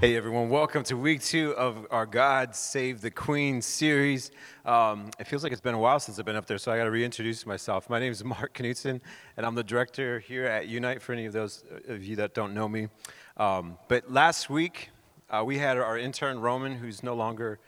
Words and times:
Hey 0.00 0.16
everyone, 0.16 0.48
welcome 0.48 0.82
to 0.84 0.96
week 0.96 1.20
two 1.20 1.54
of 1.56 1.86
our 1.90 2.06
God 2.06 2.56
Save 2.56 3.02
the 3.02 3.10
Queen 3.10 3.60
series. 3.60 4.30
Um, 4.64 5.10
it 5.18 5.26
feels 5.26 5.42
like 5.42 5.52
it's 5.52 5.60
been 5.60 5.74
a 5.74 5.78
while 5.78 6.00
since 6.00 6.18
I've 6.18 6.24
been 6.24 6.36
up 6.36 6.46
there, 6.46 6.56
so 6.56 6.72
I 6.72 6.78
got 6.78 6.84
to 6.84 6.90
reintroduce 6.90 7.44
myself. 7.44 7.90
My 7.90 7.98
name 7.98 8.10
is 8.10 8.24
Mark 8.24 8.54
Knutson, 8.54 9.02
and 9.36 9.44
I'm 9.44 9.54
the 9.54 9.62
director 9.62 10.18
here 10.18 10.46
at 10.46 10.68
Unite 10.68 11.02
for 11.02 11.12
any 11.12 11.26
of 11.26 11.34
those 11.34 11.64
of 11.86 12.02
you 12.02 12.16
that 12.16 12.32
don't 12.32 12.54
know 12.54 12.66
me. 12.66 12.88
Um, 13.36 13.76
but 13.88 14.10
last 14.10 14.48
week, 14.48 14.88
uh, 15.28 15.42
we 15.44 15.58
had 15.58 15.76
our 15.76 15.98
intern 15.98 16.40
Roman, 16.40 16.76
who's 16.76 17.02
no 17.02 17.12
longer 17.12 17.58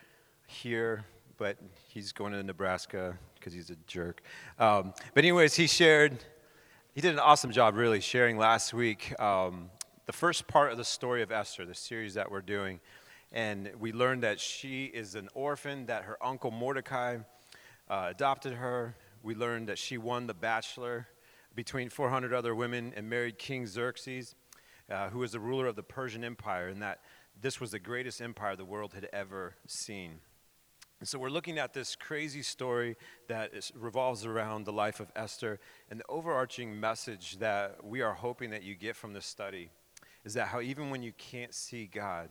here, 0.47 1.05
but 1.37 1.59
he's 1.89 2.13
going 2.13 2.33
to 2.33 2.43
Nebraska 2.43 3.15
because 3.35 3.53
he's 3.53 3.69
a 3.69 3.77
jerk. 3.87 4.23
Um, 4.59 4.95
but, 5.13 5.23
anyways, 5.25 5.55
he 5.55 5.67
shared, 5.67 6.17
he 6.95 7.03
did 7.03 7.13
an 7.13 7.19
awesome 7.19 7.53
job 7.53 7.77
really 7.77 8.01
sharing 8.01 8.39
last 8.39 8.73
week 8.73 9.21
um, 9.21 9.69
the 10.07 10.13
first 10.13 10.49
part 10.49 10.73
of 10.73 10.79
the 10.79 10.85
story 10.85 11.23
of 11.23 11.31
Esther, 11.31 11.65
the 11.65 11.75
series 11.75 12.15
that 12.15 12.31
we're 12.31 12.41
doing. 12.41 12.81
And 13.31 13.71
we 13.79 13.93
learned 13.93 14.25
that 14.25 14.41
she 14.41 14.87
is 14.87 15.15
an 15.15 15.29
orphan, 15.35 15.87
that 15.87 16.05
her 16.05 16.19
uncle 16.23 16.51
Mordecai 16.51 17.19
uh, 17.89 18.09
adopted 18.11 18.55
her. 18.55 18.97
We 19.23 19.35
learned 19.35 19.69
that 19.69 19.79
she 19.79 19.99
won 19.99 20.27
the 20.27 20.35
Bachelor 20.35 21.07
between 21.55 21.89
400 21.89 22.33
other 22.33 22.55
women 22.55 22.93
and 22.97 23.09
married 23.09 23.39
King 23.39 23.67
Xerxes, 23.67 24.35
uh, 24.91 25.11
who 25.11 25.21
was 25.21 25.33
the 25.33 25.41
ruler 25.41 25.67
of 25.67 25.77
the 25.77 25.83
Persian 25.83 26.25
Empire, 26.25 26.69
and 26.69 26.83
that 26.83 27.01
this 27.41 27.61
was 27.61 27.71
the 27.71 27.79
greatest 27.79 28.21
empire 28.21 28.57
the 28.57 28.65
world 28.65 28.95
had 28.95 29.09
ever 29.13 29.55
seen. 29.67 30.19
And 30.99 31.09
so 31.09 31.19
we're 31.19 31.31
looking 31.31 31.59
at 31.59 31.75
this 31.75 31.97
crazy 31.97 32.43
story 32.43 32.97
that 33.29 33.55
is, 33.55 33.73
revolves 33.75 34.25
around 34.25 34.65
the 34.65 34.73
life 34.73 35.01
of 35.01 35.11
Esther, 35.15 35.61
and 35.91 36.01
the 36.01 36.05
overarching 36.09 36.79
message 36.79 37.39
that 37.39 37.85
we 37.85 38.03
are 38.03 38.15
hoping 38.15 38.51
that 38.51 38.63
you 38.63 38.75
get 38.75 38.97
from 38.97 39.13
this 39.13 39.27
study 39.27 39.71
is 40.25 40.35
that 40.35 40.49
how 40.49 40.61
even 40.61 40.91
when 40.91 41.03
you 41.03 41.13
can't 41.13 41.55
see 41.55 41.87
God, 41.87 42.29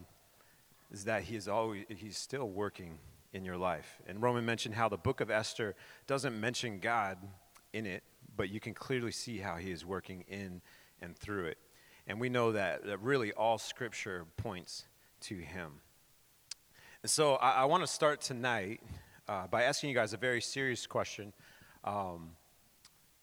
is 0.92 1.06
that 1.06 1.23
He 1.23 1.36
is 1.36 1.47
always 1.47 1.86
He's 1.89 2.17
still 2.17 2.50
working 2.50 3.00
in 3.33 3.45
your 3.45 3.58
life. 3.58 4.02
And 4.08 4.22
Roman 4.22 4.45
mentioned 4.45 4.75
how 4.75 4.89
the 4.89 4.98
book 4.98 5.22
of 5.22 5.30
Esther 5.30 5.75
doesn't 6.08 6.39
mention 6.39 6.80
God 6.80 7.17
in 7.73 7.86
it, 7.86 8.03
but 8.36 8.50
you 8.50 8.59
can 8.59 8.73
clearly 8.73 9.11
see 9.11 9.38
how 9.38 9.56
He 9.56 9.72
is 9.72 9.86
working 9.86 10.25
in 10.28 10.61
and 11.02 11.17
through 11.17 11.45
it. 11.45 11.58
And 12.08 12.20
we 12.20 12.30
know 12.30 12.52
that, 12.52 12.86
that 12.86 13.02
really 13.02 13.31
all 13.31 13.58
Scripture 13.58 14.26
points 14.38 14.86
to 15.22 15.36
Him. 15.36 15.81
And 17.03 17.09
so 17.09 17.36
I, 17.36 17.52
I 17.52 17.66
want 17.66 17.83
to 17.83 17.88
start 17.88 18.22
tonight 18.22 18.81
uh, 19.28 19.48
by 19.48 19.64
asking 19.64 19.89
you 19.89 19.95
guys 19.95 20.14
a 20.14 20.17
very 20.17 20.42
serious 20.42 20.86
question. 20.86 21.33
Um, 21.83 22.31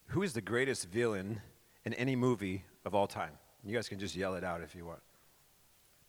who 0.07 0.23
is 0.23 0.33
the 0.33 0.41
greatest 0.41 0.89
villain 0.89 1.43
in 1.85 1.93
any 1.95 2.17
movie 2.17 2.65
of 2.85 2.95
all 2.95 3.07
time? 3.07 3.33
You 3.65 3.75
guys 3.75 3.89
can 3.89 3.99
just 3.99 4.15
yell 4.15 4.35
it 4.35 4.45
out 4.45 4.61
if 4.63 4.75
you 4.75 4.85
want. 4.85 5.01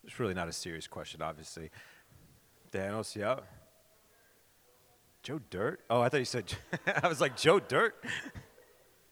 It's 0.04 0.18
really 0.18 0.34
not 0.34 0.48
a 0.48 0.52
serious 0.52 0.86
question, 0.86 1.20
obviously. 1.20 1.70
Thanos, 2.72 3.14
yeah. 3.14 3.40
Joe 5.22 5.40
Dirt? 5.50 5.80
Oh, 5.90 6.00
I 6.00 6.08
thought 6.08 6.18
you 6.18 6.24
said, 6.24 6.52
I 7.02 7.08
was 7.08 7.20
like, 7.20 7.36
Joe 7.36 7.60
Dirt? 7.60 7.94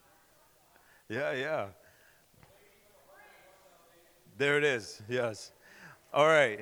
yeah, 1.08 1.32
yeah. 1.32 1.66
There 4.38 4.56
it 4.56 4.64
is, 4.64 5.02
yes. 5.08 5.52
All 6.14 6.26
right, 6.26 6.60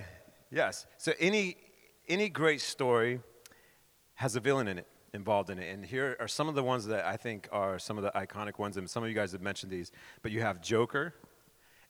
yes. 0.50 0.86
So 0.98 1.12
any, 1.20 1.56
any 2.08 2.28
great 2.28 2.60
story 2.60 3.20
has 4.14 4.34
a 4.34 4.40
villain 4.40 4.66
in 4.66 4.78
it, 4.78 4.86
involved 5.12 5.50
in 5.50 5.58
it. 5.58 5.72
And 5.72 5.84
here 5.84 6.16
are 6.18 6.26
some 6.26 6.48
of 6.48 6.54
the 6.54 6.62
ones 6.62 6.86
that 6.86 7.04
I 7.04 7.16
think 7.16 7.48
are 7.52 7.78
some 7.78 7.98
of 7.98 8.02
the 8.02 8.10
iconic 8.12 8.58
ones, 8.58 8.76
and 8.78 8.88
some 8.88 9.02
of 9.02 9.08
you 9.08 9.14
guys 9.14 9.32
have 9.32 9.42
mentioned 9.42 9.70
these. 9.70 9.92
But 10.22 10.32
you 10.32 10.40
have 10.40 10.60
Joker, 10.62 11.14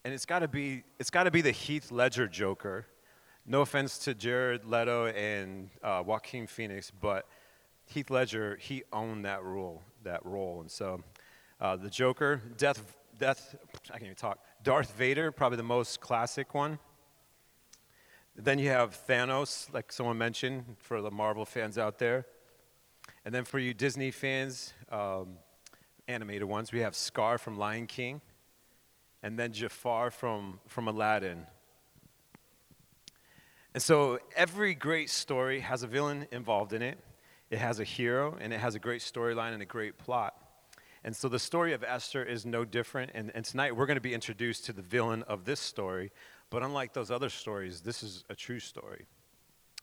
and 0.07 0.15
it's 0.15 0.25
got 0.25 0.39
to 0.39 0.47
be 0.47 0.85
it's 1.01 1.11
got 1.11 1.25
to 1.25 1.33
be 1.33 1.41
the 1.41 1.51
Heath 1.51 1.91
Ledger 1.91 2.29
Joker. 2.29 2.87
No 3.45 3.63
offense 3.63 3.99
to 3.99 4.15
Jared 4.15 4.65
Leto 4.65 5.07
and 5.07 5.69
uh, 5.83 6.01
Joaquin 6.07 6.47
Phoenix, 6.47 6.93
but 6.93 7.27
Heath 7.87 8.09
Ledger 8.09 8.57
he 8.61 8.85
owned 8.93 9.25
that 9.25 9.43
role 9.43 9.83
that 10.05 10.25
role, 10.25 10.61
and 10.61 10.71
so 10.71 11.03
uh, 11.61 11.75
the 11.75 11.91
Joker, 11.91 12.41
Death, 12.57 12.95
Death, 13.19 13.57
I 13.89 13.95
can't 13.95 14.05
even 14.05 14.15
talk. 14.15 14.39
Darth 14.63 14.93
Vader, 14.93 15.33
probably 15.33 15.57
the 15.57 15.65
most 15.65 16.01
classic 16.01 16.55
one. 16.55 16.79
Then 18.37 18.61
you 18.61 18.69
have 18.69 18.97
Thanos, 19.09 19.73
like 19.75 19.91
someone 19.91 20.19
mentioned, 20.19 20.77
for 20.79 21.03
the 21.03 21.11
Marvel 21.11 21.45
fans 21.45 21.79
out 21.79 21.99
there. 21.99 22.27
And 23.25 23.35
then 23.35 23.45
for 23.45 23.59
you 23.59 23.75
Disney 23.75 24.13
fans, 24.13 24.73
um, 24.89 25.39
animated 26.07 26.45
ones, 26.45 26.71
we 26.71 26.79
have 26.79 26.95
Scar 26.95 27.39
from 27.39 27.59
Lion 27.59 27.89
King 27.89 28.21
and 29.23 29.39
then 29.39 29.53
Jafar 29.53 30.11
from, 30.11 30.61
from 30.67 30.89
Aladdin. 30.89 31.47
And 33.75 33.83
so 33.83 34.19
every 34.35 34.75
great 34.75 35.11
story 35.11 35.61
has 35.61 35.83
a 35.83 35.87
villain 35.87 36.27
involved 36.33 36.73
in 36.73 36.83
it. 36.83 36.99
It 37.51 37.59
has 37.59 37.79
a 37.79 37.85
hero, 37.85 38.37
and 38.41 38.53
it 38.53 38.59
has 38.59 38.75
a 38.75 38.79
great 38.79 39.03
storyline 39.03 39.53
and 39.53 39.63
a 39.63 39.67
great 39.67 39.99
plot. 39.99 40.35
And 41.05 41.15
so 41.15 41.29
the 41.29 41.39
story 41.39 41.73
of 41.73 41.85
Esther 41.85 42.25
is 42.25 42.45
no 42.45 42.65
different. 42.65 43.13
And, 43.15 43.31
and 43.35 43.45
tonight 43.45 43.77
we're 43.77 43.87
going 43.87 43.97
to 43.97 44.01
be 44.01 44.15
introduced 44.15 44.65
to 44.65 44.73
the 44.73 44.83
villain 44.83 45.23
of 45.25 45.45
this 45.45 45.61
story. 45.61 46.11
But 46.51 46.63
unlike 46.63 46.95
those 46.95 47.11
other 47.11 47.29
stories, 47.29 47.83
this 47.83 48.03
is 48.03 48.25
a 48.29 48.35
true 48.35 48.59
story. 48.59 49.07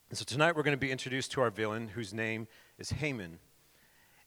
And 0.09 0.17
so 0.17 0.25
tonight 0.25 0.55
we're 0.55 0.63
going 0.63 0.77
to 0.77 0.77
be 0.77 0.91
introduced 0.91 1.31
to 1.33 1.41
our 1.41 1.49
villain, 1.49 1.87
whose 1.87 2.13
name 2.13 2.47
is 2.77 2.89
Haman. 2.89 3.39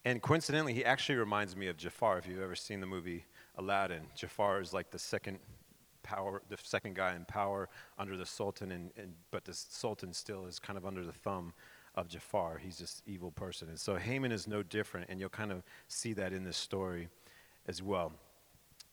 And 0.05 0.23
coincidentally, 0.23 0.73
he 0.73 0.85
actually 0.85 1.17
reminds 1.17 1.55
me 1.57 1.67
of 1.67 1.77
Jafar, 1.77 2.19
if 2.19 2.27
you've 2.27 2.41
ever 2.41 2.55
seen 2.55 2.81
the 2.81 2.87
movie 2.87 3.27
Aladdin. 3.57 4.03
Jafar 4.15 4.61
is 4.61 4.73
like 4.73 4.91
the 4.91 4.99
second 4.99 5.39
power, 6.03 6.43
the 6.49 6.57
second 6.63 6.95
guy 6.95 7.15
in 7.15 7.25
power 7.25 7.69
under 7.99 8.17
the 8.17 8.27
Sultan, 8.27 8.71
and, 8.73 8.91
and 8.97 9.13
but 9.31 9.45
the 9.45 9.55
Sultan 9.55 10.13
still 10.13 10.47
is 10.47 10.59
kind 10.59 10.77
of 10.77 10.87
under 10.87 11.05
the 11.05 11.13
thumb 11.13 11.53
of 11.95 12.09
Jafar. 12.09 12.59
He's 12.59 12.79
this 12.79 13.03
evil 13.07 13.31
person, 13.31 13.69
and 13.69 13.79
so 13.79 13.97
Haman 13.97 14.33
is 14.33 14.47
no 14.47 14.63
different, 14.63 15.09
and 15.11 15.19
you'll 15.19 15.29
kind 15.29 15.53
of 15.53 15.63
see 15.89 16.13
that 16.15 16.33
in 16.33 16.45
this 16.45 16.57
story 16.57 17.09
as 17.67 17.83
well. 17.83 18.13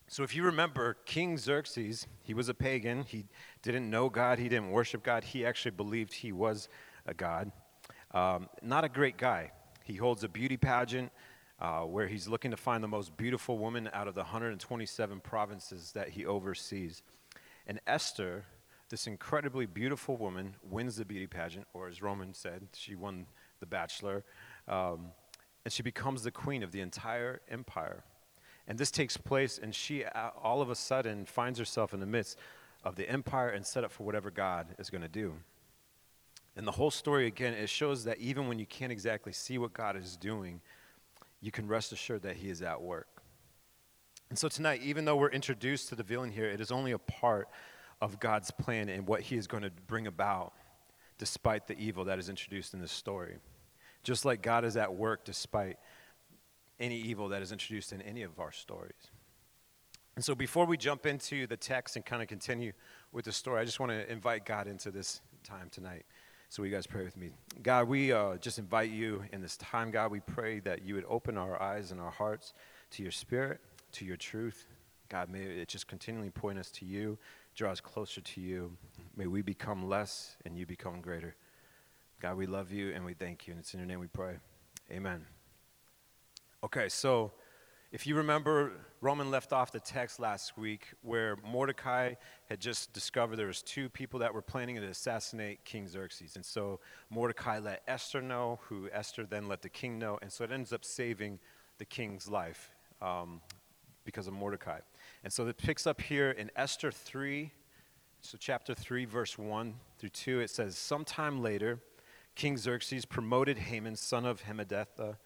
So 0.08 0.24
if 0.24 0.36
you 0.36 0.44
remember, 0.44 0.98
King 1.06 1.38
Xerxes, 1.38 2.08
he 2.24 2.34
was 2.34 2.50
a 2.50 2.54
pagan. 2.54 3.04
He 3.04 3.26
didn't 3.62 3.90
know 3.90 4.10
God. 4.10 4.38
He 4.38 4.50
didn't 4.50 4.72
worship 4.72 5.02
God. 5.02 5.24
He 5.24 5.46
actually 5.46 5.72
believed 5.72 6.14
he 6.14 6.32
was 6.32 6.70
a 7.06 7.14
god. 7.14 7.52
Um, 8.12 8.50
not 8.62 8.84
a 8.84 8.90
great 8.90 9.18
guy. 9.18 9.52
He 9.84 9.96
holds 9.96 10.24
a 10.24 10.30
beauty 10.30 10.58
pageant 10.58 11.12
uh, 11.64 11.80
where 11.80 12.08
he's 12.08 12.28
looking 12.28 12.52
to 12.52 12.58
find 12.58 12.84
the 12.84 12.90
most 12.90 13.16
beautiful 13.16 13.58
woman 13.58 13.90
out 13.94 14.10
of 14.10 14.16
the 14.16 14.22
127 14.22 15.22
provinces 15.22 15.94
that 15.94 16.10
he 16.10 16.26
oversees. 16.26 17.02
And 17.66 17.80
Esther, 17.88 18.44
this 18.90 19.08
incredibly 19.08 19.66
beautiful 19.66 20.18
woman, 20.18 20.56
wins 20.70 20.98
the 20.98 21.06
beauty 21.06 21.26
pageant, 21.26 21.66
or 21.74 21.88
as 21.88 22.02
Roman 22.02 22.34
said, 22.34 22.68
she 22.74 22.96
won 22.96 23.26
the 23.62 23.66
bachelor, 23.66 24.26
um, 24.68 25.12
and 25.64 25.72
she 25.72 25.82
becomes 25.82 26.24
the 26.24 26.32
queen 26.32 26.64
of 26.64 26.74
the 26.74 26.82
entire 26.82 27.40
empire. 27.50 28.04
And 28.68 28.78
this 28.78 28.92
takes 28.92 29.16
place, 29.16 29.58
and 29.58 29.74
she 29.74 30.04
uh, 30.04 30.32
all 30.42 30.62
of 30.62 30.70
a 30.70 30.76
sudden 30.76 31.26
finds 31.26 31.58
herself 31.58 31.94
in 31.94 32.02
the 32.02 32.06
midst 32.06 32.38
of 32.84 32.98
the 32.98 33.10
empire 33.10 33.50
and 33.50 33.66
set 33.66 33.86
up 33.86 33.92
for 33.94 34.04
whatever 34.04 34.30
God 34.30 34.68
is 34.80 34.90
going 34.90 35.02
to 35.02 35.08
do. 35.08 35.34
And 36.58 36.68
the 36.68 36.72
whole 36.72 36.92
story, 36.92 37.26
again, 37.26 37.54
it 37.54 37.70
shows 37.70 38.04
that 38.04 38.18
even 38.20 38.50
when 38.50 38.60
you 38.60 38.66
can't 38.66 38.92
exactly 38.92 39.32
see 39.32 39.58
what 39.58 39.74
God 39.74 39.96
is 39.96 40.18
doing, 40.18 40.60
you 41.44 41.52
can 41.52 41.68
rest 41.68 41.92
assured 41.92 42.22
that 42.24 42.38
He 42.38 42.50
is 42.50 42.62
at 42.62 42.82
work. 42.82 43.08
And 44.30 44.40
so 44.40 44.48
tonight, 44.48 44.82
even 44.82 45.04
though 45.04 45.18
we're 45.18 45.30
introduced 45.30 45.90
to 45.90 45.96
the 45.96 46.04
villain 46.04 46.32
here, 46.32 46.46
it 46.46 46.62
is 46.62 46.72
only 46.72 46.94
a 46.94 46.98
part 46.98 47.50
of 48.02 48.20
God's 48.20 48.50
plan 48.50 48.88
and 48.88 49.06
what 49.06 49.22
He 49.22 49.36
is 49.36 49.46
going 49.46 49.64
to 49.64 49.72
bring 49.88 50.08
about 50.08 50.54
despite 51.18 51.68
the 51.68 51.78
evil 51.78 52.06
that 52.06 52.18
is 52.18 52.30
introduced 52.30 52.74
in 52.74 52.80
this 52.80 52.94
story. 52.94 53.36
Just 54.04 54.24
like 54.24 54.42
God 54.42 54.64
is 54.64 54.78
at 54.78 54.96
work 54.96 55.26
despite 55.26 55.78
any 56.80 56.98
evil 56.98 57.28
that 57.30 57.42
is 57.42 57.52
introduced 57.52 57.92
in 57.92 58.02
any 58.02 58.24
of 58.24 58.40
our 58.40 58.52
stories. 58.52 59.12
And 60.16 60.24
so 60.24 60.36
before 60.36 60.66
we 60.66 60.78
jump 60.78 61.06
into 61.06 61.46
the 61.46 61.58
text 61.58 61.98
and 61.98 62.06
kind 62.06 62.22
of 62.22 62.28
continue 62.30 62.72
with 63.12 63.26
the 63.26 63.32
story, 63.32 63.62
I 63.62 63.66
just 63.66 63.80
want 63.80 63.92
to 63.92 64.10
invite 64.10 64.46
God 64.46 64.68
into 64.68 64.92
this 64.92 65.22
time 65.44 65.70
tonight. 65.72 66.06
So, 66.54 66.62
will 66.62 66.70
you 66.70 66.76
guys 66.76 66.86
pray 66.86 67.04
with 67.04 67.18
me? 67.18 67.32
God, 67.64 67.88
we 67.88 68.12
uh, 68.12 68.36
just 68.36 68.60
invite 68.60 68.92
you 68.92 69.24
in 69.34 69.42
this 69.42 69.58
time, 69.58 69.90
God. 69.90 70.12
We 70.12 70.20
pray 70.20 70.60
that 70.60 70.84
you 70.84 70.94
would 70.94 71.06
open 71.10 71.36
our 71.36 71.60
eyes 71.60 71.92
and 71.92 72.00
our 72.00 72.12
hearts 72.12 72.54
to 72.92 73.02
your 73.02 73.12
spirit, 73.12 73.60
to 73.94 74.06
your 74.06 74.18
truth. 74.18 74.68
God, 75.10 75.32
may 75.32 75.40
it 75.40 75.68
just 75.68 75.88
continually 75.88 76.30
point 76.30 76.60
us 76.60 76.70
to 76.74 76.86
you, 76.86 77.18
draw 77.56 77.72
us 77.72 77.82
closer 77.82 78.22
to 78.22 78.40
you. 78.40 78.78
May 79.18 79.26
we 79.26 79.42
become 79.42 79.90
less 79.90 80.36
and 80.46 80.56
you 80.56 80.68
become 80.68 81.02
greater. 81.02 81.36
God, 82.22 82.38
we 82.38 82.46
love 82.46 82.72
you 82.72 82.92
and 82.94 83.04
we 83.04 83.16
thank 83.16 83.48
you. 83.48 83.54
And 83.54 83.60
it's 83.60 83.74
in 83.74 83.80
your 83.80 83.88
name 83.88 84.00
we 84.00 84.06
pray. 84.06 84.36
Amen. 84.92 85.26
Okay, 86.64 86.88
so 86.88 87.32
if 87.94 88.08
you 88.08 88.16
remember, 88.16 88.72
Roman 89.02 89.30
left 89.30 89.54
off 89.54 89.72
the 89.72 89.80
text 89.80 90.20
last 90.20 90.58
week 90.58 90.88
where 91.04 91.38
Mordecai 91.48 92.16
had 92.50 92.60
just 92.60 92.92
discovered 92.92 93.36
there 93.36 93.46
was 93.46 93.62
two 93.62 93.88
people 93.88 94.20
that 94.22 94.34
were 94.34 94.42
planning 94.42 94.78
to 94.78 94.88
assassinate 94.88 95.64
King 95.64 95.88
Xerxes. 95.88 96.36
And 96.36 96.44
so 96.44 96.80
Mordecai 97.12 97.60
let 97.60 97.84
Esther 97.88 98.20
know, 98.20 98.60
who 98.68 98.90
Esther 98.92 99.28
then 99.28 99.48
let 99.48 99.62
the 99.62 99.70
king 99.70 100.00
know. 100.00 100.18
And 100.24 100.32
so 100.32 100.44
it 100.44 100.52
ends 100.52 100.74
up 100.74 100.84
saving 100.84 101.38
the 101.78 101.86
king's 101.86 102.28
life 102.28 102.72
um, 103.00 103.42
because 104.06 104.26
of 104.26 104.34
Mordecai. 104.34 104.80
And 105.24 105.32
so 105.32 105.46
it 105.46 105.58
picks 105.58 105.86
up 105.86 106.02
here 106.02 106.32
in 106.32 106.50
Esther 106.56 106.90
3, 106.90 107.52
So, 108.22 108.40
chapter 108.40 108.74
3, 108.74 109.06
verse 109.06 109.38
1 109.38 109.76
through 110.00 110.10
2, 110.10 110.40
it 110.40 110.50
says, 110.50 110.76
Sometime 110.80 111.44
later, 111.44 111.80
King 112.34 112.58
Xerxes 112.58 113.06
promoted 113.06 113.60
Haman, 113.60 113.98
son 113.98 114.26
of 114.26 114.42
Hammedatha, 114.42 115.18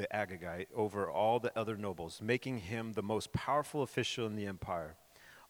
the 0.00 0.08
Agagite, 0.14 0.68
over 0.74 1.10
all 1.10 1.38
the 1.38 1.56
other 1.58 1.76
nobles, 1.76 2.20
making 2.22 2.58
him 2.58 2.92
the 2.94 3.02
most 3.02 3.32
powerful 3.34 3.82
official 3.82 4.26
in 4.26 4.34
the 4.34 4.46
empire. 4.46 4.96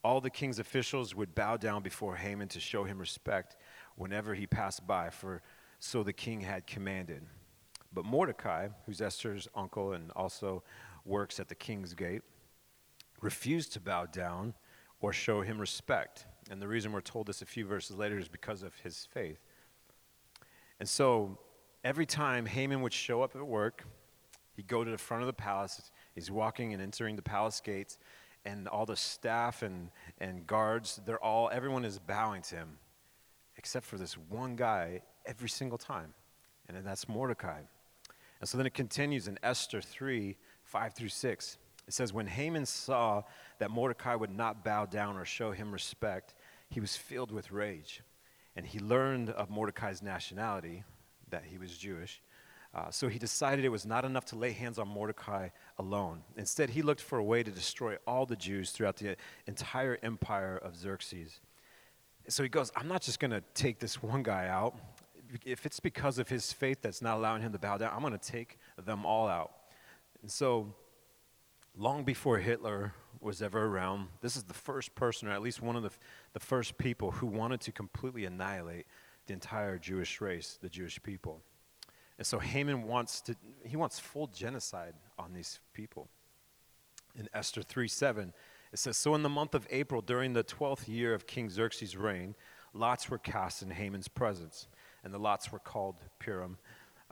All 0.02 0.20
the 0.20 0.30
king's 0.30 0.58
officials 0.58 1.14
would 1.14 1.34
bow 1.36 1.56
down 1.56 1.82
before 1.82 2.16
Haman 2.16 2.48
to 2.48 2.58
show 2.58 2.82
him 2.82 2.98
respect 2.98 3.56
whenever 3.94 4.34
he 4.34 4.46
passed 4.46 4.86
by, 4.86 5.10
for 5.10 5.40
so 5.78 6.02
the 6.02 6.12
king 6.12 6.40
had 6.40 6.66
commanded. 6.66 7.22
But 7.92 8.04
Mordecai, 8.04 8.68
who's 8.86 9.00
Esther's 9.00 9.46
uncle 9.54 9.92
and 9.92 10.10
also 10.16 10.64
works 11.04 11.38
at 11.38 11.48
the 11.48 11.54
king's 11.54 11.94
gate, 11.94 12.22
refused 13.20 13.72
to 13.74 13.80
bow 13.80 14.06
down 14.06 14.54
or 15.00 15.12
show 15.12 15.42
him 15.42 15.60
respect. 15.60 16.26
And 16.50 16.60
the 16.60 16.66
reason 16.66 16.92
we're 16.92 17.02
told 17.02 17.26
this 17.26 17.40
a 17.40 17.46
few 17.46 17.66
verses 17.66 17.96
later 17.96 18.18
is 18.18 18.28
because 18.28 18.62
of 18.64 18.74
his 18.76 19.06
faith. 19.12 19.38
And 20.80 20.88
so 20.88 21.38
every 21.84 22.06
time 22.06 22.46
Haman 22.46 22.82
would 22.82 22.92
show 22.92 23.22
up 23.22 23.36
at 23.36 23.46
work, 23.46 23.84
he'd 24.60 24.68
go 24.68 24.84
to 24.84 24.90
the 24.90 24.98
front 24.98 25.22
of 25.22 25.26
the 25.26 25.32
palace. 25.32 25.90
He's 26.14 26.30
walking 26.30 26.74
and 26.74 26.82
entering 26.82 27.16
the 27.16 27.22
palace 27.22 27.62
gates, 27.64 27.96
and 28.44 28.68
all 28.68 28.84
the 28.84 28.96
staff 28.96 29.62
and, 29.62 29.88
and 30.18 30.46
guards, 30.46 31.00
they're 31.06 31.22
all, 31.22 31.48
everyone 31.50 31.84
is 31.84 31.98
bowing 31.98 32.42
to 32.42 32.56
him, 32.56 32.78
except 33.56 33.86
for 33.86 33.96
this 33.96 34.18
one 34.18 34.56
guy 34.56 35.00
every 35.24 35.48
single 35.48 35.78
time. 35.78 36.12
And 36.68 36.84
that's 36.84 37.08
Mordecai. 37.08 37.60
And 38.40 38.48
so 38.48 38.58
then 38.58 38.66
it 38.66 38.74
continues 38.74 39.28
in 39.28 39.38
Esther 39.42 39.80
3 39.80 40.36
5 40.64 40.94
through 40.94 41.08
6. 41.08 41.58
It 41.88 41.94
says, 41.94 42.12
When 42.12 42.26
Haman 42.26 42.66
saw 42.66 43.22
that 43.58 43.70
Mordecai 43.70 44.14
would 44.14 44.30
not 44.30 44.62
bow 44.62 44.84
down 44.84 45.16
or 45.16 45.24
show 45.24 45.52
him 45.52 45.72
respect, 45.72 46.34
he 46.68 46.80
was 46.80 46.96
filled 46.96 47.32
with 47.32 47.50
rage. 47.50 48.02
And 48.56 48.66
he 48.66 48.78
learned 48.78 49.30
of 49.30 49.48
Mordecai's 49.48 50.02
nationality, 50.02 50.84
that 51.30 51.44
he 51.44 51.58
was 51.58 51.76
Jewish. 51.76 52.20
Uh, 52.72 52.90
so 52.90 53.08
he 53.08 53.18
decided 53.18 53.64
it 53.64 53.70
was 53.70 53.84
not 53.84 54.04
enough 54.04 54.24
to 54.24 54.36
lay 54.36 54.52
hands 54.52 54.78
on 54.78 54.86
Mordecai 54.86 55.48
alone. 55.78 56.22
Instead, 56.36 56.70
he 56.70 56.82
looked 56.82 57.00
for 57.00 57.18
a 57.18 57.24
way 57.24 57.42
to 57.42 57.50
destroy 57.50 57.96
all 58.06 58.26
the 58.26 58.36
Jews 58.36 58.70
throughout 58.70 58.96
the 58.96 59.16
entire 59.46 59.98
empire 60.02 60.56
of 60.56 60.76
Xerxes. 60.76 61.40
So 62.28 62.44
he 62.44 62.48
goes, 62.48 62.70
I'm 62.76 62.86
not 62.86 63.02
just 63.02 63.18
going 63.18 63.32
to 63.32 63.42
take 63.54 63.80
this 63.80 64.00
one 64.02 64.22
guy 64.22 64.46
out. 64.46 64.76
If 65.44 65.66
it's 65.66 65.80
because 65.80 66.18
of 66.18 66.28
his 66.28 66.52
faith 66.52 66.78
that's 66.80 67.02
not 67.02 67.16
allowing 67.16 67.42
him 67.42 67.52
to 67.52 67.58
bow 67.58 67.76
down, 67.76 67.92
I'm 67.92 68.02
going 68.02 68.16
to 68.16 68.18
take 68.18 68.58
them 68.84 69.04
all 69.04 69.26
out. 69.26 69.52
And 70.22 70.30
so, 70.30 70.72
long 71.76 72.04
before 72.04 72.38
Hitler 72.38 72.94
was 73.20 73.42
ever 73.42 73.64
around, 73.64 74.08
this 74.20 74.36
is 74.36 74.44
the 74.44 74.54
first 74.54 74.94
person, 74.94 75.28
or 75.28 75.32
at 75.32 75.42
least 75.42 75.60
one 75.60 75.76
of 75.76 75.82
the, 75.82 75.90
the 76.34 76.40
first 76.40 76.78
people, 76.78 77.10
who 77.10 77.26
wanted 77.26 77.60
to 77.62 77.72
completely 77.72 78.26
annihilate 78.26 78.86
the 79.26 79.32
entire 79.32 79.78
Jewish 79.78 80.20
race, 80.20 80.58
the 80.60 80.68
Jewish 80.68 81.02
people. 81.02 81.42
And 82.20 82.26
so 82.26 82.38
Haman 82.38 82.82
wants 82.82 83.22
to, 83.22 83.36
he 83.64 83.78
wants 83.78 83.98
full 83.98 84.26
genocide 84.26 84.92
on 85.18 85.32
these 85.32 85.58
people. 85.72 86.10
In 87.16 87.30
Esther 87.32 87.62
3 87.62 87.88
7, 87.88 88.34
it 88.74 88.78
says, 88.78 88.98
So 88.98 89.14
in 89.14 89.22
the 89.22 89.30
month 89.30 89.54
of 89.54 89.66
April, 89.70 90.02
during 90.02 90.34
the 90.34 90.44
12th 90.44 90.86
year 90.86 91.14
of 91.14 91.26
King 91.26 91.48
Xerxes' 91.48 91.96
reign, 91.96 92.34
lots 92.74 93.08
were 93.08 93.16
cast 93.16 93.62
in 93.62 93.70
Haman's 93.70 94.06
presence, 94.06 94.68
and 95.02 95.14
the 95.14 95.18
lots 95.18 95.50
were 95.50 95.58
called 95.58 95.96
Purim, 96.18 96.58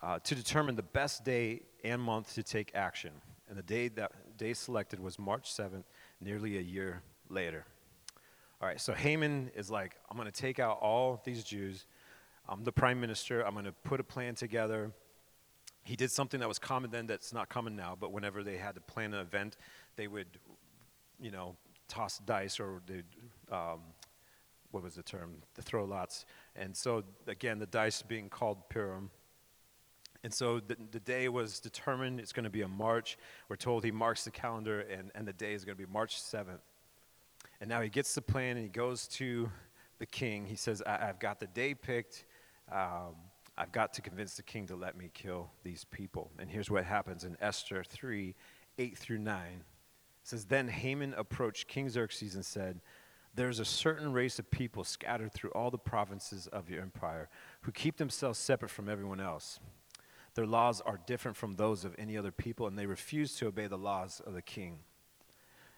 uh, 0.03 0.19
to 0.19 0.35
determine 0.35 0.77
the 0.77 0.83
best 0.83 1.25
day 1.25 1.63
and 1.83 2.03
month 2.03 2.35
to 2.35 2.43
take 2.43 2.73
action. 2.75 3.13
And 3.49 3.57
the 3.57 3.63
day 3.63 3.89
that 3.89 4.37
day 4.37 4.53
selected 4.53 5.01
was 5.01 5.19
March 5.19 5.51
7th, 5.51 5.85
nearly 6.21 6.59
a 6.59 6.61
year 6.61 7.01
later. 7.31 7.65
All 8.61 8.69
right, 8.69 8.79
so 8.79 8.93
Haman 8.93 9.53
is 9.57 9.71
like, 9.71 9.97
I'm 10.11 10.19
going 10.19 10.31
to 10.31 10.39
take 10.39 10.59
out 10.59 10.81
all 10.83 11.23
these 11.25 11.45
Jews. 11.45 11.87
I'm 12.49 12.65
the 12.65 12.73
prime 12.73 13.01
minister. 13.01 13.43
I'm 13.43 13.53
going 13.53 13.67
to 13.67 13.73
put 13.73 14.01
a 14.01 14.05
plan 14.05 14.35
together. 14.35 14.91
He 15.85 15.97
did 15.97 16.11
something 16.11 16.41
that 16.41 16.49
was 16.49 16.59
common 16.59 16.91
then 16.91 17.07
that's 17.07 17.33
not 17.33 17.49
common 17.49 17.77
now, 17.77 17.97
but 17.99 18.13
whenever 18.13 18.43
they 18.43 18.57
had 18.57 18.75
to 18.75 18.81
plan 18.81 19.15
an 19.15 19.21
event, 19.21 19.57
they 19.97 20.07
would, 20.07 20.27
you 21.21 21.31
know, 21.31 21.57
toss 21.89 22.19
dice 22.19 22.61
or 22.61 22.83
they 22.87 23.03
um, 23.55 23.81
what 24.71 24.83
was 24.83 24.95
the 24.95 25.03
term? 25.03 25.37
The 25.55 25.63
throw 25.63 25.85
lots. 25.85 26.27
And 26.55 26.77
so, 26.77 27.03
again, 27.27 27.59
the 27.59 27.67
dice 27.67 28.03
being 28.03 28.29
called 28.29 28.69
Purim. 28.69 29.11
And 30.23 30.35
so 30.35 30.61
the, 30.61 30.77
the 30.91 31.01
day 31.01 31.29
was 31.29 31.61
determined. 31.61 32.21
It's 32.21 32.33
going 32.33 32.45
to 32.45 32.51
be 32.51 32.63
a 32.63 32.69
March. 32.69 33.17
We're 33.49 33.57
told 33.57 33.85
he 33.85 33.91
marks 33.91 34.25
the 34.25 34.31
calendar, 34.31 34.81
and, 34.81 35.11
and 35.15 35.27
the 35.27 35.33
day 35.33 35.55
is 35.55 35.65
going 35.65 35.79
to 35.79 35.87
be 35.87 35.91
March 35.91 36.21
7th. 36.21 36.61
And 37.61 37.71
now 37.71 37.81
he 37.81 37.89
gets 37.89 38.15
the 38.15 38.23
plan 38.23 38.57
and 38.57 38.65
he 38.65 38.69
goes 38.69 39.09
to 39.09 39.51
the 39.99 40.07
king. 40.07 40.47
He 40.47 40.57
says, 40.57 40.83
I, 40.87 41.07
have 41.07 41.19
got 41.19 41.41
the 41.41 41.47
day 41.47 41.75
picked. 41.75 42.25
Um, 42.73 43.15
I've 43.57 43.73
got 43.73 43.93
to 43.95 44.03
convince 44.03 44.35
the 44.35 44.43
king 44.43 44.67
to 44.69 44.77
let 44.77 44.97
me 44.97 45.11
kill 45.13 45.51
these 45.65 45.85
people. 45.85 46.31
And 46.39 46.49
here's 46.49 46.71
what 46.71 46.85
happens 46.85 47.25
in 47.25 47.37
Esther 47.41 47.83
3 47.83 48.35
8 48.79 48.97
through 48.97 49.19
9. 49.19 49.43
It 49.47 49.63
says, 50.23 50.45
Then 50.45 50.69
Haman 50.69 51.15
approached 51.15 51.67
King 51.67 51.89
Xerxes 51.89 52.37
and 52.37 52.45
said, 52.45 52.81
There's 53.35 53.59
a 53.59 53.65
certain 53.65 54.13
race 54.13 54.39
of 54.39 54.51
people 54.51 54.85
scattered 54.85 55.33
through 55.33 55.51
all 55.51 55.73
the 55.73 55.79
provinces 55.79 56.47
of 56.47 56.71
your 56.71 56.83
empire 56.83 57.29
who 57.63 57.73
keep 57.73 57.97
themselves 57.97 58.39
separate 58.39 58.71
from 58.71 58.89
everyone 58.89 59.21
else. 59.21 59.59
Their 60.35 60.47
laws 60.47 60.81
are 60.81 61.01
different 61.07 61.37
from 61.37 61.57
those 61.57 61.85
of 61.85 61.97
any 61.99 62.17
other 62.17 62.31
people, 62.31 62.69
and 62.69 62.79
they 62.79 62.87
refuse 62.87 63.35
to 63.37 63.49
obey 63.49 63.67
the 63.67 63.77
laws 63.77 64.23
of 64.25 64.35
the 64.35 64.43
king. 64.43 64.79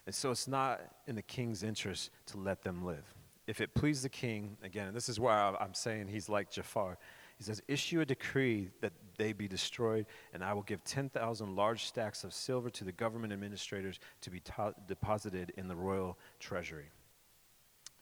And 0.04 0.14
so 0.14 0.30
it's 0.30 0.48
not 0.48 0.82
in 1.06 1.14
the 1.14 1.22
king's 1.22 1.62
interest 1.62 2.10
to 2.26 2.36
let 2.36 2.62
them 2.62 2.84
live. 2.84 3.14
If 3.50 3.60
it 3.60 3.74
please 3.74 4.02
the 4.02 4.08
king, 4.08 4.56
again, 4.62 4.86
and 4.86 4.96
this 4.96 5.08
is 5.08 5.18
why 5.18 5.56
I'm 5.58 5.74
saying 5.74 6.06
he's 6.06 6.28
like 6.28 6.52
Jafar, 6.52 6.98
he 7.36 7.42
says, 7.42 7.60
Issue 7.66 8.00
a 8.00 8.06
decree 8.06 8.70
that 8.80 8.92
they 9.18 9.32
be 9.32 9.48
destroyed, 9.48 10.06
and 10.32 10.44
I 10.44 10.52
will 10.52 10.62
give 10.62 10.84
10,000 10.84 11.56
large 11.56 11.86
stacks 11.86 12.22
of 12.22 12.32
silver 12.32 12.70
to 12.70 12.84
the 12.84 12.92
government 12.92 13.32
administrators 13.32 13.98
to 14.20 14.30
be 14.30 14.38
ta- 14.38 14.74
deposited 14.86 15.52
in 15.56 15.66
the 15.66 15.74
royal 15.74 16.16
treasury. 16.38 16.90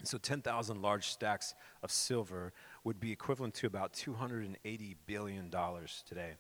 And 0.01 0.07
so 0.07 0.19
10,000 0.19 0.83
large 0.83 1.09
stacks 1.09 1.55
of 1.83 1.91
silver 1.91 2.53
would 2.85 3.01
be 3.01 3.11
equivalent 3.11 3.55
to 3.55 3.67
about 3.67 3.95
$280 3.95 4.97
billion 5.07 5.51
today 6.07 6.35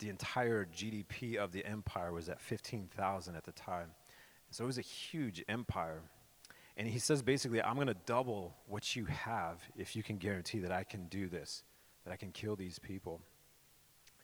the 0.00 0.08
entire 0.08 0.64
GDP 0.64 1.36
of 1.36 1.52
the 1.52 1.64
empire 1.64 2.10
was 2.10 2.28
at 2.28 2.40
15,000 2.40 3.36
at 3.36 3.44
the 3.44 3.52
time. 3.52 3.90
So 4.50 4.64
it 4.64 4.66
was 4.66 4.78
a 4.78 4.82
huge 4.82 5.44
empire. 5.46 6.00
And 6.76 6.88
he 6.88 6.98
says 6.98 7.22
basically, 7.22 7.62
I'm 7.62 7.74
going 7.74 7.88
to 7.88 7.96
double 8.06 8.54
what 8.66 8.96
you 8.96 9.04
have 9.06 9.60
if 9.76 9.94
you 9.94 10.02
can 10.02 10.16
guarantee 10.16 10.60
that 10.60 10.72
I 10.72 10.84
can 10.84 11.06
do 11.06 11.28
this, 11.28 11.62
that 12.04 12.12
I 12.12 12.16
can 12.16 12.32
kill 12.32 12.56
these 12.56 12.78
people. 12.78 13.20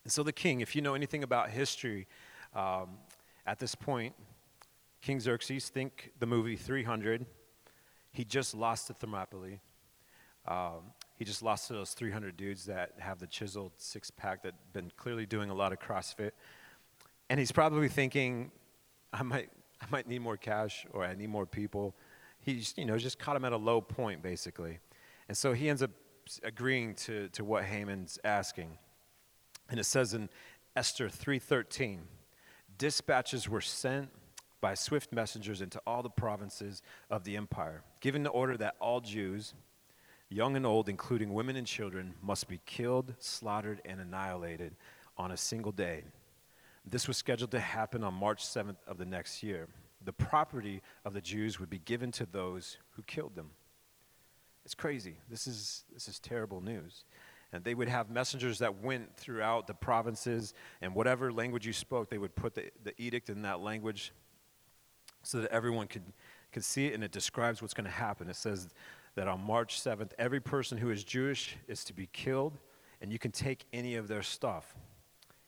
And 0.03 0.11
so 0.11 0.23
the 0.23 0.31
king, 0.31 0.61
if 0.61 0.75
you 0.75 0.81
know 0.81 0.95
anything 0.95 1.23
about 1.23 1.49
history, 1.49 2.07
um, 2.55 2.97
at 3.45 3.59
this 3.59 3.75
point, 3.75 4.13
King 5.01 5.19
Xerxes, 5.19 5.69
think 5.69 6.11
the 6.19 6.25
movie 6.25 6.55
300, 6.55 7.25
he 8.11 8.23
just 8.23 8.55
lost 8.55 8.87
to 8.87 8.93
Thermopylae. 8.93 9.59
Um, 10.47 10.93
he 11.17 11.25
just 11.25 11.43
lost 11.43 11.67
to 11.67 11.73
those 11.73 11.93
300 11.93 12.37
dudes 12.37 12.65
that 12.65 12.93
have 12.99 13.19
the 13.19 13.27
chiseled 13.27 13.73
six 13.77 14.09
pack 14.09 14.43
that 14.43 14.53
been 14.73 14.91
clearly 14.97 15.25
doing 15.25 15.49
a 15.49 15.53
lot 15.53 15.71
of 15.71 15.79
CrossFit. 15.79 16.31
And 17.29 17.39
he's 17.39 17.51
probably 17.51 17.89
thinking, 17.89 18.51
I 19.11 19.23
might, 19.23 19.49
I 19.81 19.85
might 19.89 20.07
need 20.07 20.19
more 20.19 20.37
cash 20.37 20.85
or 20.91 21.03
I 21.03 21.15
need 21.15 21.29
more 21.29 21.45
people. 21.45 21.95
He's, 22.47 22.73
you 22.77 22.85
know, 22.85 22.97
just 22.97 23.19
caught 23.19 23.35
him 23.35 23.45
at 23.45 23.51
a 23.51 23.57
low 23.57 23.81
point, 23.81 24.21
basically. 24.21 24.79
And 25.27 25.37
so 25.37 25.53
he 25.53 25.69
ends 25.69 25.83
up 25.83 25.91
agreeing 26.43 26.95
to, 26.95 27.27
to 27.29 27.43
what 27.43 27.65
Haman's 27.65 28.17
asking. 28.23 28.77
And 29.69 29.79
it 29.79 29.83
says 29.83 30.13
in 30.13 30.29
Esther 30.75 31.09
3.13, 31.09 31.99
dispatches 32.77 33.49
were 33.49 33.61
sent 33.61 34.09
by 34.61 34.73
swift 34.73 35.11
messengers 35.11 35.61
into 35.61 35.81
all 35.85 36.01
the 36.01 36.09
provinces 36.09 36.81
of 37.09 37.25
the 37.25 37.35
empire, 37.35 37.83
giving 37.99 38.23
the 38.23 38.29
order 38.29 38.57
that 38.57 38.75
all 38.79 39.01
Jews– 39.01 39.53
young 40.29 40.55
and 40.55 40.65
old, 40.65 40.89
including 40.89 41.33
women 41.33 41.55
and 41.55 41.65
children, 41.65 42.13
must 42.21 42.47
be 42.47 42.59
killed, 42.65 43.13
slaughtered, 43.19 43.81
and 43.85 43.99
annihilated 43.99 44.75
on 45.17 45.31
a 45.31 45.37
single 45.37 45.71
day. 45.71 46.03
This 46.85 47.07
was 47.07 47.17
scheduled 47.17 47.51
to 47.51 47.59
happen 47.59 48.03
on 48.03 48.13
March 48.13 48.43
7th 48.43 48.77
of 48.87 48.97
the 48.97 49.05
next 49.05 49.43
year. 49.43 49.67
The 50.07 50.13
property 50.13 50.81
of 51.03 51.13
the 51.13 51.19
Jews 51.19 51.59
would 51.59 51.69
be 51.69 51.79
given 51.79 52.11
to 52.13 52.25
those 52.25 52.77
who 52.91 53.03
killed 53.03 53.35
them. 53.35 53.49
It's 54.63 54.73
crazy. 54.73 55.17
This 55.29 55.47
is, 55.47 55.83
this 55.93 56.07
is 56.07 56.17
terrible 56.17 56.61
news. 56.61 57.03
And 57.51 57.61
they 57.61 57.75
would 57.75 57.89
have 57.89 58.09
messengers 58.09 58.59
that 58.59 58.81
went 58.81 59.17
throughout 59.17 59.67
the 59.67 59.73
provinces, 59.73 60.53
and 60.81 60.95
whatever 60.95 61.33
language 61.33 61.67
you 61.67 61.73
spoke, 61.73 62.09
they 62.09 62.17
would 62.17 62.35
put 62.35 62.55
the, 62.55 62.71
the 62.85 62.93
edict 62.97 63.29
in 63.29 63.41
that 63.41 63.59
language 63.59 64.13
so 65.23 65.41
that 65.41 65.51
everyone 65.51 65.87
could, 65.87 66.03
could 66.53 66.63
see 66.63 66.87
it, 66.87 66.93
and 66.93 67.03
it 67.03 67.11
describes 67.11 67.61
what's 67.61 67.73
going 67.73 67.83
to 67.83 67.91
happen. 67.91 68.29
It 68.29 68.37
says, 68.37 68.69
that 69.17 69.27
on 69.27 69.43
March 69.43 69.81
7th, 69.81 70.11
every 70.17 70.39
person 70.39 70.77
who 70.77 70.91
is 70.91 71.03
Jewish 71.03 71.57
is 71.67 71.83
to 71.83 71.93
be 71.93 72.07
killed, 72.13 72.59
and 73.01 73.11
you 73.11 73.17
can 73.17 73.31
take 73.31 73.65
any 73.73 73.95
of 73.95 74.07
their 74.07 74.21
stuff. 74.21 74.77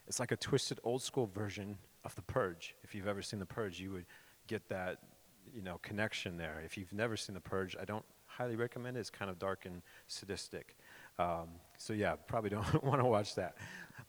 It's 0.07 0.19
like 0.19 0.31
a 0.31 0.35
twisted 0.35 0.79
old 0.83 1.03
school 1.03 1.27
version 1.27 1.77
of 2.03 2.15
The 2.15 2.23
Purge. 2.23 2.75
If 2.83 2.95
you've 2.95 3.07
ever 3.07 3.21
seen 3.21 3.39
The 3.39 3.45
Purge, 3.45 3.79
you 3.79 3.91
would 3.91 4.05
get 4.49 4.67
that 4.69 4.97
you 5.53 5.61
know, 5.61 5.79
connection 5.81 6.37
there. 6.37 6.61
If 6.65 6.77
you've 6.77 6.93
never 6.93 7.15
seen 7.15 7.35
The 7.35 7.41
Purge, 7.41 7.75
I 7.79 7.85
don't 7.85 8.05
highly 8.25 8.55
recommend 8.55 8.97
it. 8.97 9.01
It's 9.01 9.09
kind 9.09 9.29
of 9.29 9.39
dark 9.39 9.65
and 9.65 9.81
sadistic. 10.07 10.75
Um, 11.17 11.49
so, 11.77 11.93
yeah, 11.93 12.15
probably 12.27 12.49
don't 12.49 12.83
want 12.83 12.99
to 13.01 13.05
watch 13.05 13.35
that. 13.35 13.55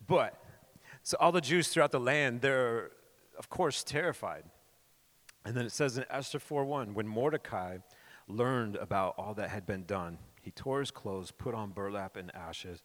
But, 0.07 0.43
so 1.03 1.17
all 1.21 1.33
the 1.33 1.41
Jews 1.41 1.69
throughout 1.69 1.93
the 1.93 2.01
land, 2.01 2.41
they're, 2.41 2.91
of 3.39 3.49
course, 3.49 3.85
terrified. 3.85 4.45
And 5.45 5.57
then 5.57 5.65
it 5.65 5.73
says 5.73 5.97
in 5.97 6.05
Esther 6.11 6.39
4:1, 6.39 6.95
when 6.95 7.07
Mordecai 7.07 7.79
learned 8.29 8.77
about 8.77 9.15
all 9.17 9.35
that 9.35 9.51
had 9.51 9.67
been 9.67 9.85
done, 9.85 10.19
he 10.43 10.51
tore 10.51 10.81
his 10.81 10.91
clothes, 10.91 11.31
put 11.31 11.55
on 11.55 11.71
burlap 11.71 12.17
and 12.17 12.35
ashes, 12.35 12.83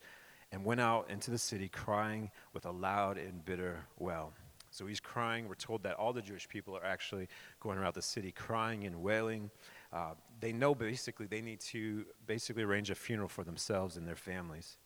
and 0.50 0.64
went 0.64 0.80
out 0.80 1.10
into 1.10 1.30
the 1.30 1.38
city 1.38 1.68
crying 1.68 2.30
with 2.52 2.64
a 2.64 2.70
loud 2.70 3.18
and 3.18 3.44
bitter 3.44 3.86
wail. 3.98 4.32
So 4.76 4.86
he's 4.86 5.00
crying. 5.00 5.48
We're 5.48 5.54
told 5.54 5.82
that 5.84 5.94
all 5.94 6.12
the 6.12 6.20
Jewish 6.20 6.46
people 6.46 6.76
are 6.76 6.84
actually 6.84 7.28
going 7.60 7.78
around 7.78 7.94
the 7.94 8.02
city 8.02 8.30
crying 8.30 8.84
and 8.84 9.02
wailing. 9.02 9.50
Uh, 9.90 10.10
they 10.38 10.52
know 10.52 10.74
basically 10.74 11.24
they 11.24 11.40
need 11.40 11.60
to 11.60 12.04
basically 12.26 12.62
arrange 12.62 12.90
a 12.90 12.94
funeral 12.94 13.30
for 13.30 13.42
themselves 13.42 13.96
and 13.96 14.06
their 14.06 14.16
families. 14.16 14.76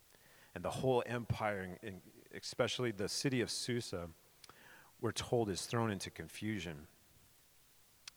And 0.55 0.65
the 0.65 0.71
whole 0.71 1.03
empire, 1.07 1.77
especially 2.33 2.93
the 2.93 3.09
city 3.09 3.41
of 3.41 3.51
Susa, 3.51 4.07
we're 5.01 5.11
told 5.11 5.51
is 5.51 5.67
thrown 5.67 5.91
into 5.91 6.09
confusion. 6.09 6.87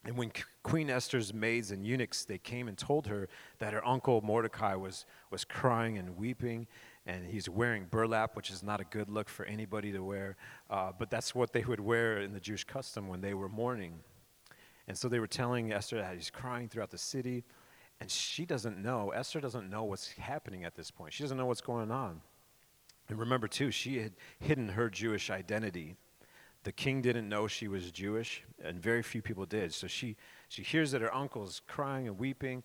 And 0.05 0.15
when 0.15 0.31
Queen 0.61 0.91
Esther's 0.91 1.33
maids 1.33 1.71
and 1.71 1.87
eunuchs, 1.87 2.25
they 2.25 2.37
came 2.37 2.67
and 2.67 2.77
told 2.77 3.07
her 3.07 3.29
that 3.59 3.73
her 3.73 3.85
uncle 3.87 4.21
Mordecai 4.21 4.75
was, 4.75 5.05
was 5.31 5.43
crying 5.43 5.97
and 5.97 6.17
weeping, 6.17 6.67
and 7.05 7.25
he's 7.25 7.49
wearing 7.49 7.85
burlap, 7.89 8.35
which 8.35 8.49
is 8.49 8.63
not 8.63 8.79
a 8.79 8.85
good 8.85 9.09
look 9.09 9.29
for 9.29 9.45
anybody 9.45 9.91
to 9.91 10.03
wear, 10.03 10.37
uh, 10.69 10.91
but 10.97 11.09
that's 11.09 11.35
what 11.35 11.53
they 11.53 11.63
would 11.63 11.79
wear 11.79 12.19
in 12.19 12.33
the 12.33 12.39
Jewish 12.39 12.63
custom 12.63 13.07
when 13.07 13.21
they 13.21 13.33
were 13.33 13.49
mourning. 13.49 13.99
And 14.87 14.97
so 14.97 15.07
they 15.07 15.19
were 15.19 15.27
telling 15.27 15.71
Esther 15.71 15.97
that 15.97 16.15
he's 16.15 16.29
crying 16.29 16.69
throughout 16.69 16.91
the 16.91 16.97
city, 16.97 17.43
and 17.99 18.09
she 18.09 18.45
doesn't 18.45 18.81
know, 18.81 19.11
Esther 19.11 19.39
doesn't 19.39 19.69
know 19.69 19.83
what's 19.83 20.11
happening 20.13 20.63
at 20.63 20.75
this 20.75 20.91
point. 20.91 21.13
She 21.13 21.23
doesn't 21.23 21.37
know 21.37 21.45
what's 21.45 21.61
going 21.61 21.91
on. 21.91 22.21
And 23.09 23.19
remember, 23.19 23.47
too, 23.47 23.71
she 23.71 23.97
had 23.97 24.13
hidden 24.39 24.69
her 24.69 24.89
Jewish 24.89 25.29
identity 25.29 25.97
the 26.63 26.71
king 26.71 27.01
didn't 27.01 27.27
know 27.27 27.47
she 27.47 27.67
was 27.67 27.91
Jewish, 27.91 28.43
and 28.63 28.81
very 28.81 29.03
few 29.03 29.21
people 29.21 29.45
did. 29.45 29.73
So 29.73 29.87
she, 29.87 30.15
she 30.47 30.63
hears 30.63 30.91
that 30.91 31.01
her 31.01 31.13
uncle's 31.13 31.61
crying 31.67 32.07
and 32.07 32.17
weeping, 32.17 32.63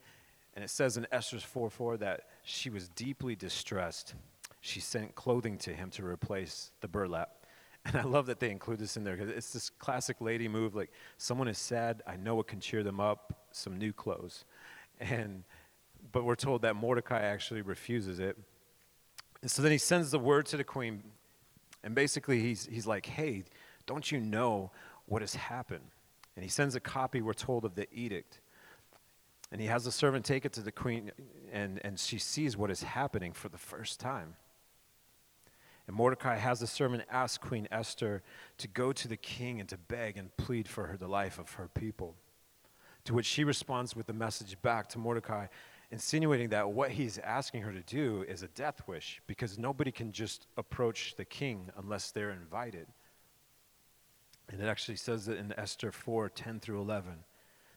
and 0.55 0.65
it 0.65 0.71
says 0.71 0.97
in 0.97 1.07
Esther's 1.13 1.43
4 1.43 1.69
4 1.71 1.97
that 1.99 2.23
she 2.49 2.71
was 2.71 2.89
deeply 2.89 3.37
distressed. 3.37 4.15
She 4.61 4.81
sent 4.81 5.15
clothing 5.15 5.59
to 5.59 5.75
him 5.75 5.91
to 5.91 6.05
replace 6.05 6.73
the 6.81 6.89
burlap. 6.89 7.35
And 7.85 7.97
I 7.97 8.03
love 8.03 8.27
that 8.27 8.39
they 8.39 8.51
include 8.51 8.81
this 8.81 8.99
in 8.99 9.05
there 9.05 9.17
because 9.17 9.31
it's 9.31 9.53
this 9.53 9.71
classic 9.71 10.21
lady 10.21 10.47
move 10.47 10.75
like, 10.75 10.91
someone 11.17 11.49
is 11.49 11.57
sad, 11.57 12.03
I 12.07 12.17
know 12.17 12.35
what 12.35 12.47
can 12.47 12.61
cheer 12.61 12.83
them 12.83 13.01
up, 13.01 13.47
some 13.53 13.77
new 13.79 13.93
clothes. 13.93 14.45
And, 15.01 15.45
but 16.11 16.25
we're 16.25 16.35
told 16.35 16.63
that 16.63 16.75
Mordecai 16.75 17.21
actually 17.21 17.63
refuses 17.63 18.19
it. 18.19 18.37
And 19.43 19.51
so 19.51 19.63
then 19.63 19.71
he 19.71 19.79
sends 19.79 20.11
the 20.11 20.19
word 20.19 20.47
to 20.47 20.57
the 20.57 20.65
queen, 20.65 21.05
and 21.85 21.95
basically 21.95 22.41
he's, 22.41 22.67
he's 22.67 22.87
like, 22.87 23.07
hey, 23.07 23.45
don't 23.87 24.11
you 24.11 24.19
know 24.19 24.73
what 25.07 25.23
has 25.23 25.37
happened? 25.37 25.93
And 26.35 26.43
he 26.43 26.51
sends 26.51 26.75
a 26.75 26.81
copy, 26.81 27.23
we're 27.23 27.33
told, 27.33 27.65
of 27.65 27.77
the 27.77 27.87
edict. 27.93 28.41
And 29.51 29.61
he 29.61 29.67
has 29.69 29.85
the 29.85 29.93
servant 29.93 30.25
take 30.25 30.45
it 30.45 30.53
to 30.55 30.61
the 30.61 30.73
queen, 30.73 31.11
and, 31.53 31.81
and 31.83 31.99
she 31.99 32.19
sees 32.19 32.57
what 32.57 32.71
is 32.71 32.83
happening 32.83 33.33
for 33.33 33.49
the 33.49 33.59
first 33.59 33.99
time. 33.99 34.37
And 35.87 35.97
Mordecai 35.97 36.37
has 36.37 36.61
the 36.61 36.67
servant 36.67 37.05
ask 37.11 37.41
Queen 37.41 37.67
Esther 37.71 38.23
to 38.59 38.69
go 38.69 38.93
to 38.93 39.09
the 39.09 39.17
king 39.17 39.59
and 39.59 39.69
to 39.71 39.79
beg 39.79 40.19
and 40.19 40.37
plead 40.37 40.69
for 40.69 40.87
her, 40.87 40.99
the 40.99 41.09
life 41.09 41.39
of 41.39 41.53
her 41.53 41.69
people. 41.69 42.15
To 43.05 43.15
which 43.15 43.25
she 43.25 43.43
responds 43.43 43.97
with 43.97 44.07
a 44.11 44.13
message 44.13 44.61
back 44.61 44.91
to 44.91 44.99
Mordecai, 44.99 45.47
insinuating 45.91 46.51
that 46.51 46.69
what 46.69 46.91
he's 46.91 47.17
asking 47.17 47.63
her 47.63 47.73
to 47.73 47.81
do 47.81 48.23
is 48.29 48.43
a 48.43 48.49
death 48.49 48.83
wish 48.87 49.23
because 49.27 49.59
nobody 49.59 49.91
can 49.91 50.13
just 50.13 50.47
approach 50.59 51.15
the 51.17 51.25
king 51.25 51.71
unless 51.79 52.11
they're 52.11 52.33
invited. 52.33 52.87
And 54.51 54.61
it 54.61 54.67
actually 54.67 54.97
says 54.97 55.27
it 55.27 55.39
in 55.39 55.55
Esther 55.57 55.91
4 55.91 56.29
10 56.29 56.61
through 56.61 56.81
11. 56.83 57.13
It 57.13 57.19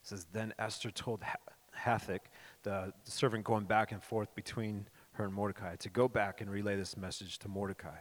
says, 0.04 0.26
Then 0.34 0.54
Esther 0.60 0.92
told 0.92 1.22
Hathach, 1.84 2.22
the, 2.64 2.94
the 3.04 3.12
servant 3.12 3.44
going 3.44 3.66
back 3.66 3.92
and 3.92 4.04
forth 4.04 4.34
between 4.36 4.88
her 5.14 5.26
and 5.26 5.34
Mordecai, 5.34 5.76
to 5.78 5.90
go 5.90 6.08
back 6.08 6.42
and 6.42 6.50
relay 6.50 6.76
this 6.76 6.96
message 6.96 7.40
to 7.40 7.48
Mordecai. 7.48 7.98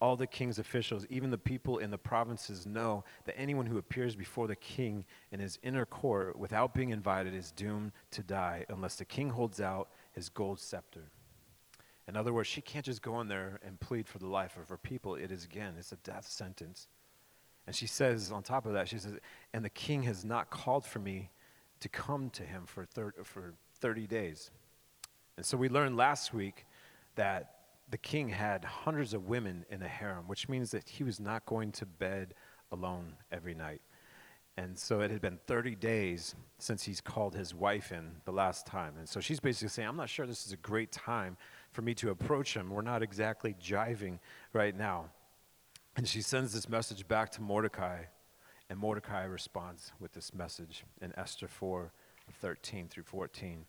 All 0.00 0.14
the 0.14 0.28
king's 0.28 0.60
officials, 0.60 1.06
even 1.10 1.30
the 1.30 1.38
people 1.38 1.78
in 1.78 1.90
the 1.90 1.98
provinces, 1.98 2.66
know 2.66 3.04
that 3.24 3.36
anyone 3.36 3.66
who 3.66 3.78
appears 3.78 4.14
before 4.14 4.46
the 4.46 4.54
king 4.54 5.04
in 5.32 5.40
his 5.40 5.58
inner 5.62 5.84
court 5.84 6.38
without 6.38 6.72
being 6.72 6.90
invited 6.90 7.34
is 7.34 7.50
doomed 7.50 7.90
to 8.12 8.22
die 8.22 8.64
unless 8.68 8.94
the 8.94 9.04
king 9.04 9.30
holds 9.30 9.60
out 9.60 9.88
his 10.12 10.28
gold 10.28 10.60
scepter. 10.60 11.10
In 12.06 12.16
other 12.16 12.32
words, 12.32 12.48
she 12.48 12.60
can't 12.60 12.84
just 12.84 13.02
go 13.02 13.20
in 13.20 13.28
there 13.28 13.58
and 13.62 13.78
plead 13.80 14.08
for 14.08 14.18
the 14.18 14.28
life 14.28 14.56
of 14.56 14.68
her 14.68 14.78
people. 14.78 15.16
It 15.16 15.30
is, 15.32 15.44
again, 15.44 15.74
it's 15.78 15.92
a 15.92 15.96
death 15.96 16.28
sentence. 16.28 16.86
And 17.66 17.76
she 17.76 17.86
says, 17.86 18.32
on 18.32 18.42
top 18.42 18.64
of 18.64 18.72
that, 18.72 18.88
she 18.88 18.98
says, 18.98 19.18
and 19.52 19.62
the 19.62 19.68
king 19.68 20.04
has 20.04 20.24
not 20.24 20.48
called 20.48 20.86
for 20.86 21.00
me 21.00 21.30
to 21.80 21.88
come 21.88 22.30
to 22.30 22.42
him 22.42 22.64
for, 22.66 22.84
thir- 22.84 23.14
for 23.24 23.54
30 23.80 24.06
days. 24.06 24.50
And 25.36 25.46
so 25.46 25.56
we 25.56 25.68
learned 25.68 25.96
last 25.96 26.34
week 26.34 26.66
that 27.14 27.54
the 27.90 27.98
king 27.98 28.28
had 28.28 28.64
hundreds 28.64 29.14
of 29.14 29.28
women 29.28 29.64
in 29.70 29.82
a 29.82 29.88
harem, 29.88 30.26
which 30.26 30.48
means 30.48 30.70
that 30.72 30.88
he 30.88 31.04
was 31.04 31.18
not 31.18 31.46
going 31.46 31.72
to 31.72 31.86
bed 31.86 32.34
alone 32.70 33.14
every 33.32 33.54
night. 33.54 33.80
And 34.56 34.76
so 34.76 35.00
it 35.00 35.12
had 35.12 35.20
been 35.20 35.38
30 35.46 35.76
days 35.76 36.34
since 36.58 36.82
he's 36.82 37.00
called 37.00 37.36
his 37.36 37.54
wife 37.54 37.92
in 37.92 38.10
the 38.24 38.32
last 38.32 38.66
time. 38.66 38.94
And 38.98 39.08
so 39.08 39.20
she's 39.20 39.38
basically 39.38 39.68
saying, 39.68 39.88
I'm 39.88 39.96
not 39.96 40.08
sure 40.08 40.26
this 40.26 40.46
is 40.46 40.52
a 40.52 40.56
great 40.56 40.90
time 40.90 41.36
for 41.70 41.82
me 41.82 41.94
to 41.94 42.10
approach 42.10 42.54
him. 42.54 42.68
We're 42.70 42.82
not 42.82 43.00
exactly 43.00 43.54
jiving 43.62 44.18
right 44.52 44.76
now. 44.76 45.10
And 45.96 46.08
she 46.08 46.22
sends 46.22 46.52
this 46.52 46.68
message 46.68 47.06
back 47.06 47.30
to 47.32 47.40
Mordecai, 47.40 48.02
and 48.70 48.78
Mordecai 48.78 49.24
responds 49.24 49.92
with 49.98 50.12
this 50.12 50.34
message 50.34 50.84
in 51.00 51.12
Esther 51.18 51.48
4 51.48 51.92
13 52.40 52.88
through 52.88 53.04
14. 53.04 53.64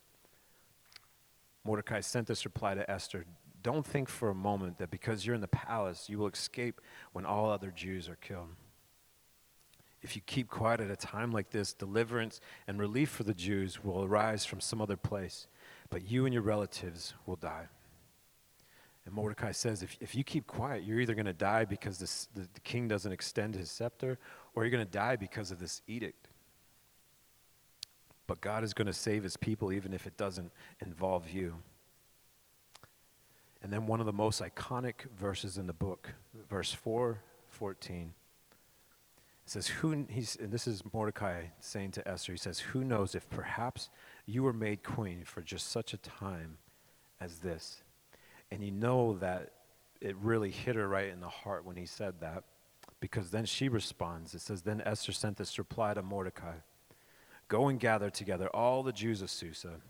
Mordecai 1.64 2.02
sent 2.02 2.28
this 2.28 2.44
reply 2.44 2.74
to 2.76 2.90
Esther 2.90 3.26
Don't 3.62 3.86
think 3.86 4.10
for 4.10 4.30
a 4.30 4.36
moment 4.36 4.78
that 4.80 4.92
because 4.92 5.26
you're 5.26 5.36
in 5.36 5.42
the 5.42 5.48
palace, 5.48 6.10
you 6.10 6.18
will 6.18 6.28
escape 6.28 6.82
when 7.14 7.26
all 7.26 7.50
other 7.50 7.72
Jews 7.72 8.10
are 8.10 8.16
killed. 8.16 8.50
If 10.02 10.16
you 10.16 10.22
keep 10.26 10.48
quiet 10.48 10.80
at 10.80 10.92
a 10.92 10.96
time 10.96 11.32
like 11.32 11.50
this, 11.50 11.74
deliverance 11.74 12.40
and 12.68 12.80
relief 12.80 13.10
for 13.10 13.24
the 13.24 13.34
Jews 13.34 13.84
will 13.84 14.04
arise 14.04 14.46
from 14.46 14.62
some 14.62 14.82
other 14.82 14.96
place, 14.96 15.48
but 15.90 16.10
you 16.10 16.26
and 16.26 16.34
your 16.34 16.44
relatives 16.44 17.14
will 17.26 17.36
die. 17.36 17.68
And 19.06 19.14
Mordecai 19.14 19.52
says, 19.52 19.84
if, 19.84 19.98
if 20.00 20.16
you 20.16 20.24
keep 20.24 20.48
quiet, 20.48 20.84
you're 20.84 21.00
either 21.00 21.16
going 21.16 21.26
to 21.26 21.34
die 21.34 21.66
because 21.66 21.98
this, 21.98 22.28
the, 22.36 22.48
the 22.54 22.60
king 22.62 22.88
doesn't 22.88 23.12
extend 23.12 23.56
his 23.56 23.72
scepter, 23.72 24.20
or 24.56 24.64
you're 24.64 24.72
going 24.72 24.86
to 24.86 24.92
die 24.92 25.16
because 25.16 25.52
of 25.52 25.60
this 25.60 25.82
edict. 25.88 26.28
But 28.28 28.42
God 28.42 28.64
is 28.64 28.74
going 28.74 28.88
to 28.88 28.94
save 28.94 29.24
his 29.24 29.38
people 29.38 29.72
even 29.72 29.94
if 29.94 30.06
it 30.06 30.16
doesn't 30.16 30.52
involve 30.80 31.32
you. 31.32 31.56
And 33.62 33.74
then 33.74 33.88
one 33.88 34.00
of 34.00 34.06
the 34.06 34.14
most 34.14 34.42
iconic 34.42 35.10
verses 35.18 35.58
in 35.58 35.68
the 35.68 35.74
book, 35.74 36.14
verse 36.50 36.72
4 36.72 37.22
14. 37.50 38.14
It 39.46 39.52
says, 39.52 39.68
Who, 39.68 40.06
he's, 40.10 40.36
and 40.36 40.52
this 40.52 40.68
is 40.68 40.84
Mordecai 40.94 41.46
saying 41.60 41.92
to 41.92 42.08
Esther, 42.08 42.34
he 42.34 42.38
says, 42.38 42.60
Who 42.60 42.84
knows 42.84 43.16
if 43.16 43.28
perhaps 43.30 43.90
you 44.28 44.44
were 44.44 44.54
made 44.54 44.84
queen 44.84 45.24
for 45.26 45.42
just 45.42 45.72
such 45.72 45.94
a 45.94 45.98
time 45.98 46.60
as 47.20 47.40
this? 47.40 47.82
And 48.52 48.64
you 48.64 48.72
know 48.72 49.18
that 49.18 49.54
it 50.02 50.16
really 50.18 50.52
hit 50.52 50.76
her 50.76 50.88
right 50.88 51.10
in 51.10 51.20
the 51.20 51.28
heart 51.28 51.66
when 51.66 51.76
he 51.76 51.88
said 51.88 52.22
that, 52.22 52.44
because 53.00 53.32
then 53.32 53.46
she 53.46 53.70
responds. 53.70 54.34
It 54.34 54.42
says, 54.42 54.62
Then 54.62 54.82
Esther 54.86 55.12
sent 55.12 55.38
this 55.38 55.58
reply 55.58 55.94
to 55.94 56.02
Mordecai 56.02 56.56
Go 57.48 57.68
and 57.68 57.80
gather 57.80 58.12
together 58.12 58.48
all 58.50 58.84
the 58.84 58.92
Jews 58.92 59.24
of 59.24 59.30
Susa 59.32 59.82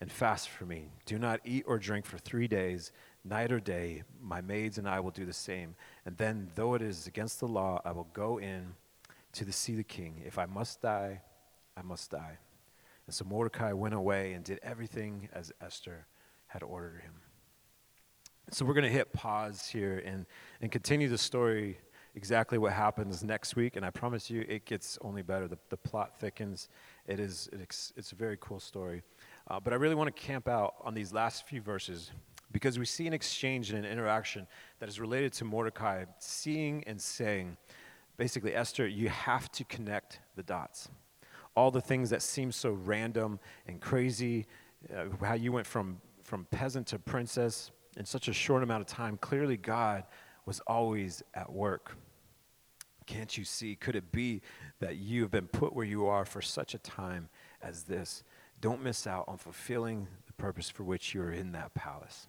and 0.00 0.10
fast 0.10 0.48
for 0.48 0.64
me. 0.64 0.88
Do 1.04 1.18
not 1.18 1.40
eat 1.44 1.64
or 1.66 1.78
drink 1.78 2.06
for 2.06 2.16
three 2.16 2.48
days, 2.48 2.90
night 3.22 3.52
or 3.52 3.60
day. 3.60 4.02
My 4.20 4.40
maids 4.40 4.78
and 4.78 4.88
I 4.88 4.98
will 4.98 5.10
do 5.10 5.26
the 5.26 5.32
same. 5.32 5.76
And 6.06 6.16
then, 6.16 6.48
though 6.54 6.72
it 6.72 6.80
is 6.80 7.06
against 7.06 7.38
the 7.38 7.46
law, 7.46 7.82
I 7.84 7.92
will 7.92 8.08
go 8.14 8.38
in 8.38 8.74
to 9.34 9.44
the, 9.44 9.52
see 9.52 9.74
the 9.74 9.84
king. 9.84 10.22
If 10.24 10.38
I 10.38 10.46
must 10.46 10.80
die, 10.80 11.20
I 11.76 11.82
must 11.82 12.10
die. 12.10 12.38
And 13.06 13.14
so 13.14 13.26
Mordecai 13.26 13.72
went 13.72 13.94
away 13.94 14.32
and 14.32 14.42
did 14.42 14.58
everything 14.62 15.28
as 15.34 15.52
Esther 15.60 16.06
had 16.46 16.62
ordered 16.62 17.02
him. 17.02 17.12
So 18.50 18.64
we're 18.64 18.74
going 18.74 18.84
to 18.84 18.90
hit 18.90 19.12
pause 19.12 19.68
here 19.68 20.02
and, 20.04 20.26
and 20.60 20.72
continue 20.72 21.08
the 21.08 21.18
story 21.18 21.78
exactly 22.14 22.58
what 22.58 22.72
happens 22.72 23.22
next 23.22 23.56
week. 23.56 23.76
And 23.76 23.84
I 23.84 23.90
promise 23.90 24.30
you, 24.30 24.44
it 24.48 24.64
gets 24.64 24.98
only 25.02 25.22
better. 25.22 25.48
The, 25.48 25.58
the 25.70 25.76
plot 25.76 26.18
thickens. 26.18 26.68
It 27.06 27.20
is, 27.20 27.48
it's, 27.52 27.92
it's 27.96 28.12
a 28.12 28.14
very 28.14 28.36
cool 28.40 28.60
story. 28.60 29.02
Uh, 29.48 29.60
but 29.60 29.72
I 29.72 29.76
really 29.76 29.94
want 29.94 30.14
to 30.14 30.22
camp 30.22 30.48
out 30.48 30.74
on 30.82 30.94
these 30.94 31.12
last 31.12 31.46
few 31.46 31.60
verses 31.60 32.10
because 32.52 32.78
we 32.78 32.84
see 32.84 33.06
an 33.06 33.12
exchange 33.12 33.70
and 33.70 33.84
an 33.84 33.90
interaction 33.90 34.46
that 34.78 34.88
is 34.88 35.00
related 35.00 35.32
to 35.32 35.44
Mordecai 35.44 36.04
seeing 36.18 36.84
and 36.86 37.00
saying, 37.00 37.56
basically, 38.18 38.54
Esther, 38.54 38.86
you 38.86 39.08
have 39.08 39.50
to 39.52 39.64
connect 39.64 40.20
the 40.36 40.42
dots. 40.42 40.88
All 41.56 41.70
the 41.70 41.80
things 41.80 42.10
that 42.10 42.22
seem 42.22 42.52
so 42.52 42.72
random 42.72 43.40
and 43.66 43.80
crazy 43.80 44.46
uh, 44.94 45.04
how 45.24 45.34
you 45.34 45.52
went 45.52 45.66
from, 45.66 46.00
from 46.22 46.46
peasant 46.50 46.86
to 46.88 46.98
princess 46.98 47.70
in 47.96 48.04
such 48.04 48.28
a 48.28 48.32
short 48.32 48.62
amount 48.62 48.80
of 48.80 48.86
time. 48.86 49.16
Clearly, 49.18 49.56
God 49.56 50.04
was 50.44 50.60
always 50.66 51.22
at 51.34 51.52
work. 51.52 51.96
Can't 53.06 53.36
you 53.36 53.44
see? 53.44 53.74
Could 53.74 53.96
it 53.96 54.12
be 54.12 54.42
that 54.80 54.96
you 54.96 55.22
have 55.22 55.30
been 55.30 55.48
put 55.48 55.74
where 55.74 55.84
you 55.84 56.06
are 56.06 56.24
for 56.24 56.40
such 56.40 56.74
a 56.74 56.78
time 56.78 57.28
as 57.60 57.84
this? 57.84 58.22
Don't 58.60 58.82
miss 58.82 59.06
out 59.06 59.24
on 59.28 59.38
fulfilling 59.38 60.06
the 60.26 60.32
purpose 60.32 60.70
for 60.70 60.84
which 60.84 61.14
you're 61.14 61.32
in 61.32 61.52
that 61.52 61.74
palace. 61.74 62.28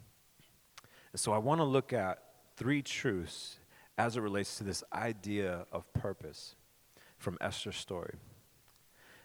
And 1.12 1.20
so 1.20 1.32
I 1.32 1.38
want 1.38 1.60
to 1.60 1.66
look 1.66 1.94
at 1.94 2.24
three 2.56 2.82
truths 2.82 3.60
as 3.98 4.18
it 4.18 4.22
relates 4.22 4.58
to 4.58 4.64
this 4.64 4.84
idea 4.92 5.66
of 5.72 5.92
purpose 5.94 6.56
from 7.18 7.38
Esther's 7.40 7.78
story. 7.78 8.16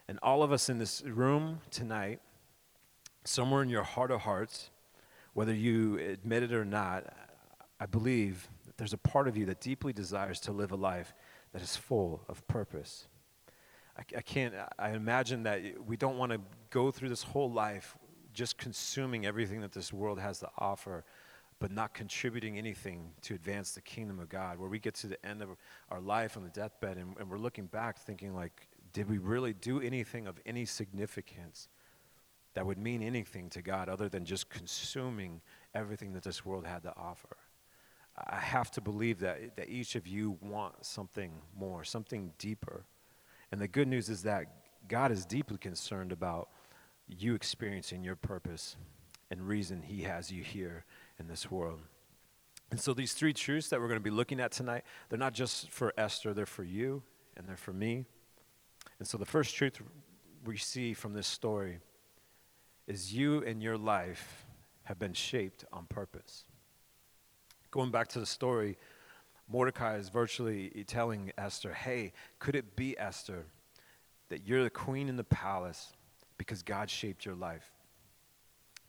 And 0.07 0.18
all 0.23 0.42
of 0.42 0.52
us 0.52 0.68
in 0.68 0.78
this 0.78 1.02
room 1.02 1.61
tonight, 1.71 2.21
somewhere 3.25 3.62
in 3.62 3.68
your 3.68 3.83
heart 3.83 4.11
of 4.11 4.21
hearts, 4.21 4.71
whether 5.33 5.54
you 5.54 5.99
admit 5.99 6.42
it 6.42 6.52
or 6.52 6.64
not, 6.64 7.04
I 7.80 7.87
believe 7.87 8.49
there's 8.78 8.92
a 8.92 8.99
part 8.99 9.28
of 9.28 9.37
you 9.37 9.44
that 9.47 9.61
deeply 9.61 9.92
desires 9.92 10.40
to 10.40 10.52
live 10.52 10.73
a 10.73 10.76
life 10.76 11.12
that 11.52 11.61
is 11.61 11.76
full 11.76 12.23
of 12.28 12.47
purpose. 12.47 13.08
I, 13.97 14.02
I 14.16 14.23
can't, 14.23 14.54
I 14.78 14.90
imagine 14.90 15.42
that 15.42 15.61
we 15.85 15.97
don't 15.97 16.16
want 16.16 16.32
to 16.32 16.40
go 16.70 16.90
through 16.90 17.11
this 17.11 17.25
whole 17.25 17.50
life 17.50 17.97
just 18.32 18.56
consuming 18.56 19.26
everything 19.26 19.61
that 19.62 19.73
this 19.73 19.92
world 19.92 20.20
has 20.20 20.38
to 20.40 20.49
offer, 20.58 21.04
but 21.58 21.73
not 21.73 21.92
contributing 21.92 22.56
anything 22.56 23.11
to 23.23 23.35
advance 23.35 23.73
the 23.73 23.80
kingdom 23.80 24.20
of 24.20 24.28
God, 24.28 24.58
where 24.58 24.68
we 24.68 24.78
get 24.78 24.94
to 24.97 25.08
the 25.08 25.26
end 25.26 25.42
of 25.42 25.49
our 25.90 26.00
life 26.00 26.37
on 26.37 26.44
the 26.44 26.50
deathbed 26.50 26.99
and, 26.99 27.16
and 27.18 27.28
we're 27.28 27.38
looking 27.38 27.66
back 27.66 27.99
thinking, 27.99 28.35
like, 28.35 28.68
did 28.92 29.11
we 29.11 29.18
really 29.18 29.52
do 29.54 29.80
anything 29.80 30.28
of 30.28 30.38
any 30.47 30.64
significance 30.64 31.68
that 32.54 32.64
would 32.64 32.78
mean 32.78 33.02
anything 33.02 33.50
to 33.50 33.61
God 33.61 33.88
other 33.88 34.08
than 34.08 34.25
just 34.25 34.49
consuming 34.49 35.40
everything 35.75 36.12
that 36.12 36.23
this 36.23 36.44
world 36.44 36.64
had 36.64 36.85
to 36.85 36.92
offer? 36.97 37.37
I 38.26 38.40
have 38.40 38.70
to 38.72 38.80
believe 38.80 39.20
that, 39.20 39.56
that 39.56 39.68
each 39.68 39.94
of 39.94 40.06
you 40.06 40.38
want 40.40 40.84
something 40.84 41.32
more, 41.56 41.84
something 41.84 42.32
deeper. 42.38 42.84
And 43.52 43.60
the 43.60 43.68
good 43.68 43.88
news 43.88 44.08
is 44.08 44.22
that 44.22 44.46
God 44.88 45.12
is 45.12 45.25
deeply 45.25 45.58
concerned 45.58 46.12
about 46.12 46.48
you 47.06 47.34
experiencing 47.34 48.04
your 48.04 48.16
purpose 48.16 48.76
and 49.30 49.46
reason 49.46 49.82
He 49.82 50.02
has 50.02 50.30
you 50.30 50.42
here 50.42 50.84
in 51.18 51.28
this 51.28 51.50
world. 51.50 51.80
And 52.70 52.78
so, 52.78 52.92
these 52.92 53.14
three 53.14 53.32
truths 53.32 53.68
that 53.68 53.80
we're 53.80 53.88
going 53.88 54.00
to 54.00 54.04
be 54.04 54.10
looking 54.10 54.40
at 54.40 54.52
tonight, 54.52 54.84
they're 55.08 55.18
not 55.18 55.32
just 55.32 55.70
for 55.70 55.92
Esther, 55.96 56.34
they're 56.34 56.46
for 56.46 56.64
you 56.64 57.02
and 57.37 57.46
they're 57.46 57.56
for 57.56 57.72
me. 57.72 58.04
And 58.98 59.08
so, 59.08 59.16
the 59.16 59.25
first 59.26 59.54
truth 59.54 59.80
we 60.44 60.56
see 60.56 60.92
from 60.92 61.14
this 61.14 61.26
story 61.26 61.78
is 62.87 63.14
you 63.14 63.42
and 63.44 63.62
your 63.62 63.78
life 63.78 64.46
have 64.84 64.98
been 64.98 65.12
shaped 65.12 65.64
on 65.72 65.87
purpose. 65.87 66.44
Going 67.70 67.90
back 67.90 68.08
to 68.08 68.20
the 68.20 68.26
story, 68.26 68.78
Mordecai 69.48 69.96
is 69.96 70.08
virtually 70.08 70.84
telling 70.87 71.32
Esther, 71.37 71.72
hey, 71.72 72.12
could 72.38 72.54
it 72.54 72.76
be, 72.76 72.98
Esther, 72.98 73.46
that 74.28 74.46
you're 74.46 74.62
the 74.62 74.70
queen 74.70 75.08
in 75.08 75.16
the 75.16 75.25
palace 75.25 75.92
because 76.37 76.62
God 76.62 76.90
shaped 76.90 77.25
your 77.25 77.34
life? 77.34 77.72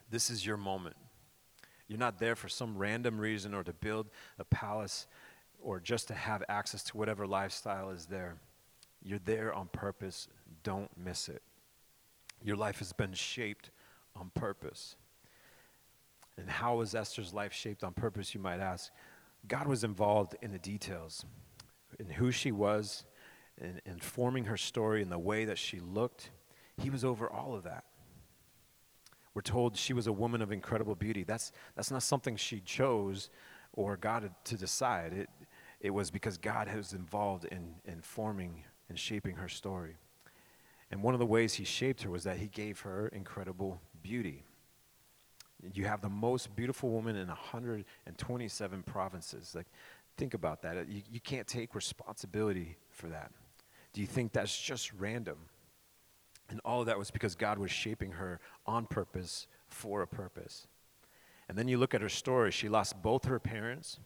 This 0.10 0.30
is 0.30 0.46
your 0.46 0.58
moment. 0.58 0.96
You're 1.88 2.00
not 2.00 2.20
there 2.20 2.36
for 2.36 2.50
some 2.50 2.78
random 2.78 3.20
reason 3.20 3.54
or 3.54 3.64
to 3.64 3.74
build 3.74 4.08
a 4.38 4.44
palace 4.44 5.08
or 5.62 5.80
just 5.80 6.08
to 6.08 6.14
have 6.14 6.44
access 6.48 6.84
to 6.84 6.98
whatever 6.98 7.28
lifestyle 7.28 7.90
is 7.90 8.06
there. 8.06 8.36
You're 9.02 9.20
there 9.20 9.54
on 9.54 9.68
purpose. 9.68 10.28
Don't 10.64 10.90
miss 10.98 11.30
it. 11.30 11.42
Your 12.44 12.56
life 12.56 12.80
has 12.80 12.94
been 12.94 13.14
shaped 13.14 13.72
on 14.16 14.32
purpose. 14.34 14.96
And 16.40 16.50
how 16.50 16.78
was 16.78 16.96
Esther's 16.96 17.34
life 17.34 17.52
shaped 17.52 17.84
on 17.84 17.94
purpose, 17.94 18.34
you 18.34 18.40
might 18.40 18.60
ask? 18.60 18.92
God 19.48 19.68
was 19.68 19.84
involved 19.84 20.36
in 20.42 20.52
the 20.52 20.60
details, 20.60 21.26
in 22.00 22.10
who 22.10 22.32
she 22.32 22.52
was, 22.52 23.04
in, 23.60 23.82
in 23.86 24.00
forming 24.00 24.46
her 24.46 24.58
story, 24.58 25.02
in 25.02 25.10
the 25.10 25.20
way 25.20 25.46
that 25.46 25.58
she 25.58 25.80
looked. 25.80 26.32
He 26.82 26.90
was 26.90 27.04
over 27.04 27.30
all 27.30 27.56
of 27.56 27.64
that. 27.64 27.84
We're 29.34 29.42
told 29.42 29.76
she 29.76 29.94
was 29.94 30.08
a 30.08 30.14
woman 30.14 30.42
of 30.42 30.52
incredible 30.52 30.96
beauty. 30.96 31.24
That's, 31.24 31.52
that's 31.76 31.92
not 31.92 32.04
something 32.04 32.36
she 32.36 32.62
chose 32.62 33.30
or 33.74 33.98
God 33.98 34.32
to 34.46 34.58
decide. 34.58 35.14
It, 35.14 35.30
it 35.82 35.90
was 35.92 36.10
because 36.10 36.38
God 36.38 36.74
was 36.74 36.94
involved 36.94 37.46
in, 37.46 37.76
in 37.86 38.02
forming 38.02 38.64
and 38.88 38.98
shaping 38.98 39.36
her 39.36 39.50
story. 39.50 39.98
And 40.90 41.04
one 41.04 41.14
of 41.14 41.20
the 41.20 41.26
ways 41.26 41.54
he 41.54 41.64
shaped 41.66 42.02
her 42.04 42.10
was 42.10 42.24
that 42.24 42.38
he 42.38 42.48
gave 42.48 42.80
her 42.82 43.10
incredible 43.10 43.82
beauty. 44.02 44.46
You 45.74 45.86
have 45.86 46.02
the 46.02 46.10
most 46.10 46.56
beautiful 46.56 46.90
woman 46.90 47.16
in 47.16 47.28
127 47.28 48.84
provinces. 48.84 49.54
Like, 49.56 49.68
think 50.18 50.34
about 50.34 50.62
that. 50.64 50.90
You, 50.90 51.02
you 51.12 51.20
can't 51.20 51.48
take 51.48 51.76
responsibility 51.76 52.78
for 52.90 53.08
that. 53.08 53.32
Do 53.94 54.02
you 54.02 54.08
think 54.08 54.34
that's 54.34 54.60
just 54.60 54.92
random? 54.94 55.38
And 56.50 56.60
all 56.66 56.82
of 56.82 56.88
that 56.88 56.98
was 56.98 57.12
because 57.12 57.36
God 57.36 57.60
was 57.60 57.72
shaping 57.72 58.14
her 58.14 58.40
on 58.66 58.86
purpose 58.86 59.48
for 59.68 60.02
a 60.02 60.08
purpose. 60.08 60.68
And 61.48 61.58
then 61.58 61.68
you 61.68 61.78
look 61.78 61.94
at 61.94 62.02
her 62.02 62.10
story. 62.10 62.52
She 62.52 62.70
lost 62.70 63.02
both 63.02 63.26
her 63.26 63.40
parents 63.40 64.00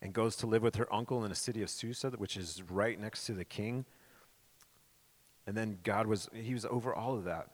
and 0.00 0.12
goes 0.12 0.36
to 0.36 0.46
live 0.46 0.62
with 0.62 0.76
her 0.76 0.92
uncle 0.92 1.24
in 1.24 1.30
the 1.30 1.36
city 1.36 1.62
of 1.62 1.70
Susa, 1.70 2.10
which 2.10 2.36
is 2.36 2.62
right 2.70 3.00
next 3.00 3.26
to 3.26 3.32
the 3.32 3.44
king. 3.44 3.84
And 5.46 5.56
then 5.56 5.78
God 5.82 6.06
was, 6.06 6.28
he 6.32 6.54
was 6.54 6.64
over 6.64 6.94
all 6.94 7.14
of 7.16 7.24
that. 7.24 7.48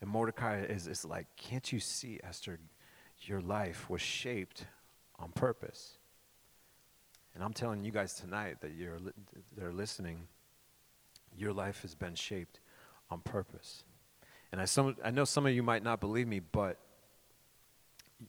And 0.00 0.08
Mordecai 0.08 0.62
is, 0.62 0.86
is 0.86 1.04
like, 1.04 1.26
Can't 1.36 1.72
you 1.72 1.80
see, 1.80 2.20
Esther? 2.22 2.58
Your 3.22 3.40
life 3.40 3.90
was 3.90 4.00
shaped 4.00 4.66
on 5.18 5.30
purpose. 5.32 5.98
And 7.34 7.44
I'm 7.44 7.52
telling 7.52 7.84
you 7.84 7.92
guys 7.92 8.14
tonight 8.14 8.60
that 8.62 8.72
you're 8.72 8.98
they're 9.56 9.72
listening, 9.72 10.26
your 11.36 11.52
life 11.52 11.82
has 11.82 11.94
been 11.94 12.14
shaped 12.14 12.60
on 13.10 13.20
purpose. 13.20 13.84
And 14.52 14.60
I, 14.60 14.64
some, 14.64 14.96
I 15.04 15.10
know 15.10 15.24
some 15.24 15.46
of 15.46 15.52
you 15.52 15.62
might 15.62 15.82
not 15.82 16.00
believe 16.00 16.26
me, 16.26 16.40
but 16.40 16.78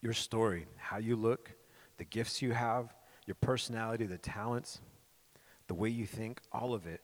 your 0.00 0.12
story, 0.12 0.66
how 0.76 0.98
you 0.98 1.16
look, 1.16 1.50
the 1.98 2.04
gifts 2.04 2.40
you 2.40 2.52
have, 2.52 2.94
your 3.26 3.34
personality, 3.34 4.06
the 4.06 4.18
talents, 4.18 4.80
the 5.66 5.74
way 5.74 5.88
you 5.88 6.06
think, 6.06 6.40
all 6.52 6.74
of 6.74 6.86
it 6.86 7.01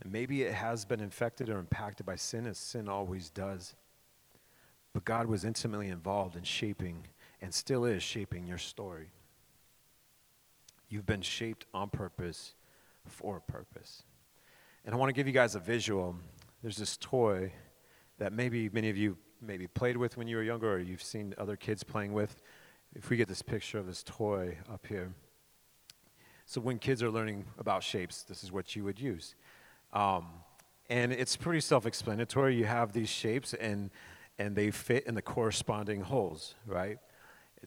and 0.00 0.12
maybe 0.12 0.42
it 0.42 0.54
has 0.54 0.84
been 0.84 1.00
infected 1.00 1.48
or 1.48 1.58
impacted 1.58 2.06
by 2.06 2.16
sin, 2.16 2.46
as 2.46 2.58
sin 2.58 2.88
always 2.88 3.30
does. 3.30 3.74
But 4.92 5.04
God 5.04 5.26
was 5.26 5.44
intimately 5.44 5.88
involved 5.88 6.36
in 6.36 6.42
shaping 6.42 7.06
and 7.40 7.52
still 7.52 7.84
is 7.84 8.02
shaping 8.02 8.46
your 8.46 8.58
story. 8.58 9.10
You've 10.88 11.06
been 11.06 11.22
shaped 11.22 11.66
on 11.72 11.90
purpose 11.90 12.54
for 13.06 13.36
a 13.36 13.40
purpose. 13.40 14.02
And 14.84 14.94
I 14.94 14.98
want 14.98 15.10
to 15.10 15.14
give 15.14 15.26
you 15.26 15.32
guys 15.32 15.54
a 15.54 15.60
visual. 15.60 16.16
There's 16.62 16.76
this 16.76 16.96
toy 16.96 17.52
that 18.18 18.32
maybe 18.32 18.68
many 18.70 18.90
of 18.90 18.96
you 18.96 19.16
maybe 19.40 19.66
played 19.66 19.96
with 19.96 20.16
when 20.16 20.26
you 20.26 20.36
were 20.36 20.42
younger 20.42 20.72
or 20.72 20.78
you've 20.78 21.02
seen 21.02 21.34
other 21.38 21.56
kids 21.56 21.84
playing 21.84 22.12
with. 22.12 22.42
If 22.94 23.08
we 23.08 23.16
get 23.16 23.28
this 23.28 23.42
picture 23.42 23.78
of 23.78 23.86
this 23.86 24.02
toy 24.02 24.58
up 24.70 24.86
here. 24.86 25.14
So 26.44 26.60
when 26.60 26.78
kids 26.78 27.02
are 27.02 27.10
learning 27.10 27.44
about 27.58 27.84
shapes, 27.84 28.22
this 28.22 28.42
is 28.42 28.50
what 28.50 28.74
you 28.74 28.82
would 28.82 29.00
use. 29.00 29.36
Um, 29.92 30.26
and 30.88 31.12
it's 31.12 31.36
pretty 31.36 31.60
self-explanatory. 31.60 32.56
You 32.56 32.66
have 32.66 32.92
these 32.92 33.08
shapes, 33.08 33.54
and 33.54 33.90
and 34.38 34.56
they 34.56 34.70
fit 34.70 35.06
in 35.06 35.14
the 35.14 35.22
corresponding 35.22 36.00
holes, 36.00 36.54
right? 36.66 36.98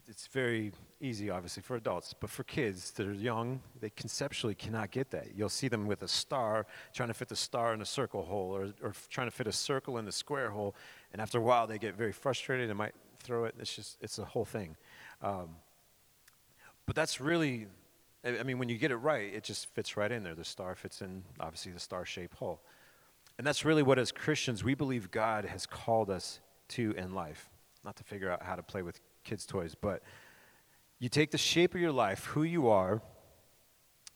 It's 0.08 0.26
very 0.26 0.72
easy, 1.00 1.30
obviously, 1.30 1.62
for 1.62 1.76
adults, 1.76 2.16
but 2.20 2.32
for 2.32 2.44
kids 2.44 2.90
that 2.92 3.06
are 3.06 3.14
young, 3.14 3.62
they 3.80 3.92
conceptually 3.92 4.56
cannot 4.56 4.90
get 4.90 5.12
that. 5.12 5.36
You'll 5.36 5.50
see 5.50 5.68
them 5.68 5.86
with 5.86 6.02
a 6.02 6.08
star, 6.08 6.66
trying 6.92 7.10
to 7.10 7.14
fit 7.14 7.30
the 7.30 7.36
star 7.36 7.76
in 7.76 7.82
a 7.82 7.86
circle 7.86 8.24
hole, 8.24 8.56
or, 8.56 8.74
or 8.82 8.94
trying 9.12 9.28
to 9.28 9.32
fit 9.32 9.46
a 9.46 9.52
circle 9.52 10.00
in 10.00 10.06
the 10.06 10.12
square 10.12 10.50
hole, 10.50 10.74
and 11.12 11.22
after 11.22 11.38
a 11.38 11.42
while, 11.42 11.68
they 11.68 11.78
get 11.78 11.94
very 11.96 12.12
frustrated 12.12 12.70
and 12.70 12.78
might 12.78 12.96
throw 13.20 13.46
it. 13.46 13.54
It's 13.60 13.76
just, 13.76 13.98
it's 14.02 14.18
a 14.18 14.26
whole 14.26 14.46
thing. 14.46 14.76
Um, 15.22 15.50
but 16.88 16.96
that's 16.96 17.22
really 17.22 17.68
I 18.26 18.44
mean, 18.44 18.58
when 18.58 18.70
you 18.70 18.78
get 18.78 18.92
it 18.92 18.98
right, 18.98 19.34
it 19.34 19.44
just 19.44 19.68
fits 19.68 19.98
right 19.98 20.12
in 20.12 20.24
there. 20.24 20.36
The 20.36 20.46
star 20.46 20.76
fits 20.76 21.02
in, 21.02 21.24
obviously, 21.40 21.74
the 21.74 21.80
star 21.80 22.06
shaped 22.06 22.36
hole. 22.36 22.62
And 23.38 23.46
that's 23.46 23.66
really 23.66 23.84
what, 23.84 24.00
as 24.00 24.12
Christians, 24.12 24.64
we 24.64 24.76
believe 24.76 25.12
God 25.12 25.46
has 25.46 25.66
called 25.66 26.10
us 26.10 26.40
to 26.70 26.94
in 26.98 27.14
life. 27.14 27.50
Not 27.84 27.98
to 27.98 28.04
figure 28.04 28.32
out 28.32 28.44
how 28.44 28.56
to 28.56 28.64
play 28.64 28.82
with 28.82 29.02
kids' 29.24 29.46
toys, 29.46 29.76
but 29.80 30.04
you 31.00 31.10
take 31.10 31.32
the 31.32 31.38
shape 31.38 31.76
of 31.76 31.82
your 31.82 31.92
life, 31.92 32.26
who 32.26 32.44
you 32.44 32.70
are, 32.70 33.02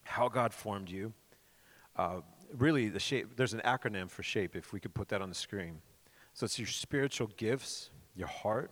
how 0.03 0.29
God 0.29 0.53
formed 0.53 0.89
you. 0.89 1.13
Uh, 1.97 2.21
really, 2.55 2.87
the 2.87 2.99
shape, 2.99 3.35
there's 3.35 3.53
an 3.53 3.61
acronym 3.65 4.09
for 4.09 4.23
shape, 4.23 4.55
if 4.55 4.71
we 4.71 4.79
could 4.79 4.93
put 4.93 5.09
that 5.09 5.21
on 5.21 5.27
the 5.27 5.35
screen. 5.35 5.81
So 6.33 6.45
it's 6.45 6.57
your 6.57 6.67
spiritual 6.67 7.27
gifts, 7.35 7.89
your 8.15 8.27
heart, 8.27 8.71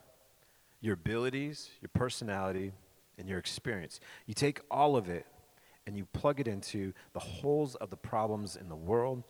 your 0.79 0.93
abilities, 0.93 1.71
your 1.81 1.89
personality, 1.93 2.71
and 3.17 3.27
your 3.27 3.39
experience. 3.39 3.99
You 4.25 4.33
take 4.33 4.61
all 4.69 4.95
of 4.95 5.09
it 5.09 5.25
and 5.87 5.95
you 5.95 6.05
plug 6.05 6.39
it 6.39 6.47
into 6.47 6.93
the 7.13 7.19
holes 7.19 7.75
of 7.75 7.89
the 7.89 7.97
problems 7.97 8.55
in 8.55 8.69
the 8.69 8.75
world, 8.75 9.23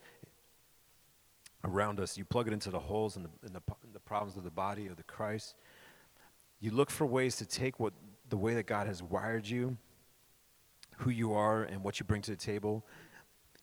around 1.63 1.99
us. 1.99 2.17
You 2.17 2.25
plug 2.25 2.47
it 2.47 2.53
into 2.53 2.69
the 2.69 2.79
holes 2.79 3.17
in 3.17 3.23
the, 3.23 3.29
the, 3.41 3.61
the 3.93 3.99
problems 3.99 4.37
of 4.37 4.43
the 4.43 4.51
body 4.51 4.87
of 4.87 4.95
the 4.95 5.03
Christ. 5.03 5.55
You 6.59 6.71
look 6.71 6.89
for 6.89 7.05
ways 7.05 7.35
to 7.37 7.45
take 7.45 7.79
what 7.79 7.93
the 8.29 8.37
way 8.37 8.53
that 8.55 8.65
God 8.65 8.87
has 8.87 9.03
wired 9.03 9.47
you, 9.47 9.77
who 10.97 11.09
you 11.09 11.33
are, 11.33 11.63
and 11.63 11.83
what 11.83 11.99
you 11.99 12.05
bring 12.05 12.21
to 12.23 12.31
the 12.31 12.37
table, 12.37 12.85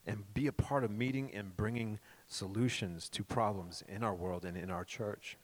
and 0.07 0.33
be 0.35 0.47
a 0.47 0.53
part 0.53 0.85
of 0.85 0.91
meeting 0.91 1.33
and 1.33 1.57
bringing 1.57 1.99
solutions 2.27 3.09
to 3.09 3.25
problems 3.25 3.83
in 3.89 4.03
our 4.05 4.15
world 4.15 4.45
and 4.45 4.57
in 4.57 4.71
our 4.71 4.85
church. 4.85 5.39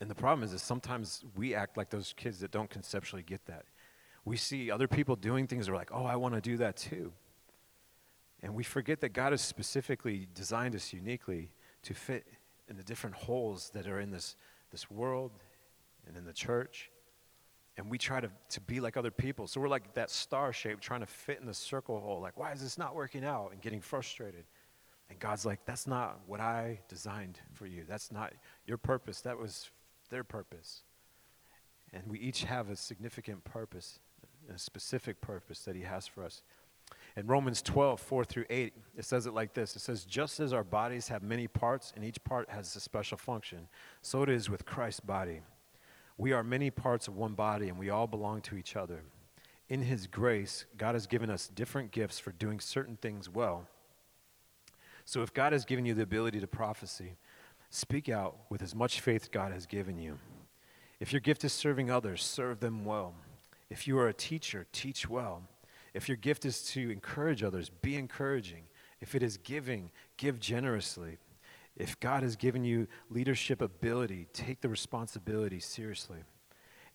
And 0.00 0.10
the 0.10 0.14
problem 0.14 0.42
is 0.42 0.52
that 0.52 0.60
sometimes 0.60 1.24
we 1.36 1.54
act 1.54 1.76
like 1.76 1.90
those 1.90 2.14
kids 2.16 2.40
that 2.40 2.50
don't 2.50 2.70
conceptually 2.70 3.22
get 3.22 3.44
that. 3.46 3.64
We 4.24 4.36
see 4.36 4.70
other 4.70 4.88
people 4.88 5.16
doing 5.16 5.46
things, 5.46 5.68
we're 5.68 5.76
like, 5.76 5.90
oh, 5.92 6.04
I 6.04 6.16
want 6.16 6.34
to 6.34 6.40
do 6.40 6.56
that 6.58 6.76
too. 6.76 7.12
And 8.42 8.54
we 8.54 8.62
forget 8.62 9.00
that 9.00 9.12
God 9.12 9.32
has 9.32 9.42
specifically 9.42 10.26
designed 10.34 10.74
us 10.74 10.92
uniquely 10.92 11.50
to 11.82 11.94
fit 11.94 12.26
in 12.68 12.76
the 12.76 12.82
different 12.82 13.16
holes 13.16 13.70
that 13.74 13.86
are 13.86 14.00
in 14.00 14.10
this, 14.10 14.36
this 14.70 14.90
world 14.90 15.32
and 16.06 16.16
in 16.16 16.24
the 16.24 16.32
church. 16.32 16.90
And 17.76 17.90
we 17.90 17.98
try 17.98 18.20
to, 18.20 18.30
to 18.50 18.60
be 18.60 18.80
like 18.80 18.96
other 18.96 19.10
people. 19.10 19.46
So 19.46 19.60
we're 19.60 19.68
like 19.68 19.94
that 19.94 20.10
star 20.10 20.52
shape 20.52 20.80
trying 20.80 21.00
to 21.00 21.06
fit 21.06 21.38
in 21.40 21.46
the 21.46 21.54
circle 21.54 22.00
hole. 22.00 22.20
Like, 22.20 22.38
why 22.38 22.52
is 22.52 22.60
this 22.60 22.78
not 22.78 22.94
working 22.94 23.24
out? 23.24 23.50
And 23.52 23.60
getting 23.60 23.80
frustrated. 23.80 24.44
And 25.08 25.18
God's 25.18 25.44
like, 25.44 25.60
that's 25.66 25.86
not 25.86 26.20
what 26.26 26.40
I 26.40 26.80
designed 26.88 27.40
for 27.52 27.66
you. 27.66 27.84
That's 27.88 28.12
not 28.12 28.32
your 28.66 28.78
purpose. 28.78 29.20
That 29.22 29.38
was 29.38 29.70
their 30.10 30.24
purpose. 30.24 30.82
And 31.92 32.04
we 32.06 32.18
each 32.18 32.44
have 32.44 32.70
a 32.70 32.76
significant 32.76 33.44
purpose, 33.44 33.98
a 34.52 34.58
specific 34.58 35.20
purpose 35.20 35.60
that 35.60 35.74
He 35.74 35.82
has 35.82 36.06
for 36.06 36.24
us. 36.24 36.42
In 37.16 37.26
Romans 37.26 37.62
12, 37.62 38.00
4 38.00 38.24
through 38.24 38.44
8, 38.50 38.72
it 38.96 39.04
says 39.04 39.26
it 39.26 39.34
like 39.34 39.54
this 39.54 39.74
It 39.74 39.80
says, 39.80 40.04
Just 40.04 40.40
as 40.40 40.52
our 40.52 40.64
bodies 40.64 41.08
have 41.08 41.22
many 41.22 41.48
parts 41.48 41.92
and 41.96 42.04
each 42.04 42.22
part 42.24 42.50
has 42.50 42.74
a 42.76 42.80
special 42.80 43.18
function, 43.18 43.68
so 44.02 44.22
it 44.22 44.28
is 44.28 44.50
with 44.50 44.64
Christ's 44.64 45.00
body. 45.00 45.40
We 46.16 46.32
are 46.32 46.44
many 46.44 46.70
parts 46.70 47.08
of 47.08 47.16
one 47.16 47.34
body 47.34 47.68
and 47.68 47.78
we 47.78 47.90
all 47.90 48.06
belong 48.06 48.42
to 48.42 48.56
each 48.56 48.76
other. 48.76 49.02
In 49.68 49.82
His 49.82 50.06
grace, 50.06 50.66
God 50.76 50.94
has 50.94 51.06
given 51.06 51.30
us 51.30 51.48
different 51.48 51.92
gifts 51.92 52.18
for 52.18 52.32
doing 52.32 52.60
certain 52.60 52.96
things 52.96 53.28
well. 53.28 53.66
So 55.04 55.22
if 55.22 55.32
God 55.32 55.52
has 55.52 55.64
given 55.64 55.86
you 55.86 55.94
the 55.94 56.02
ability 56.02 56.40
to 56.40 56.46
prophecy, 56.46 57.16
speak 57.70 58.08
out 58.08 58.36
with 58.50 58.62
as 58.62 58.74
much 58.74 59.00
faith 59.00 59.30
God 59.30 59.52
has 59.52 59.66
given 59.66 59.98
you. 59.98 60.18
If 60.98 61.12
your 61.12 61.20
gift 61.20 61.44
is 61.44 61.52
serving 61.52 61.90
others, 61.90 62.22
serve 62.22 62.60
them 62.60 62.84
well. 62.84 63.14
If 63.70 63.86
you 63.86 63.98
are 63.98 64.08
a 64.08 64.12
teacher, 64.12 64.66
teach 64.72 65.08
well. 65.08 65.44
If 65.94 66.08
your 66.08 66.16
gift 66.16 66.44
is 66.44 66.62
to 66.72 66.90
encourage 66.90 67.42
others, 67.42 67.70
be 67.70 67.96
encouraging. 67.96 68.64
If 69.00 69.14
it 69.14 69.22
is 69.22 69.38
giving, 69.38 69.90
give 70.16 70.38
generously. 70.38 71.18
If 71.76 71.98
God 72.00 72.22
has 72.22 72.36
given 72.36 72.64
you 72.64 72.86
leadership 73.08 73.62
ability, 73.62 74.26
take 74.32 74.60
the 74.60 74.68
responsibility 74.68 75.60
seriously. 75.60 76.18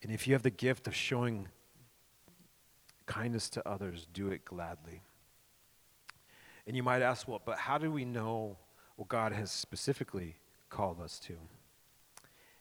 And 0.03 0.11
if 0.11 0.27
you 0.27 0.33
have 0.33 0.43
the 0.43 0.51
gift 0.51 0.87
of 0.87 0.95
showing 0.95 1.47
kindness 3.05 3.49
to 3.51 3.67
others, 3.67 4.07
do 4.13 4.27
it 4.27 4.45
gladly. 4.45 5.01
And 6.67 6.75
you 6.75 6.83
might 6.83 7.01
ask, 7.01 7.27
well, 7.27 7.41
but 7.43 7.57
how 7.57 7.77
do 7.77 7.89
we 7.91 8.05
know 8.05 8.57
what 8.97 9.07
God 9.07 9.31
has 9.31 9.51
specifically 9.51 10.35
called 10.75 10.99
us 11.01 11.19
to? 11.19 11.33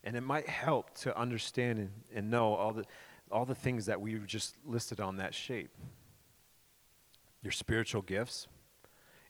And 0.04 0.16
it 0.16 0.20
might 0.20 0.48
help 0.48 0.94
to 0.98 1.18
understand 1.18 1.78
and, 1.78 1.90
and 2.14 2.30
know 2.30 2.54
all 2.54 2.72
the, 2.72 2.84
all 3.30 3.44
the 3.44 3.54
things 3.54 3.86
that 3.86 4.00
we 4.00 4.18
just 4.26 4.56
listed 4.64 5.00
on 5.00 5.16
that 5.16 5.34
shape 5.34 5.70
your 7.42 7.52
spiritual 7.52 8.00
gifts. 8.00 8.48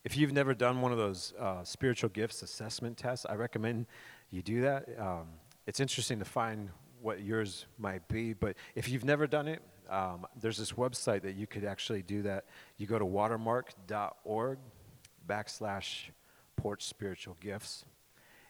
If 0.04 0.16
you've 0.16 0.32
never 0.32 0.54
done 0.54 0.80
one 0.80 0.92
of 0.92 0.98
those 0.98 1.34
uh, 1.38 1.64
spiritual 1.64 2.10
gifts 2.10 2.42
assessment 2.42 2.96
tests, 2.96 3.26
I 3.28 3.34
recommend 3.34 3.86
you 4.30 4.40
do 4.40 4.60
that. 4.60 4.88
Um, 4.98 5.26
it's 5.66 5.80
interesting 5.80 6.20
to 6.20 6.24
find 6.24 6.70
what 7.02 7.22
yours 7.22 7.66
might 7.76 8.06
be, 8.06 8.32
but 8.32 8.56
if 8.76 8.88
you've 8.88 9.04
never 9.04 9.26
done 9.26 9.48
it, 9.48 9.62
um, 9.90 10.26
there's 10.40 10.58
this 10.58 10.72
website 10.72 11.22
that 11.22 11.34
you 11.34 11.46
could 11.46 11.64
actually 11.64 12.02
do 12.02 12.22
that. 12.22 12.44
You 12.76 12.86
go 12.86 12.98
to 12.98 13.04
watermark.org 13.04 14.58
backslash 15.28 16.10
porch 16.56 16.84
spiritual 16.84 17.36
gifts, 17.40 17.84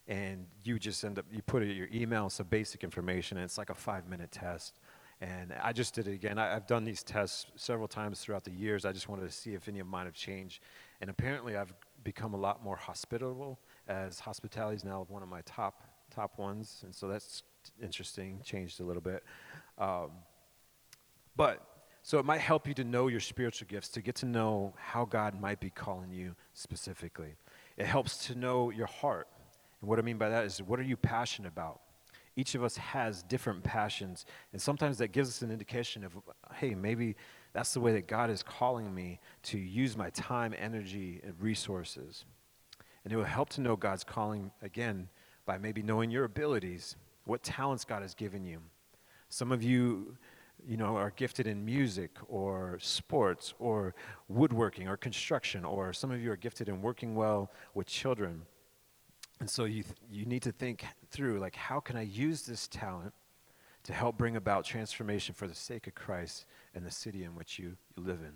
and 0.07 0.47
you 0.63 0.79
just 0.79 1.05
end 1.05 1.19
up, 1.19 1.25
you 1.33 1.43
put 1.43 1.63
your 1.65 1.89
email, 1.93 2.29
some 2.29 2.47
basic 2.47 2.85
information, 2.85 3.39
and 3.39 3.45
it's 3.45 3.59
like 3.59 3.71
a 3.71 3.75
five 3.75 4.09
minute 4.09 4.31
test. 4.31 4.79
And 5.21 5.55
I 5.63 5.73
just 5.73 5.95
did 5.95 6.09
it 6.09 6.13
again. 6.13 6.39
I, 6.39 6.49
have 6.49 6.67
done 6.67 6.85
these 6.85 7.03
tests 7.03 7.47
several 7.57 7.89
times 7.89 8.21
throughout 8.21 8.45
the 8.45 8.51
years. 8.51 8.85
I 8.85 8.93
just 8.93 9.09
wanted 9.09 9.23
to 9.23 9.31
see 9.31 9.55
if 9.55 9.69
any 9.69 9.79
of 9.79 9.87
mine 9.87 10.05
have 10.07 10.15
changed. 10.15 10.61
And 11.01 11.09
apparently, 11.09 11.57
I've 11.57 11.73
become 12.03 12.35
a 12.35 12.37
lot 12.37 12.63
more 12.63 12.77
hospitable, 12.77 13.59
as 13.89 14.21
hospitality 14.21 14.77
is 14.77 14.85
now 14.85 15.07
one 15.09 15.23
of 15.23 15.29
my 15.29 15.41
top 15.43 15.83
top 16.15 16.39
ones. 16.39 16.83
And 16.85 16.95
so 16.95 17.09
that's 17.09 17.43
interesting. 17.83 18.41
Changed 18.45 18.81
a 18.81 18.85
little 18.85 19.03
bit. 19.03 19.25
Um, 19.79 20.11
but 21.37 21.67
so 22.03 22.19
it 22.19 22.27
might 22.27 22.41
help 22.41 22.69
you 22.69 22.75
to 22.75 22.85
know 22.85 23.09
your 23.09 23.21
spiritual 23.21 23.67
gifts, 23.67 23.89
to 23.91 24.03
get 24.03 24.15
to 24.17 24.27
know 24.27 24.75
how 24.77 25.07
God 25.07 25.41
might 25.41 25.59
be 25.59 25.71
calling 25.71 26.13
you 26.13 26.37
specifically. 26.53 27.37
It 27.79 27.87
helps 27.87 28.27
to 28.27 28.35
know 28.35 28.71
your 28.71 28.87
heart. 28.87 29.27
And 29.85 29.89
what 29.91 29.99
I 29.99 30.03
mean 30.03 30.17
by 30.17 30.31
that 30.31 30.47
is, 30.47 30.63
what 30.63 30.81
are 30.81 30.85
you 30.85 30.97
passionate 30.97 31.49
about? 31.49 31.83
each 32.37 32.55
of 32.55 32.65
us 32.65 32.77
has 32.77 33.23
different 33.23 33.63
passions. 33.63 34.27
And 34.53 34.61
sometimes 34.61 34.99
that 34.99 35.09
gives 35.09 35.29
us 35.29 35.43
an 35.43 35.51
indication 35.51 36.05
of, 36.05 36.13
hey, 36.55 36.75
maybe 36.75 37.17
that's 37.53 37.73
the 37.73 37.81
way 37.81 37.93
that 37.93 38.09
God 38.09 38.31
is 38.31 38.43
calling 38.43 38.93
me 38.93 39.21
to 39.45 39.59
use 39.59 39.97
my 39.97 40.11
time, 40.11 40.55
energy, 40.59 41.21
and 41.23 41.35
resources. 41.39 42.25
And 43.05 43.13
it 43.13 43.17
will 43.17 43.25
help 43.25 43.51
to 43.51 43.61
know 43.61 43.77
God's 43.77 44.05
calling, 44.05 44.51
again, 44.63 45.09
by 45.47 45.59
maybe 45.59 45.83
knowing 45.83 46.11
your 46.11 46.25
abilities, 46.25 46.97
what 47.25 47.43
talents 47.43 47.85
God 47.85 48.03
has 48.03 48.15
given 48.15 48.45
you. 48.45 48.61
Some 49.29 49.53
of 49.53 49.63
you, 49.63 50.17
you 50.67 50.77
know, 50.77 50.97
are 50.97 51.11
gifted 51.11 51.47
in 51.47 51.65
music 51.65 52.11
or 52.29 52.79
sports 52.81 53.55
or 53.59 53.95
woodworking 54.29 54.89
or 54.89 54.97
construction, 54.97 55.65
or 55.65 55.93
some 55.93 56.11
of 56.11 56.21
you 56.21 56.33
are 56.33 56.37
gifted 56.37 56.69
in 56.69 56.81
working 56.81 57.15
well 57.15 57.53
with 57.75 57.87
children. 57.87 58.43
And 59.41 59.51
so 59.51 59.65
you, 59.65 59.83
th- 59.83 59.97
you 60.11 60.25
need 60.25 60.43
to 60.43 60.53
think 60.53 60.85
through 61.11 61.39
like, 61.39 61.57
how 61.57 61.81
can 61.81 61.97
I 61.97 62.03
use 62.03 62.43
this 62.43 62.69
talent 62.69 63.13
to 63.85 63.93
help 63.93 64.17
bring 64.17 64.37
about 64.37 64.65
transformation 64.65 65.35
for 65.35 65.47
the 65.47 65.55
sake 65.55 65.87
of 65.87 65.95
Christ 65.95 66.47
and 66.75 66.87
the 66.87 66.91
city 66.91 67.25
in 67.25 67.35
which 67.35 67.59
you, 67.59 67.77
you 67.97 68.03
live 68.03 68.21
in? 68.21 68.33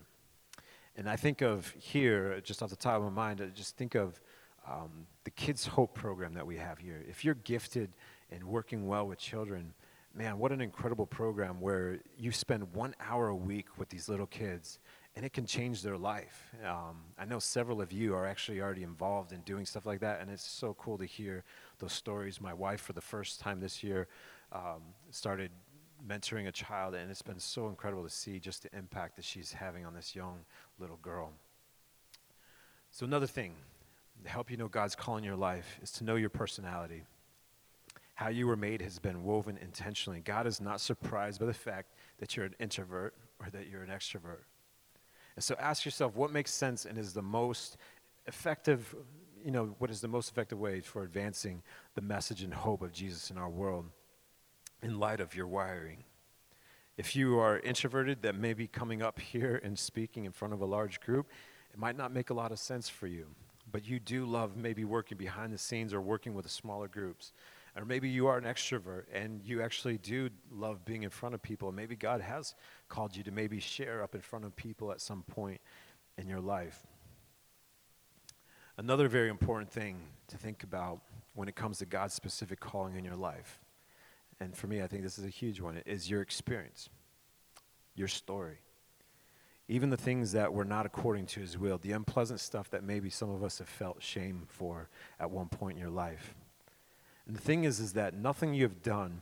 And 0.97 1.09
I 1.09 1.17
think 1.17 1.43
of 1.43 1.73
here, 1.79 2.41
just 2.41 2.63
off 2.63 2.71
the 2.71 2.77
top 2.77 2.97
of 2.97 3.05
my 3.05 3.11
mind, 3.11 3.41
I 3.41 3.47
just 3.47 3.77
think 3.77 3.95
of 3.95 4.21
um, 4.69 5.07
the 5.25 5.31
Kids 5.31 5.67
Hope 5.67 5.95
program 5.95 6.35
that 6.35 6.47
we 6.47 6.57
have 6.57 6.79
here. 6.79 7.03
If 7.09 7.25
you're 7.25 7.37
gifted 7.37 7.91
and 8.31 8.43
working 8.45 8.87
well 8.87 9.07
with 9.07 9.19
children, 9.19 9.73
man, 10.15 10.39
what 10.39 10.51
an 10.51 10.61
incredible 10.61 11.07
program 11.07 11.61
where 11.61 12.01
you 12.19 12.33
spend 12.33 12.75
one 12.75 12.95
hour 13.01 13.29
a 13.29 13.37
week 13.37 13.67
with 13.79 13.89
these 13.89 14.09
little 14.09 14.27
kids 14.27 14.81
and 15.19 15.27
it 15.27 15.33
can 15.33 15.47
change 15.47 15.83
their 15.83 15.99
life. 15.99 16.47
Um, 16.65 16.99
I 17.19 17.25
know 17.25 17.41
several 17.41 17.83
of 17.83 17.91
you 17.91 18.15
are 18.15 18.25
actually 18.25 18.61
already 18.61 18.85
involved 18.85 19.33
in 19.33 19.41
doing 19.41 19.67
stuff 19.67 19.85
like 19.85 19.99
that, 19.99 20.21
and 20.21 20.31
it's 20.31 20.49
so 20.49 20.75
cool 20.75 20.97
to 20.97 21.05
hear 21.05 21.43
those 21.81 21.93
stories. 21.93 22.41
My 22.41 22.55
wife, 22.55 22.81
for 22.81 22.93
the 22.93 23.01
first 23.01 23.41
time 23.41 23.59
this 23.59 23.83
year, 23.83 24.07
um, 24.53 24.81
started 25.11 25.51
mentoring 26.09 26.47
a 26.47 26.53
child, 26.53 26.95
and 26.95 27.11
it's 27.11 27.21
been 27.21 27.41
so 27.41 27.67
incredible 27.69 28.05
to 28.05 28.09
see 28.09 28.39
just 28.39 28.63
the 28.63 28.79
impact 28.79 29.17
that 29.17 29.25
she's 29.25 29.51
having 29.51 29.85
on 29.85 29.93
this 29.93 30.15
young 30.15 30.39
little 30.79 30.99
girl. 31.03 31.33
So, 32.93 33.05
another 33.05 33.27
thing 33.27 33.55
to 34.23 34.31
help 34.31 34.53
you 34.53 34.57
know 34.57 34.69
God's 34.69 34.95
call 34.95 35.17
in 35.17 35.25
your 35.25 35.35
life 35.35 35.81
is 35.83 35.91
to 35.95 36.05
know 36.05 36.15
your 36.15 36.31
personality. 36.31 37.03
How 38.15 38.29
you 38.29 38.47
were 38.47 38.57
made 38.57 38.83
has 38.83 39.01
been 39.01 39.25
woven 39.25 39.59
intentionally. 39.61 40.21
God 40.21 40.47
is 40.47 40.61
not 40.61 40.81
surprised 40.81 41.41
by 41.41 41.47
the 41.47 41.53
fact 41.53 41.89
that 42.21 42.37
you're 42.37 42.47
an 42.47 42.55
introvert 42.61 43.15
or 43.41 43.51
that 43.51 43.67
you're 43.67 43.83
an 43.83 43.91
extrovert. 43.91 44.45
And 45.39 45.45
so 45.45 45.55
ask 45.61 45.85
yourself 45.85 46.17
what 46.17 46.33
makes 46.33 46.53
sense 46.53 46.85
and 46.85 46.99
is 46.99 47.13
the 47.13 47.23
most 47.23 47.77
effective, 48.27 48.93
you 49.45 49.53
know, 49.53 49.77
what 49.79 49.89
is 49.89 50.01
the 50.01 50.09
most 50.09 50.33
effective 50.33 50.59
way 50.59 50.81
for 50.81 51.05
advancing 51.05 51.63
the 51.95 52.01
message 52.01 52.43
and 52.43 52.53
hope 52.53 52.83
of 52.83 52.91
Jesus 52.91 53.31
in 53.31 53.39
our 53.39 53.49
world 53.49 53.85
in 54.83 54.99
light 54.99 55.21
of 55.21 55.37
your 55.37 55.47
wiring. 55.47 56.03
If 56.97 57.15
you 57.15 57.39
are 57.39 57.61
introverted, 57.61 58.23
that 58.23 58.35
may 58.35 58.53
be 58.53 58.67
coming 58.67 59.01
up 59.01 59.21
here 59.21 59.61
and 59.63 59.79
speaking 59.79 60.25
in 60.25 60.33
front 60.33 60.55
of 60.55 60.61
a 60.61 60.67
large 60.67 60.99
group, 60.99 61.29
it 61.73 61.79
might 61.79 61.97
not 61.97 62.13
make 62.13 62.31
a 62.31 62.35
lot 62.35 62.51
of 62.51 62.59
sense 62.59 62.89
for 62.89 63.07
you. 63.07 63.27
But 63.71 63.87
you 63.87 64.01
do 64.01 64.27
love 64.27 64.57
maybe 64.57 64.85
working 64.85 65.19
behind 65.19 65.53
the 65.53 65.59
scenes 65.59 65.95
or 65.95 66.01
working 66.01 66.35
with 66.35 66.47
the 66.47 66.51
smaller 66.51 66.89
groups. 66.89 67.33
Or 67.79 67.85
maybe 67.85 68.09
you 68.09 68.27
are 68.27 68.37
an 68.37 68.45
extrovert 68.45 69.05
and 69.13 69.41
you 69.45 69.63
actually 69.63 69.99
do 69.99 70.31
love 70.51 70.85
being 70.85 71.05
in 71.05 71.11
front 71.11 71.37
of 71.37 71.41
people. 71.41 71.71
Maybe 71.71 71.95
God 71.95 72.21
has 72.21 72.57
called 72.89 73.15
you 73.15 73.23
to 73.23 73.31
maybe 73.31 73.61
share 73.61 74.03
up 74.03 74.17
in 74.17 74.21
front 74.21 74.45
of 74.45 74.57
people 74.57 74.91
at 74.91 75.01
some 75.01 75.23
point 75.23 75.61
in 76.17 76.27
your 76.27 76.41
life. 76.41 76.85
Another 78.77 79.07
very 79.07 79.29
important 79.29 79.71
thing 79.71 80.01
to 80.27 80.37
think 80.37 80.65
about 80.65 81.03
when 81.35 81.49
it 81.49 81.55
comes 81.55 81.79
to 81.79 81.87
God's 81.87 82.15
specific 82.15 82.59
calling 82.59 82.97
in 82.97 83.05
your 83.05 83.15
life, 83.17 83.61
and 84.41 84.57
for 84.57 84.67
me, 84.67 84.83
I 84.83 84.89
think 84.89 85.05
this 85.05 85.19
is 85.19 85.25
a 85.25 85.29
huge 85.31 85.61
one, 85.61 85.81
is 85.87 86.11
your 86.11 86.21
experience, 86.21 86.89
your 87.95 88.09
story. 88.09 88.59
even 89.69 89.91
the 89.91 89.97
things 89.99 90.33
that 90.33 90.53
were 90.53 90.65
not 90.65 90.87
according 90.87 91.27
to 91.27 91.41
his 91.41 91.59
will, 91.59 91.77
the 91.79 91.93
unpleasant 91.93 92.41
stuff 92.41 92.71
that 92.71 92.83
maybe 92.83 93.11
some 93.11 93.31
of 93.31 93.45
us 93.45 93.59
have 93.59 93.69
felt 93.69 94.03
shame 94.03 94.45
for 94.49 94.89
at 95.21 95.31
one 95.31 95.49
point 95.49 95.77
in 95.77 95.83
your 95.83 95.91
life. 95.91 96.35
And 97.29 97.37
the 97.37 97.41
thing 97.43 97.65
is, 97.65 97.79
is 97.79 97.93
that 97.93 98.15
nothing 98.15 98.55
you 98.55 98.63
have 98.63 98.83
done 98.83 99.21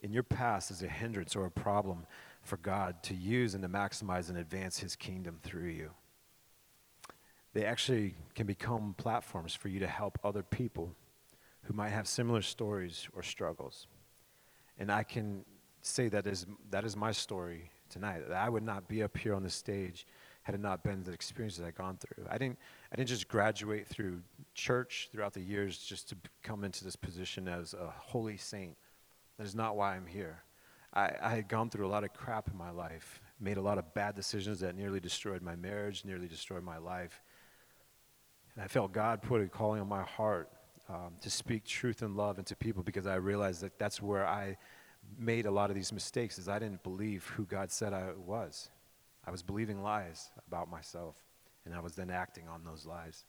in 0.00 0.12
your 0.12 0.22
past 0.22 0.70
is 0.70 0.82
a 0.82 0.88
hindrance 0.88 1.36
or 1.36 1.44
a 1.44 1.50
problem 1.50 2.06
for 2.42 2.56
God 2.56 3.02
to 3.02 3.14
use 3.14 3.54
and 3.54 3.62
to 3.62 3.68
maximize 3.68 4.30
and 4.30 4.38
advance 4.38 4.78
his 4.78 4.96
kingdom 4.96 5.40
through 5.42 5.68
you. 5.68 5.90
They 7.52 7.64
actually 7.64 8.14
can 8.36 8.46
become 8.46 8.94
platforms 8.96 9.52
for 9.52 9.68
you 9.68 9.80
to 9.80 9.86
help 9.88 10.18
other 10.22 10.44
people 10.44 10.94
who 11.64 11.74
might 11.74 11.90
have 11.90 12.06
similar 12.06 12.40
stories 12.40 13.08
or 13.12 13.22
struggles. 13.22 13.88
And 14.78 14.90
I 14.90 15.02
can 15.02 15.44
say 15.82 16.08
that 16.08 16.26
is, 16.26 16.46
that 16.70 16.84
is 16.84 16.96
my 16.96 17.10
story 17.10 17.70
tonight. 17.90 18.22
I 18.32 18.48
would 18.48 18.62
not 18.62 18.88
be 18.88 19.02
up 19.02 19.16
here 19.16 19.34
on 19.34 19.42
the 19.42 19.50
stage 19.50 20.06
had 20.42 20.54
it 20.54 20.60
not 20.60 20.82
been 20.82 21.02
the 21.02 21.12
experiences 21.12 21.62
I'd 21.64 21.74
gone 21.74 21.98
through. 21.98 22.24
I 22.28 22.38
didn't, 22.38 22.58
I 22.92 22.96
didn't 22.96 23.08
just 23.08 23.28
graduate 23.28 23.86
through 23.86 24.20
church 24.54 25.08
throughout 25.12 25.34
the 25.34 25.40
years 25.40 25.78
just 25.78 26.08
to 26.10 26.16
come 26.42 26.64
into 26.64 26.84
this 26.84 26.96
position 26.96 27.46
as 27.46 27.74
a 27.74 27.92
holy 27.96 28.36
saint. 28.36 28.76
That 29.38 29.46
is 29.46 29.54
not 29.54 29.76
why 29.76 29.96
I'm 29.96 30.06
here. 30.06 30.42
I, 30.92 31.12
I 31.22 31.30
had 31.30 31.48
gone 31.48 31.70
through 31.70 31.86
a 31.86 31.88
lot 31.88 32.04
of 32.04 32.12
crap 32.12 32.48
in 32.48 32.56
my 32.56 32.70
life, 32.70 33.20
made 33.38 33.58
a 33.58 33.62
lot 33.62 33.78
of 33.78 33.92
bad 33.94 34.14
decisions 34.14 34.60
that 34.60 34.74
nearly 34.74 34.98
destroyed 34.98 35.42
my 35.42 35.56
marriage, 35.56 36.04
nearly 36.04 36.26
destroyed 36.26 36.64
my 36.64 36.78
life. 36.78 37.22
And 38.54 38.64
I 38.64 38.66
felt 38.66 38.92
God 38.92 39.22
put 39.22 39.40
a 39.40 39.46
calling 39.46 39.80
on 39.80 39.88
my 39.88 40.02
heart 40.02 40.50
um, 40.88 41.14
to 41.20 41.30
speak 41.30 41.64
truth 41.64 42.02
and 42.02 42.16
love 42.16 42.38
into 42.38 42.56
people 42.56 42.82
because 42.82 43.06
I 43.06 43.14
realized 43.16 43.60
that 43.60 43.78
that's 43.78 44.02
where 44.02 44.26
I 44.26 44.56
made 45.18 45.46
a 45.46 45.50
lot 45.50 45.70
of 45.70 45.76
these 45.76 45.92
mistakes 45.92 46.38
is 46.38 46.48
I 46.48 46.58
didn't 46.58 46.82
believe 46.82 47.24
who 47.36 47.44
God 47.44 47.70
said 47.70 47.92
I 47.92 48.08
was. 48.16 48.70
I 49.26 49.30
was 49.30 49.42
believing 49.42 49.82
lies 49.82 50.30
about 50.46 50.70
myself, 50.70 51.16
and 51.64 51.74
I 51.74 51.80
was 51.80 51.94
then 51.94 52.10
acting 52.10 52.48
on 52.48 52.64
those 52.64 52.86
lies. 52.86 53.24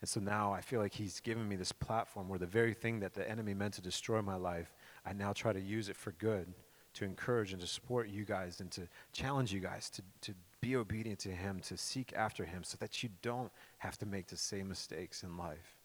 And 0.00 0.08
so 0.08 0.20
now 0.20 0.52
I 0.52 0.60
feel 0.60 0.80
like 0.80 0.94
He's 0.94 1.20
given 1.20 1.48
me 1.48 1.56
this 1.56 1.72
platform 1.72 2.28
where 2.28 2.38
the 2.38 2.46
very 2.46 2.74
thing 2.74 3.00
that 3.00 3.14
the 3.14 3.28
enemy 3.28 3.54
meant 3.54 3.74
to 3.74 3.82
destroy 3.82 4.20
my 4.20 4.36
life, 4.36 4.74
I 5.06 5.12
now 5.12 5.32
try 5.32 5.52
to 5.52 5.60
use 5.60 5.88
it 5.88 5.96
for 5.96 6.12
good, 6.12 6.52
to 6.94 7.04
encourage 7.04 7.52
and 7.52 7.60
to 7.62 7.66
support 7.66 8.08
you 8.08 8.24
guys 8.24 8.60
and 8.60 8.70
to 8.72 8.88
challenge 9.12 9.52
you 9.52 9.60
guys 9.60 9.88
to, 9.90 10.02
to 10.22 10.34
be 10.60 10.76
obedient 10.76 11.20
to 11.20 11.30
Him, 11.30 11.60
to 11.60 11.76
seek 11.76 12.12
after 12.14 12.44
Him, 12.44 12.64
so 12.64 12.76
that 12.80 13.02
you 13.02 13.08
don't 13.22 13.50
have 13.78 13.96
to 13.98 14.06
make 14.06 14.26
the 14.26 14.36
same 14.36 14.68
mistakes 14.68 15.22
in 15.22 15.36
life. 15.36 15.76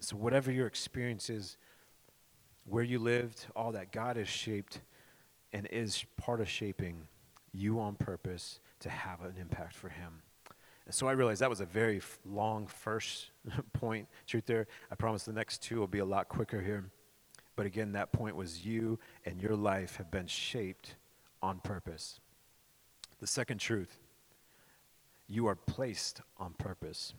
So, 0.00 0.16
whatever 0.16 0.50
your 0.50 0.66
experience 0.66 1.30
is, 1.30 1.56
where 2.64 2.82
you 2.82 2.98
lived, 2.98 3.46
all 3.54 3.72
that, 3.72 3.92
God 3.92 4.16
has 4.16 4.28
shaped 4.28 4.80
and 5.52 5.66
is 5.70 6.04
part 6.16 6.40
of 6.40 6.48
shaping 6.48 7.06
you 7.52 7.80
on 7.80 7.94
purpose 7.94 8.60
to 8.80 8.88
have 8.88 9.20
an 9.22 9.34
impact 9.40 9.74
for 9.74 9.88
Him. 9.88 10.22
And 10.86 10.94
so 10.94 11.06
I 11.06 11.12
realized 11.12 11.40
that 11.40 11.50
was 11.50 11.60
a 11.60 11.66
very 11.66 11.98
f- 11.98 12.18
long 12.24 12.66
first 12.66 13.30
point, 13.72 14.08
truth 14.26 14.46
there. 14.46 14.66
I 14.90 14.94
promise 14.94 15.24
the 15.24 15.32
next 15.32 15.62
two 15.62 15.78
will 15.78 15.86
be 15.86 16.00
a 16.00 16.04
lot 16.04 16.28
quicker 16.28 16.60
here. 16.60 16.90
But 17.54 17.66
again, 17.66 17.92
that 17.92 18.12
point 18.12 18.34
was 18.34 18.64
you 18.64 18.98
and 19.24 19.40
your 19.40 19.54
life 19.54 19.96
have 19.96 20.10
been 20.10 20.26
shaped 20.26 20.96
on 21.42 21.60
purpose. 21.60 22.18
The 23.20 23.26
second 23.26 23.58
truth, 23.58 23.98
you 25.28 25.46
are 25.46 25.54
placed 25.54 26.22
on 26.38 26.54
purpose. 26.54 27.14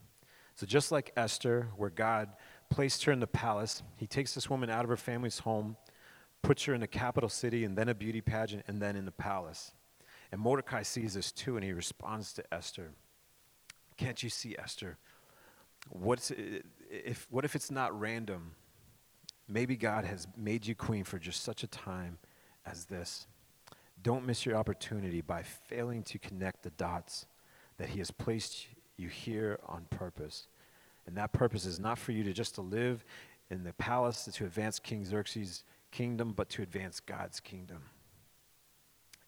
So 0.55 0.65
just 0.65 0.91
like 0.91 1.13
Esther, 1.15 1.69
where 1.77 1.89
God 1.89 2.29
placed 2.73 3.05
her 3.05 3.11
in 3.11 3.19
the 3.19 3.27
palace. 3.27 3.83
He 3.97 4.07
takes 4.07 4.33
this 4.33 4.49
woman 4.49 4.69
out 4.69 4.83
of 4.83 4.89
her 4.89 4.97
family's 4.97 5.39
home, 5.39 5.77
puts 6.43 6.65
her 6.65 6.73
in 6.73 6.81
the 6.81 6.87
capital 6.87 7.29
city, 7.29 7.63
and 7.63 7.75
then 7.75 7.89
a 7.89 7.95
beauty 7.95 8.21
pageant, 8.21 8.63
and 8.67 8.81
then 8.81 8.95
in 8.95 9.05
the 9.05 9.11
palace. 9.11 9.71
And 10.31 10.39
Mordecai 10.39 10.83
sees 10.83 11.15
this 11.15 11.31
too, 11.31 11.55
and 11.55 11.63
he 11.63 11.73
responds 11.73 12.33
to 12.33 12.53
Esther. 12.53 12.91
Can't 13.97 14.21
you 14.21 14.29
see, 14.29 14.55
Esther? 14.57 14.97
What's 15.89 16.31
if, 16.89 17.27
what 17.29 17.45
if 17.45 17.55
it's 17.55 17.71
not 17.71 17.97
random? 17.99 18.51
Maybe 19.47 19.75
God 19.75 20.05
has 20.05 20.27
made 20.37 20.65
you 20.65 20.75
queen 20.75 21.03
for 21.03 21.19
just 21.19 21.43
such 21.43 21.63
a 21.63 21.67
time 21.67 22.17
as 22.65 22.85
this. 22.85 23.27
Don't 24.01 24.25
miss 24.25 24.45
your 24.45 24.55
opportunity 24.55 25.21
by 25.21 25.43
failing 25.43 26.03
to 26.03 26.17
connect 26.17 26.63
the 26.63 26.69
dots 26.71 27.25
that 27.77 27.89
He 27.89 27.99
has 27.99 28.11
placed 28.11 28.67
you 28.97 29.07
here 29.07 29.59
on 29.67 29.85
purpose. 29.89 30.47
And 31.05 31.17
that 31.17 31.33
purpose 31.33 31.65
is 31.65 31.79
not 31.79 31.97
for 31.97 32.11
you 32.11 32.23
to 32.23 32.33
just 32.33 32.55
to 32.55 32.61
live 32.61 33.03
in 33.49 33.63
the 33.63 33.73
palace 33.73 34.27
to 34.33 34.45
advance 34.45 34.79
King 34.79 35.05
Xerxes' 35.05 35.63
kingdom, 35.93 36.33
but 36.35 36.49
to 36.49 36.61
advance 36.61 36.99
God's 36.99 37.39
kingdom. 37.39 37.83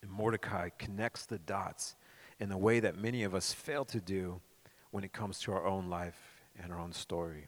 And 0.01 0.12
Mordecai 0.12 0.69
connects 0.78 1.25
the 1.25 1.39
dots 1.39 1.95
in 2.39 2.51
a 2.51 2.58
way 2.58 2.82
that 2.82 2.97
many 2.97 3.23
of 3.23 3.34
us 3.34 3.54
fail 3.54 3.86
to 3.86 4.01
do 4.01 4.41
when 4.91 5.04
it 5.04 5.13
comes 5.13 5.39
to 5.41 5.54
our 5.54 5.65
own 5.65 5.89
life 5.89 6.41
and 6.62 6.73
our 6.73 6.80
own 6.80 6.91
story. 6.91 7.47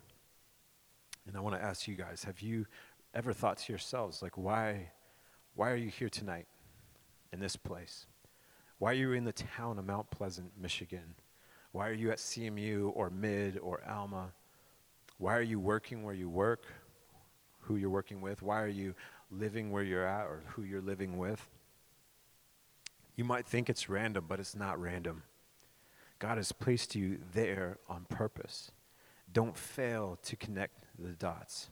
And 1.26 1.36
I 1.36 1.40
want 1.40 1.56
to 1.56 1.62
ask 1.62 1.86
you 1.86 1.94
guys, 1.94 2.24
have 2.24 2.40
you 2.40 2.66
ever 3.12 3.32
thought 3.32 3.58
to 3.58 3.72
yourselves, 3.72 4.22
like, 4.22 4.38
why, 4.38 4.90
why 5.54 5.70
are 5.70 5.76
you 5.76 5.90
here 5.90 6.08
tonight 6.08 6.46
in 7.32 7.40
this 7.40 7.56
place? 7.56 8.06
Why 8.78 8.92
are 8.92 8.94
you 8.94 9.12
in 9.12 9.24
the 9.24 9.32
town 9.32 9.78
of 9.78 9.84
Mount 9.84 10.10
Pleasant, 10.10 10.52
Michigan? 10.58 11.14
Why 11.72 11.88
are 11.88 11.92
you 11.92 12.10
at 12.10 12.18
CMU 12.18 12.92
or 12.94 13.10
Mid 13.10 13.58
or 13.58 13.82
Alma? 13.86 14.32
Why 15.18 15.36
are 15.36 15.42
you 15.42 15.58
working 15.58 16.04
where 16.04 16.14
you 16.14 16.28
work? 16.28 16.64
Who 17.68 17.76
you're 17.76 17.90
working 17.90 18.20
with? 18.20 18.42
Why 18.42 18.60
are 18.60 18.66
you 18.68 18.94
living 19.30 19.70
where 19.70 19.82
you're 19.82 20.06
at 20.06 20.26
or 20.26 20.42
who 20.48 20.62
you're 20.62 20.80
living 20.80 21.18
with? 21.18 21.48
You 23.14 23.24
might 23.24 23.46
think 23.46 23.68
it's 23.68 23.88
random, 23.88 24.24
but 24.28 24.40
it's 24.40 24.56
not 24.56 24.80
random. 24.80 25.22
God 26.18 26.36
has 26.38 26.50
placed 26.50 26.94
you 26.94 27.18
there 27.32 27.78
on 27.88 28.06
purpose. 28.08 28.70
Don't 29.32 29.56
fail 29.56 30.18
to 30.22 30.36
connect 30.36 30.84
the 30.98 31.10
dots. 31.10 31.68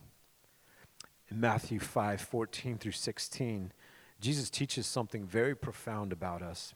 In 1.29 1.39
Matthew 1.39 1.79
5 1.79 2.21
14 2.21 2.77
through 2.77 2.91
16, 2.93 3.71
Jesus 4.21 4.49
teaches 4.49 4.85
something 4.85 5.25
very 5.25 5.55
profound 5.55 6.13
about 6.13 6.41
us. 6.41 6.73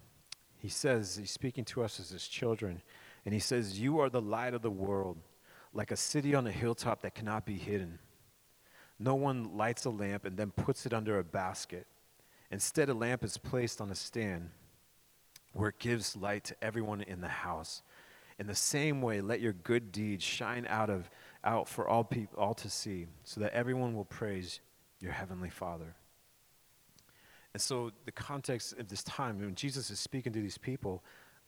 He 0.58 0.70
says, 0.70 1.16
He's 1.16 1.32
speaking 1.32 1.66
to 1.66 1.84
us 1.84 2.00
as 2.00 2.10
His 2.10 2.28
children. 2.28 2.82
And 3.26 3.34
he 3.34 3.40
says, 3.40 3.80
You 3.80 4.00
are 4.00 4.10
the 4.10 4.22
light 4.22 4.54
of 4.54 4.62
the 4.62 4.72
world, 4.72 5.18
like 5.74 5.92
a 5.92 5.96
city 5.96 6.34
on 6.36 6.48
a 6.48 6.52
hilltop 6.52 7.02
that 7.02 7.16
cannot 7.16 7.46
be 7.46 7.58
hidden. 7.58 8.00
No 9.02 9.16
one 9.16 9.58
lights 9.58 9.86
a 9.86 9.90
lamp 9.90 10.26
and 10.26 10.38
then 10.38 10.52
puts 10.52 10.86
it 10.86 10.94
under 10.94 11.18
a 11.18 11.24
basket. 11.24 11.88
Instead, 12.52 12.88
a 12.88 12.94
lamp 12.94 13.24
is 13.24 13.36
placed 13.36 13.82
on 13.82 13.90
a 13.90 13.96
stand 13.96 14.52
where 15.54 15.70
it 15.70 15.80
gives 15.80 16.16
light 16.16 16.44
to 16.44 16.64
everyone 16.64 17.02
in 17.02 17.20
the 17.20 17.28
house. 17.28 17.82
In 18.38 18.46
the 18.46 18.56
same 18.56 19.02
way, 19.02 19.20
let 19.20 19.42
your 19.42 19.54
good 19.54 19.92
deeds 19.92 20.24
shine 20.24 20.68
out, 20.70 20.92
of, 20.92 21.10
out 21.44 21.68
for 21.68 21.88
all, 21.88 22.04
people, 22.04 22.38
all 22.38 22.54
to 22.54 22.70
see, 22.70 23.08
so 23.24 23.42
that 23.42 23.54
everyone 23.54 23.96
will 23.96 24.06
praise 24.06 24.60
your 25.00 25.14
heavenly 25.14 25.50
Father. 25.50 25.96
And 27.54 27.62
so, 27.62 27.92
the 28.06 28.12
context 28.12 28.78
of 28.78 28.88
this 28.88 29.04
time, 29.04 29.40
when 29.40 29.56
Jesus 29.56 29.90
is 29.90 30.00
speaking 30.00 30.32
to 30.34 30.40
these 30.40 30.60
people, 30.60 31.04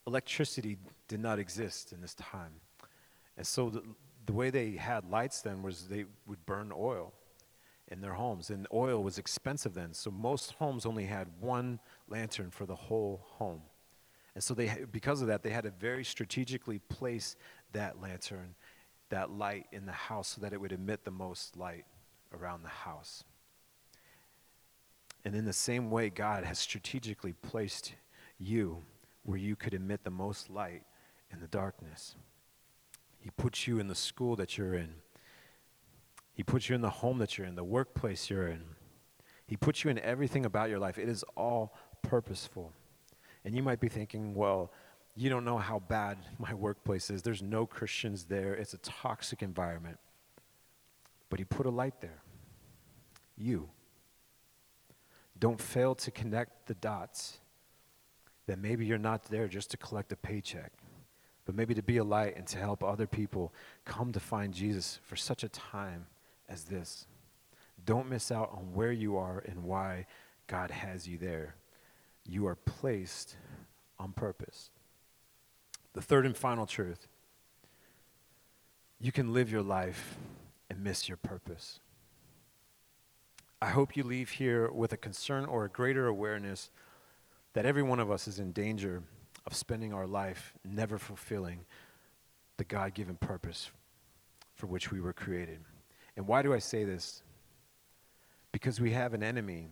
electricity 0.07 0.77
did 1.07 1.19
not 1.19 1.37
exist 1.37 1.93
in 1.93 2.01
this 2.01 2.15
time. 2.15 2.53
And 3.37 3.45
so 3.45 3.69
the, 3.69 3.83
the 4.25 4.33
way 4.33 4.49
they 4.49 4.71
had 4.71 5.09
lights 5.09 5.41
then 5.41 5.63
was 5.63 5.87
they 5.87 6.05
would 6.27 6.45
burn 6.45 6.71
oil 6.75 7.13
in 7.89 8.01
their 8.01 8.13
homes. 8.13 8.49
And 8.49 8.67
oil 8.73 9.03
was 9.03 9.17
expensive 9.17 9.73
then. 9.73 9.93
So 9.93 10.11
most 10.11 10.53
homes 10.53 10.85
only 10.85 11.05
had 11.05 11.27
one 11.39 11.79
lantern 12.07 12.51
for 12.51 12.65
the 12.65 12.75
whole 12.75 13.21
home. 13.23 13.61
And 14.35 14.43
so 14.43 14.53
they, 14.53 14.85
because 14.91 15.21
of 15.21 15.27
that, 15.27 15.43
they 15.43 15.51
had 15.51 15.65
to 15.65 15.71
very 15.71 16.03
strategically 16.03 16.79
place 16.79 17.35
that 17.73 18.01
lantern, 18.01 18.55
that 19.09 19.31
light 19.31 19.67
in 19.71 19.85
the 19.85 19.91
house 19.91 20.29
so 20.29 20.41
that 20.41 20.53
it 20.53 20.61
would 20.61 20.71
emit 20.71 21.05
the 21.05 21.11
most 21.11 21.55
light 21.55 21.85
around 22.33 22.63
the 22.63 22.69
house. 22.69 23.23
And 25.25 25.35
in 25.35 25.45
the 25.45 25.53
same 25.53 25.89
way, 25.89 26.09
God 26.09 26.43
has 26.43 26.59
strategically 26.59 27.33
placed 27.33 27.93
you 28.39 28.83
where 29.23 29.37
you 29.37 29.55
could 29.55 29.73
emit 29.73 30.03
the 30.03 30.09
most 30.09 30.49
light 30.49 30.83
in 31.31 31.39
the 31.39 31.47
darkness. 31.47 32.15
He 33.19 33.29
puts 33.29 33.67
you 33.67 33.79
in 33.79 33.87
the 33.87 33.95
school 33.95 34.35
that 34.35 34.57
you're 34.57 34.73
in. 34.73 34.95
He 36.33 36.43
puts 36.43 36.67
you 36.67 36.75
in 36.75 36.81
the 36.81 36.89
home 36.89 37.19
that 37.19 37.37
you're 37.37 37.47
in, 37.47 37.55
the 37.55 37.63
workplace 37.63 38.29
you're 38.29 38.47
in. 38.47 38.63
He 39.45 39.55
puts 39.55 39.83
you 39.83 39.91
in 39.91 39.99
everything 39.99 40.45
about 40.45 40.69
your 40.69 40.79
life. 40.79 40.97
It 40.97 41.07
is 41.07 41.23
all 41.35 41.75
purposeful. 42.01 42.73
And 43.45 43.55
you 43.55 43.61
might 43.61 43.79
be 43.79 43.89
thinking, 43.89 44.33
well, 44.33 44.71
you 45.15 45.29
don't 45.29 45.45
know 45.45 45.57
how 45.57 45.79
bad 45.79 46.17
my 46.39 46.53
workplace 46.53 47.09
is. 47.09 47.21
There's 47.21 47.43
no 47.43 47.65
Christians 47.65 48.25
there. 48.25 48.53
It's 48.53 48.73
a 48.73 48.79
toxic 48.79 49.43
environment. 49.43 49.99
But 51.29 51.39
he 51.39 51.45
put 51.45 51.65
a 51.65 51.69
light 51.69 52.01
there. 52.01 52.21
You. 53.37 53.69
Don't 55.37 55.59
fail 55.59 55.95
to 55.95 56.11
connect 56.11 56.67
the 56.67 56.75
dots 56.75 57.39
that 58.45 58.59
maybe 58.59 58.85
you're 58.85 58.97
not 58.97 59.23
there 59.25 59.47
just 59.47 59.71
to 59.71 59.77
collect 59.77 60.11
a 60.11 60.15
paycheck, 60.15 60.71
but 61.45 61.55
maybe 61.55 61.73
to 61.73 61.81
be 61.81 61.97
a 61.97 62.03
light 62.03 62.35
and 62.37 62.45
to 62.47 62.57
help 62.57 62.83
other 62.83 63.07
people 63.07 63.53
come 63.85 64.11
to 64.11 64.19
find 64.19 64.53
Jesus 64.53 64.99
for 65.03 65.15
such 65.15 65.43
a 65.43 65.49
time 65.49 66.07
as 66.49 66.65
this. 66.65 67.05
Don't 67.85 68.09
miss 68.09 68.31
out 68.31 68.51
on 68.53 68.73
where 68.73 68.91
you 68.91 69.17
are 69.17 69.43
and 69.47 69.63
why 69.63 70.05
God 70.47 70.71
has 70.71 71.07
you 71.07 71.17
there. 71.17 71.55
you 72.25 72.47
are 72.47 72.55
placed 72.55 73.35
on 73.99 74.13
purpose. 74.13 74.69
The 75.93 76.01
third 76.01 76.25
and 76.25 76.35
final 76.35 76.65
truth 76.65 77.07
you 78.99 79.11
can 79.11 79.33
live 79.33 79.51
your 79.51 79.61
life 79.61 80.15
and 80.69 80.81
miss 80.81 81.09
your 81.09 81.17
purpose. 81.17 81.81
I 83.61 83.69
hope 83.69 83.97
you 83.97 84.03
leave 84.03 84.29
here 84.29 84.71
with 84.71 84.93
a 84.93 84.97
concern 84.97 85.43
or 85.43 85.65
a 85.65 85.69
greater 85.69 86.07
awareness 86.07 86.69
that 87.51 87.65
every 87.65 87.83
one 87.83 87.99
of 87.99 88.09
us 88.09 88.29
is 88.29 88.39
in 88.39 88.53
danger 88.53 89.03
of 89.45 89.53
spending 89.55 89.93
our 89.93 90.07
life 90.07 90.53
never 90.63 90.97
fulfilling 90.97 91.65
the 92.55 92.63
God 92.63 92.93
given 92.93 93.17
purpose 93.17 93.71
for 94.55 94.67
which 94.67 94.89
we 94.89 95.01
were 95.01 95.13
created. 95.13 95.59
And 96.15 96.27
why 96.27 96.41
do 96.41 96.53
I 96.53 96.59
say 96.59 96.83
this? 96.83 97.23
Because 98.51 98.79
we 98.79 98.91
have 98.91 99.13
an 99.13 99.23
enemy 99.23 99.71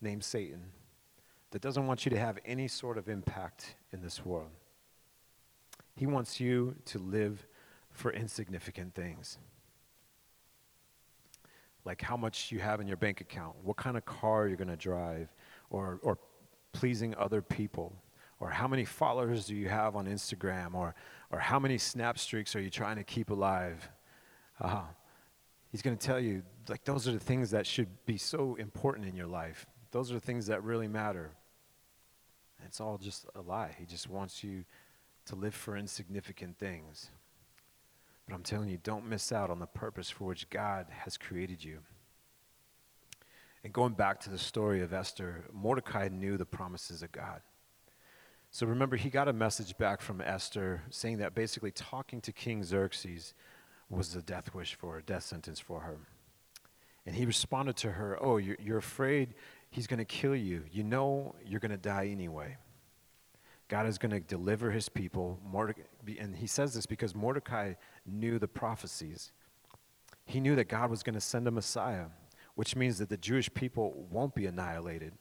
named 0.00 0.24
Satan 0.24 0.62
that 1.50 1.60
doesn't 1.60 1.86
want 1.86 2.04
you 2.04 2.10
to 2.10 2.18
have 2.18 2.38
any 2.44 2.68
sort 2.68 2.98
of 2.98 3.08
impact 3.08 3.76
in 3.92 4.00
this 4.00 4.24
world. 4.24 4.50
He 5.96 6.06
wants 6.06 6.40
you 6.40 6.76
to 6.86 6.98
live 6.98 7.46
for 7.90 8.12
insignificant 8.12 8.94
things. 8.94 9.38
Like 11.84 12.00
how 12.00 12.16
much 12.16 12.52
you 12.52 12.60
have 12.60 12.80
in 12.80 12.86
your 12.86 12.96
bank 12.96 13.20
account, 13.20 13.56
what 13.62 13.76
kind 13.76 13.96
of 13.96 14.04
car 14.04 14.46
you're 14.48 14.56
going 14.56 14.68
to 14.68 14.76
drive, 14.76 15.28
or, 15.68 15.98
or 16.02 16.18
pleasing 16.72 17.14
other 17.16 17.42
people, 17.42 17.92
or 18.40 18.50
how 18.50 18.66
many 18.66 18.84
followers 18.84 19.46
do 19.46 19.54
you 19.54 19.68
have 19.68 19.94
on 19.94 20.06
Instagram, 20.06 20.74
or, 20.74 20.94
or 21.30 21.38
how 21.38 21.58
many 21.58 21.76
snap 21.76 22.18
streaks 22.18 22.56
are 22.56 22.60
you 22.60 22.70
trying 22.70 22.96
to 22.96 23.04
keep 23.04 23.30
alive. 23.30 23.90
Uh, 24.60 24.82
he's 25.72 25.82
going 25.82 25.96
to 25.96 26.06
tell 26.06 26.20
you, 26.20 26.42
like, 26.68 26.84
those 26.84 27.08
are 27.08 27.12
the 27.12 27.18
things 27.18 27.50
that 27.50 27.66
should 27.66 27.88
be 28.06 28.18
so 28.18 28.54
important 28.54 29.08
in 29.08 29.16
your 29.16 29.26
life. 29.26 29.66
Those 29.90 30.10
are 30.10 30.14
the 30.14 30.20
things 30.20 30.46
that 30.46 30.62
really 30.62 30.86
matter. 30.86 31.32
It's 32.64 32.80
all 32.80 32.98
just 32.98 33.26
a 33.34 33.40
lie. 33.40 33.74
He 33.78 33.86
just 33.86 34.08
wants 34.08 34.44
you 34.44 34.64
to 35.26 35.34
live 35.34 35.54
for 35.54 35.76
insignificant 35.76 36.58
things. 36.58 37.10
But 38.28 38.34
I'm 38.34 38.42
telling 38.42 38.68
you, 38.68 38.78
don't 38.82 39.08
miss 39.08 39.32
out 39.32 39.50
on 39.50 39.58
the 39.58 39.66
purpose 39.66 40.08
for 40.08 40.24
which 40.24 40.48
God 40.50 40.86
has 40.90 41.16
created 41.16 41.64
you. 41.64 41.78
And 43.64 43.72
going 43.72 43.94
back 43.94 44.20
to 44.20 44.30
the 44.30 44.38
story 44.38 44.82
of 44.82 44.92
Esther, 44.92 45.44
Mordecai 45.52 46.08
knew 46.08 46.36
the 46.36 46.44
promises 46.44 47.02
of 47.02 47.12
God. 47.12 47.40
So 48.50 48.66
remember, 48.66 48.96
he 48.96 49.08
got 49.08 49.28
a 49.28 49.32
message 49.32 49.76
back 49.78 50.00
from 50.00 50.20
Esther 50.20 50.82
saying 50.90 51.18
that 51.18 51.34
basically 51.34 51.70
talking 51.70 52.20
to 52.20 52.32
King 52.32 52.62
Xerxes 52.62 53.34
was 53.96 54.14
a 54.16 54.22
death 54.22 54.54
wish 54.54 54.74
for 54.74 54.98
a 54.98 55.02
death 55.02 55.24
sentence 55.24 55.60
for 55.60 55.80
her. 55.80 55.98
And 57.04 57.14
he 57.16 57.26
responded 57.26 57.76
to 57.78 57.92
her, 57.92 58.16
Oh, 58.20 58.36
you're, 58.36 58.56
you're 58.60 58.78
afraid 58.78 59.34
he's 59.70 59.86
going 59.86 59.98
to 59.98 60.04
kill 60.04 60.36
you. 60.36 60.64
You 60.70 60.84
know 60.84 61.34
you're 61.44 61.60
going 61.60 61.72
to 61.72 61.76
die 61.76 62.08
anyway. 62.10 62.56
God 63.68 63.86
is 63.86 63.98
going 63.98 64.12
to 64.12 64.20
deliver 64.20 64.70
his 64.70 64.88
people. 64.88 65.40
And 66.18 66.36
he 66.36 66.46
says 66.46 66.74
this 66.74 66.86
because 66.86 67.14
Mordecai 67.14 67.74
knew 68.06 68.38
the 68.38 68.48
prophecies. 68.48 69.32
He 70.26 70.40
knew 70.40 70.54
that 70.56 70.68
God 70.68 70.90
was 70.90 71.02
going 71.02 71.14
to 71.14 71.20
send 71.20 71.48
a 71.48 71.50
Messiah, 71.50 72.06
which 72.54 72.76
means 72.76 72.98
that 72.98 73.08
the 73.08 73.16
Jewish 73.16 73.52
people 73.52 74.06
won't 74.10 74.34
be 74.34 74.46
annihilated. 74.46 75.14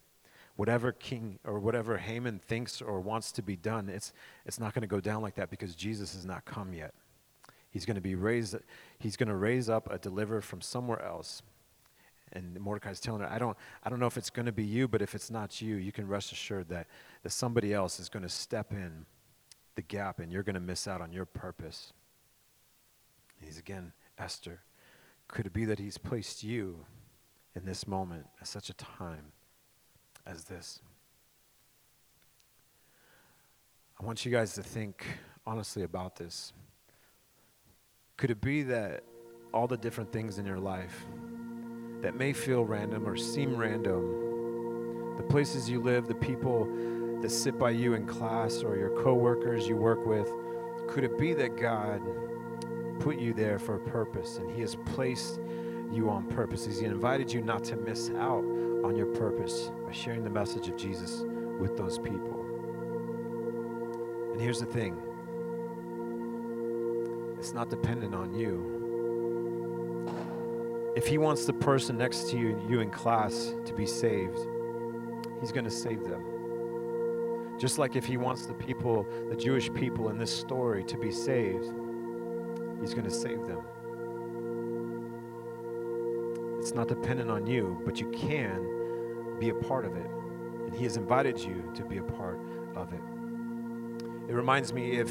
Whatever 0.58 0.92
king 0.92 1.40
or 1.46 1.60
whatever 1.60 1.98
Haman 1.98 2.40
thinks 2.40 2.82
or 2.82 3.00
wants 3.00 3.32
to 3.34 3.42
be 3.42 3.56
done, 3.56 3.90
it's, 3.90 4.12
it's 4.46 4.60
not 4.60 4.74
going 4.74 4.82
to 4.82 4.88
go 4.88 5.00
down 5.00 5.22
like 5.22 5.36
that 5.36 5.50
because 5.50 5.74
Jesus 5.74 6.14
has 6.14 6.26
not 6.26 6.44
come 6.46 6.74
yet. 6.74 6.94
He's 7.72 7.86
going 7.86 7.96
to 7.96 8.02
be 8.02 8.16
raised, 8.16 8.56
he's 9.00 9.16
going 9.16 9.30
to 9.30 9.36
raise 9.36 9.70
up 9.70 9.92
a 9.92 9.98
deliverer 9.98 10.42
from 10.42 10.62
somewhere 10.62 11.02
else. 11.04 11.42
And 12.34 12.60
Mordecai's 12.60 13.00
telling 13.00 13.22
her, 13.22 13.32
I 13.32 13.40
don't, 13.40 13.58
I 13.84 13.90
don't 13.90 14.00
know 14.00 14.08
if 14.08 14.18
it's 14.18 14.30
going 14.30 14.46
to 14.46 14.52
be 14.52 14.64
you, 14.64 14.88
but 14.88 15.02
if 15.02 15.16
it's 15.16 15.32
not 15.32 15.62
you, 15.62 15.76
you 15.76 15.92
can 15.92 16.08
rest 16.08 16.32
assured 16.32 16.70
that, 16.70 16.88
that 17.24 17.32
somebody 17.32 17.74
else 17.74 18.00
is 18.00 18.08
going 18.08 18.24
to 18.24 18.30
step 18.30 18.72
in 18.72 19.06
the 19.76 19.82
gap 19.82 20.20
and 20.20 20.32
you're 20.32 20.44
going 20.44 20.56
to 20.56 20.62
miss 20.62 20.88
out 20.88 21.02
on 21.02 21.12
your 21.12 21.26
purpose. 21.26 21.94
He's 23.42 23.58
again, 23.58 23.94
Esther. 24.18 24.62
Could 25.28 25.46
it 25.46 25.54
be 25.54 25.66
that 25.66 25.80
he's 25.80 25.98
placed 25.98 26.44
you 26.44 26.86
in 27.56 27.66
this 27.66 27.88
moment 27.88 28.28
at 28.40 28.48
such 28.48 28.70
a 28.70 28.74
time 28.74 29.32
as 30.26 30.44
this? 30.46 30.82
I 34.00 34.06
want 34.06 34.26
you 34.26 34.32
guys 34.32 34.56
to 34.56 34.64
think 34.64 35.06
honestly 35.46 35.84
about 35.84 36.16
this. 36.16 36.54
Could 38.22 38.30
it 38.30 38.40
be 38.40 38.62
that 38.62 39.02
all 39.52 39.66
the 39.66 39.78
different 39.78 40.12
things 40.12 40.38
in 40.38 40.46
your 40.46 40.60
life 40.60 41.08
that 42.02 42.16
may 42.16 42.34
feel 42.34 42.64
random 42.64 43.10
or 43.10 43.18
seem 43.18 43.58
random, 43.58 45.16
the 45.18 45.24
places 45.24 45.68
you 45.68 45.82
live, 45.82 46.08
the 46.08 46.14
people 46.14 46.68
that 47.24 47.32
sit 47.32 47.58
by 47.58 47.72
you 47.72 47.96
in 47.96 48.06
class 48.06 48.62
or 48.62 48.78
your 48.78 48.92
coworkers 49.02 49.68
you 49.68 49.76
work 49.76 50.06
with, 50.06 50.32
could 50.88 51.04
it 51.04 51.18
be 51.18 51.34
that 51.34 51.58
God 51.58 52.00
put 53.00 53.18
you 53.18 53.34
there 53.34 53.58
for 53.58 53.78
a 53.78 53.90
purpose 53.90 54.38
and 54.38 54.52
He 54.52 54.62
has 54.62 54.76
placed 54.86 55.40
you 55.92 56.08
on 56.08 56.28
purpose? 56.28 56.64
He's 56.64 56.82
invited 56.82 57.34
you 57.34 57.42
not 57.42 57.64
to 57.64 57.76
miss 57.76 58.12
out 58.12 58.44
on 58.86 58.96
your 58.96 59.08
purpose 59.08 59.72
by 59.84 59.94
sharing 59.94 60.24
the 60.24 60.30
message 60.30 60.68
of 60.68 60.78
Jesus 60.78 61.24
with 61.60 61.76
those 61.76 61.98
people. 61.98 62.46
And 64.32 64.40
here's 64.40 64.60
the 64.60 64.68
thing 64.68 64.96
it's 67.42 67.54
not 67.54 67.70
dependent 67.70 68.16
on 68.16 68.34
you 68.34 68.82
if 70.96 71.08
he 71.08 71.18
wants 71.18 71.46
the 71.46 71.54
person 71.54 71.98
next 71.98 72.30
to 72.30 72.38
you, 72.38 72.62
you 72.70 72.82
in 72.82 72.90
class, 72.90 73.54
to 73.66 73.74
be 73.74 73.86
saved, 73.86 74.38
he's 75.40 75.52
going 75.52 75.64
to 75.64 75.72
save 75.72 76.04
them. 76.04 77.58
Just 77.58 77.78
like 77.78 77.96
if 77.96 78.06
he 78.06 78.18
wants 78.18 78.46
the 78.46 78.54
people, 78.54 79.08
the 79.30 79.36
Jewish 79.36 79.74
people 79.74 80.10
in 80.10 80.18
this 80.18 80.32
story 80.32 80.84
to 80.84 80.98
be 80.98 81.12
saved, 81.12 81.66
he's 82.82 82.94
going 82.94 83.06
to 83.06 83.12
save 83.12 83.40
them. 83.48 83.64
It's 86.60 86.74
not 86.74 86.88
dependent 86.90 87.32
on 87.32 87.48
you, 87.48 87.82
but 87.86 88.00
you 88.00 88.12
can 88.12 89.40
be 89.40 89.50
a 89.50 89.56
part 89.56 89.86
of 89.86 89.96
it. 89.96 90.10
And 90.66 90.76
he 90.76 90.84
has 90.84 90.98
invited 90.98 91.40
you 91.40 91.72
to 91.74 91.86
be 91.86 91.98
a 91.98 92.04
part 92.04 92.40
of 92.76 92.92
it. 92.92 93.02
It 94.30 94.34
reminds 94.34 94.74
me 94.74 94.98
if 94.98 95.10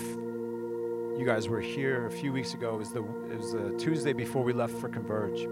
you 1.21 1.27
guys 1.27 1.49
were 1.49 1.61
here 1.61 2.07
a 2.07 2.11
few 2.11 2.33
weeks 2.33 2.55
ago, 2.55 2.75
it 2.75 2.79
was 2.79 2.93
the, 2.93 3.05
it 3.31 3.37
was 3.37 3.53
the 3.53 3.77
Tuesday 3.79 4.13
before 4.13 4.43
we 4.43 4.53
left 4.53 4.75
for 4.75 4.89
Converge 4.89 5.47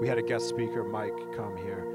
we 0.00 0.08
had 0.08 0.18
a 0.18 0.22
guest 0.22 0.48
speaker, 0.48 0.82
Mike, 0.82 1.16
come 1.36 1.56
here, 1.56 1.86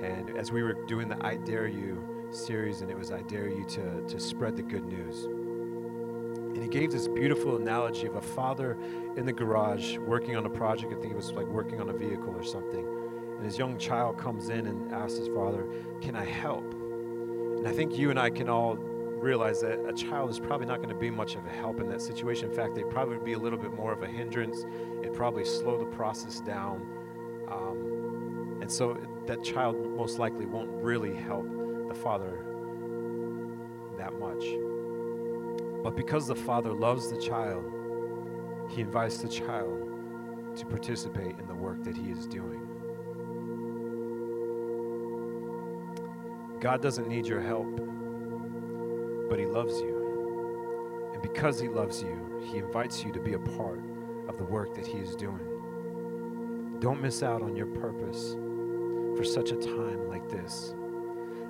and 0.00 0.36
as 0.38 0.52
we 0.52 0.62
were 0.62 0.72
doing 0.72 1.08
the 1.08 1.16
I 1.24 1.36
Dare 1.36 1.66
You 1.66 2.28
series, 2.30 2.82
and 2.82 2.90
it 2.90 2.96
was 2.96 3.10
I 3.10 3.22
Dare 3.22 3.48
You 3.48 3.64
to, 3.64 4.06
to 4.06 4.20
spread 4.20 4.56
the 4.56 4.62
good 4.62 4.86
news. 4.86 5.24
And 5.24 6.62
he 6.62 6.68
gave 6.68 6.90
this 6.90 7.08
beautiful 7.08 7.56
analogy 7.56 8.06
of 8.06 8.16
a 8.16 8.22
father 8.22 8.78
in 9.16 9.26
the 9.26 9.32
garage 9.32 9.98
working 9.98 10.36
on 10.36 10.46
a 10.46 10.50
project. 10.50 10.92
I 10.92 10.96
think 10.96 11.08
he 11.08 11.14
was 11.14 11.32
like 11.32 11.46
working 11.46 11.80
on 11.80 11.88
a 11.90 11.92
vehicle 11.92 12.34
or 12.34 12.42
something. 12.42 12.86
And 13.36 13.44
his 13.44 13.58
young 13.58 13.76
child 13.76 14.18
comes 14.18 14.48
in 14.48 14.66
and 14.66 14.92
asks 14.92 15.18
his 15.18 15.28
father, 15.28 15.66
Can 16.00 16.16
I 16.16 16.24
help? 16.24 16.72
And 16.72 17.68
I 17.68 17.72
think 17.72 17.98
you 17.98 18.10
and 18.10 18.18
I 18.18 18.30
can 18.30 18.48
all 18.48 18.78
realize 19.20 19.60
that 19.60 19.84
a 19.86 19.92
child 19.92 20.30
is 20.30 20.38
probably 20.38 20.66
not 20.66 20.76
going 20.76 20.88
to 20.88 20.94
be 20.94 21.10
much 21.10 21.34
of 21.34 21.44
a 21.46 21.50
help 21.50 21.80
in 21.80 21.88
that 21.88 22.00
situation. 22.00 22.50
In 22.50 22.56
fact, 22.56 22.74
they'd 22.74 22.90
probably 22.90 23.18
be 23.18 23.32
a 23.32 23.38
little 23.38 23.58
bit 23.58 23.72
more 23.72 23.92
of 23.92 24.02
a 24.02 24.06
hindrance. 24.06 24.64
It'd 25.00 25.14
probably 25.14 25.44
slow 25.44 25.78
the 25.78 25.86
process 25.96 26.40
down. 26.40 26.86
Um, 27.50 28.58
and 28.60 28.70
so 28.70 28.98
that 29.26 29.42
child 29.42 29.76
most 29.96 30.18
likely 30.18 30.46
won't 30.46 30.70
really 30.82 31.14
help 31.14 31.46
the 31.88 31.94
father 31.94 32.44
that 33.96 34.14
much. 34.18 34.44
But 35.82 35.96
because 35.96 36.26
the 36.26 36.34
father 36.34 36.72
loves 36.72 37.10
the 37.10 37.20
child, 37.20 37.64
he 38.70 38.82
invites 38.82 39.18
the 39.18 39.28
child 39.28 39.88
to 40.56 40.66
participate 40.66 41.38
in 41.38 41.46
the 41.46 41.54
work 41.54 41.82
that 41.84 41.96
he 41.96 42.10
is 42.10 42.26
doing. 42.26 42.66
God 46.60 46.82
doesn't 46.82 47.08
need 47.08 47.26
your 47.26 47.40
help, 47.40 47.80
but 49.28 49.38
he 49.38 49.46
loves 49.46 49.80
you. 49.80 51.10
And 51.12 51.22
because 51.22 51.60
he 51.60 51.68
loves 51.68 52.02
you, 52.02 52.42
he 52.50 52.58
invites 52.58 53.04
you 53.04 53.12
to 53.12 53.20
be 53.20 53.34
a 53.34 53.38
part 53.38 53.80
of 54.28 54.38
the 54.38 54.44
work 54.44 54.74
that 54.74 54.86
he 54.86 54.98
is 54.98 55.16
doing. 55.16 56.78
Don't 56.80 57.02
miss 57.02 57.22
out 57.22 57.42
on 57.42 57.56
your 57.56 57.66
purpose 57.66 58.34
for 59.16 59.24
such 59.24 59.50
a 59.50 59.56
time 59.56 60.08
like 60.08 60.28
this. 60.28 60.74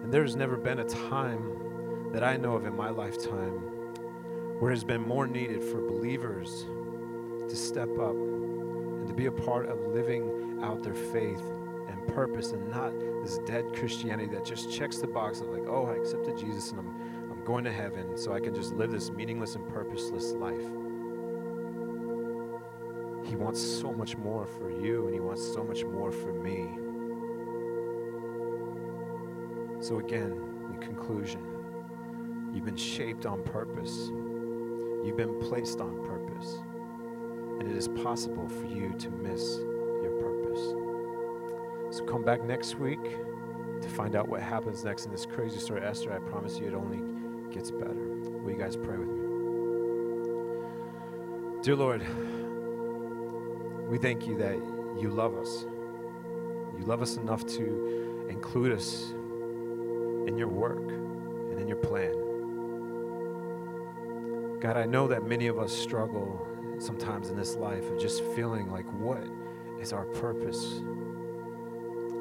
And 0.02 0.12
there's 0.12 0.36
never 0.36 0.56
been 0.56 0.78
a 0.78 0.84
time 0.84 2.10
that 2.12 2.24
I 2.24 2.36
know 2.36 2.54
of 2.54 2.64
in 2.64 2.74
my 2.74 2.88
lifetime 2.88 3.60
where 4.58 4.70
it 4.70 4.74
has 4.74 4.84
been 4.84 5.02
more 5.02 5.26
needed 5.26 5.62
for 5.62 5.80
believers 5.80 6.66
to 7.48 7.54
step 7.54 7.90
up 7.98 8.14
and 8.14 9.06
to 9.06 9.14
be 9.14 9.26
a 9.26 9.32
part 9.32 9.66
of 9.66 9.78
living 9.88 10.60
out 10.62 10.82
their 10.82 10.94
faith 10.94 11.42
and 11.88 12.06
purpose 12.08 12.52
and 12.52 12.68
not 12.70 12.92
this 13.22 13.38
dead 13.46 13.64
Christianity 13.74 14.32
that 14.34 14.44
just 14.44 14.72
checks 14.72 14.98
the 14.98 15.06
box 15.06 15.40
of 15.40 15.48
like, 15.48 15.66
oh, 15.68 15.86
I 15.86 15.94
accepted 15.94 16.38
Jesus 16.38 16.70
and 16.70 16.80
I'm 16.80 17.07
going 17.48 17.64
to 17.64 17.72
heaven 17.72 18.16
so 18.16 18.32
I 18.32 18.40
can 18.40 18.54
just 18.54 18.74
live 18.74 18.92
this 18.92 19.10
meaningless 19.10 19.54
and 19.56 19.66
purposeless 19.68 20.32
life. 20.32 20.68
He 23.26 23.36
wants 23.36 23.60
so 23.60 23.92
much 23.92 24.16
more 24.16 24.46
for 24.46 24.70
you, 24.70 25.06
and 25.06 25.14
He 25.14 25.20
wants 25.20 25.42
so 25.52 25.64
much 25.64 25.82
more 25.82 26.12
for 26.12 26.32
me. 26.32 26.68
So, 29.80 29.98
again, 29.98 30.32
in 30.72 30.78
conclusion, 30.80 31.42
You've 32.54 32.64
been 32.64 32.76
shaped 32.76 33.26
on 33.26 33.42
purpose. 33.44 34.08
You've 35.04 35.16
been 35.16 35.38
placed 35.40 35.80
on 35.80 36.04
purpose. 36.06 36.56
And 37.60 37.70
it 37.70 37.76
is 37.76 37.88
possible 37.88 38.48
for 38.48 38.66
you 38.66 38.94
to 38.98 39.10
miss 39.10 39.58
your 40.02 40.12
purpose. 40.20 41.96
So 41.96 42.04
come 42.04 42.24
back 42.24 42.42
next 42.42 42.76
week 42.76 43.02
to 43.02 43.88
find 43.88 44.16
out 44.16 44.28
what 44.28 44.40
happens 44.40 44.84
next 44.84 45.04
in 45.04 45.12
this 45.12 45.26
crazy 45.26 45.58
story. 45.58 45.82
Esther, 45.82 46.12
I 46.12 46.18
promise 46.18 46.58
you 46.58 46.68
it 46.68 46.74
only 46.74 46.98
gets 47.52 47.70
better. 47.70 47.94
Will 47.94 48.52
you 48.52 48.58
guys 48.58 48.76
pray 48.76 48.96
with 48.96 49.08
me? 49.08 49.18
Dear 51.62 51.76
Lord, 51.76 52.06
we 53.88 53.98
thank 53.98 54.26
you 54.26 54.36
that 54.38 54.56
you 55.00 55.10
love 55.10 55.36
us. 55.36 55.64
You 56.78 56.84
love 56.84 57.02
us 57.02 57.16
enough 57.16 57.44
to 57.46 58.26
include 58.28 58.72
us 58.72 59.10
in 59.10 60.36
your 60.36 60.48
work 60.48 60.90
and 60.90 61.58
in 61.58 61.66
your 61.66 61.78
plan. 61.78 62.12
God, 64.60 64.76
I 64.76 64.86
know 64.86 65.08
that 65.08 65.24
many 65.24 65.46
of 65.46 65.58
us 65.58 65.72
struggle 65.72 66.46
sometimes 66.78 67.30
in 67.30 67.36
this 67.36 67.56
life 67.56 67.88
of 67.90 67.98
just 68.00 68.22
feeling 68.36 68.70
like, 68.70 68.86
what 68.92 69.24
is 69.80 69.92
our 69.92 70.04
purpose? 70.04 70.82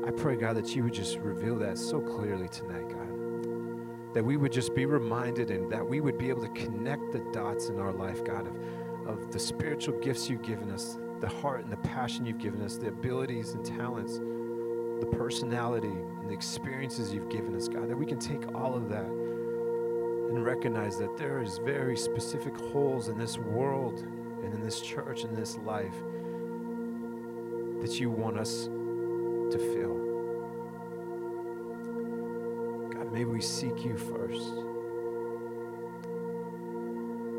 I 0.06 0.12
pray, 0.12 0.36
God, 0.36 0.56
that 0.56 0.76
you 0.76 0.84
would 0.84 0.94
just 0.94 1.18
reveal 1.18 1.58
that 1.58 1.78
so 1.78 2.00
clearly 2.00 2.48
tonight, 2.48 2.90
God. 2.90 3.17
That 4.14 4.24
we 4.24 4.38
would 4.38 4.52
just 4.52 4.74
be 4.74 4.86
reminded 4.86 5.52
and 5.52 5.72
that 5.72 5.88
we 5.88 6.02
would 6.02 6.18
be 6.18 6.30
able 6.30 6.42
to 6.42 6.50
connect 6.50 7.12
the 7.12 7.20
dots 7.32 7.70
in 7.70 7.80
our 7.80 7.92
life, 7.92 8.24
God, 8.24 8.48
of, 8.48 9.08
of 9.08 9.32
the 9.32 9.40
spiritual 9.40 10.00
gifts 10.00 10.30
you've 10.30 10.44
given 10.44 10.72
us, 10.72 10.98
the 11.20 11.28
heart 11.28 11.64
and 11.64 11.72
the 11.72 11.78
passion 11.78 12.26
you've 12.26 12.40
given 12.40 12.62
us, 12.62 12.78
the 12.78 12.88
abilities 12.88 13.52
and 13.52 13.66
talents, 13.66 14.20
the 15.00 15.08
personality 15.12 15.88
and 15.88 16.30
the 16.30 16.34
experiences 16.34 17.14
you've 17.14 17.30
given 17.30 17.56
us, 17.56 17.68
God, 17.68 17.90
that 17.90 17.98
we 17.98 18.06
can 18.06 18.20
take 18.20 18.54
all 18.56 18.76
of 18.76 18.90
that 18.90 19.06
and 19.06 20.44
recognize 20.44 20.98
that 20.98 21.16
there 21.18 21.42
is 21.42 21.60
very 21.60 21.96
specific 21.96 22.56
holes 22.58 23.08
in 23.08 23.18
this 23.18 23.38
world 23.38 24.00
and 24.44 24.54
in 24.54 24.64
this 24.64 24.82
church 24.82 25.24
and 25.24 25.36
this 25.36 25.58
life 25.60 25.96
that 27.82 28.00
you 28.00 28.10
want 28.10 28.38
us 28.38 28.66
to 28.66 29.58
fill. 29.74 30.07
May 33.18 33.26
we 33.26 33.42
seek 33.42 33.84
you 33.84 33.98
first. 33.98 34.54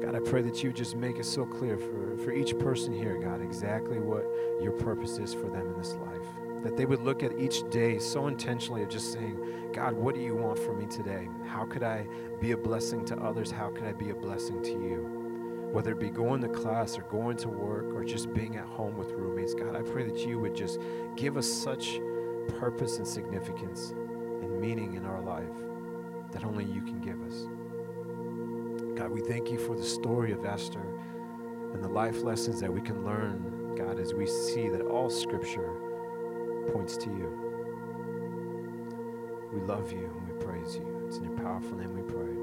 God, 0.02 0.16
I 0.16 0.18
pray 0.28 0.42
that 0.42 0.64
you 0.64 0.72
just 0.72 0.96
make 0.96 1.18
it 1.18 1.24
so 1.24 1.46
clear 1.46 1.78
for, 1.78 2.16
for 2.16 2.32
each 2.32 2.58
person 2.58 2.92
here, 2.92 3.16
God, 3.16 3.40
exactly 3.40 4.00
what 4.00 4.24
your 4.60 4.72
purpose 4.72 5.18
is 5.18 5.32
for 5.32 5.48
them 5.48 5.70
in 5.70 5.78
this 5.78 5.94
life. 5.94 6.64
That 6.64 6.76
they 6.76 6.84
would 6.84 7.02
look 7.02 7.22
at 7.22 7.38
each 7.38 7.62
day 7.70 8.00
so 8.00 8.26
intentionally 8.26 8.82
of 8.82 8.88
just 8.88 9.12
saying, 9.12 9.70
God, 9.72 9.92
what 9.92 10.16
do 10.16 10.20
you 10.20 10.34
want 10.34 10.58
from 10.58 10.80
me 10.80 10.86
today? 10.86 11.28
How 11.46 11.64
could 11.64 11.84
I 11.84 12.08
be 12.40 12.50
a 12.50 12.56
blessing 12.56 13.04
to 13.04 13.16
others? 13.18 13.52
How 13.52 13.70
could 13.70 13.84
I 13.84 13.92
be 13.92 14.10
a 14.10 14.16
blessing 14.16 14.60
to 14.64 14.70
you? 14.70 15.68
Whether 15.70 15.92
it 15.92 16.00
be 16.00 16.10
going 16.10 16.40
to 16.40 16.48
class 16.48 16.98
or 16.98 17.02
going 17.02 17.36
to 17.36 17.48
work 17.48 17.84
or 17.94 18.02
just 18.02 18.34
being 18.34 18.56
at 18.56 18.66
home 18.66 18.96
with 18.96 19.12
roommates, 19.12 19.54
God, 19.54 19.76
I 19.76 19.82
pray 19.82 20.02
that 20.02 20.18
you 20.26 20.40
would 20.40 20.56
just 20.56 20.80
give 21.14 21.36
us 21.36 21.46
such 21.46 22.00
purpose 22.58 22.98
and 22.98 23.06
significance 23.06 23.90
and 23.90 24.60
meaning 24.60 24.94
in 24.94 25.04
our 25.04 25.20
life 25.20 25.67
that 26.32 26.44
only 26.44 26.64
you 26.64 26.82
can 26.82 27.00
give 27.00 27.20
us. 27.22 27.46
God, 28.98 29.10
we 29.10 29.20
thank 29.20 29.50
you 29.50 29.58
for 29.58 29.76
the 29.76 29.84
story 29.84 30.32
of 30.32 30.44
Esther 30.44 30.84
and 31.72 31.82
the 31.82 31.88
life 31.88 32.22
lessons 32.22 32.60
that 32.60 32.72
we 32.72 32.80
can 32.80 33.04
learn, 33.04 33.74
God, 33.76 34.00
as 34.00 34.14
we 34.14 34.26
see 34.26 34.68
that 34.68 34.82
all 34.82 35.10
scripture 35.10 35.70
points 36.72 36.96
to 36.96 37.06
you. 37.06 37.48
We 39.52 39.60
love 39.60 39.92
you 39.92 40.04
and 40.04 40.28
we 40.28 40.44
praise 40.44 40.76
you. 40.76 41.04
It's 41.06 41.16
in 41.18 41.24
your 41.24 41.38
powerful 41.38 41.76
name 41.76 41.94
we 41.94 42.02
pray. 42.02 42.34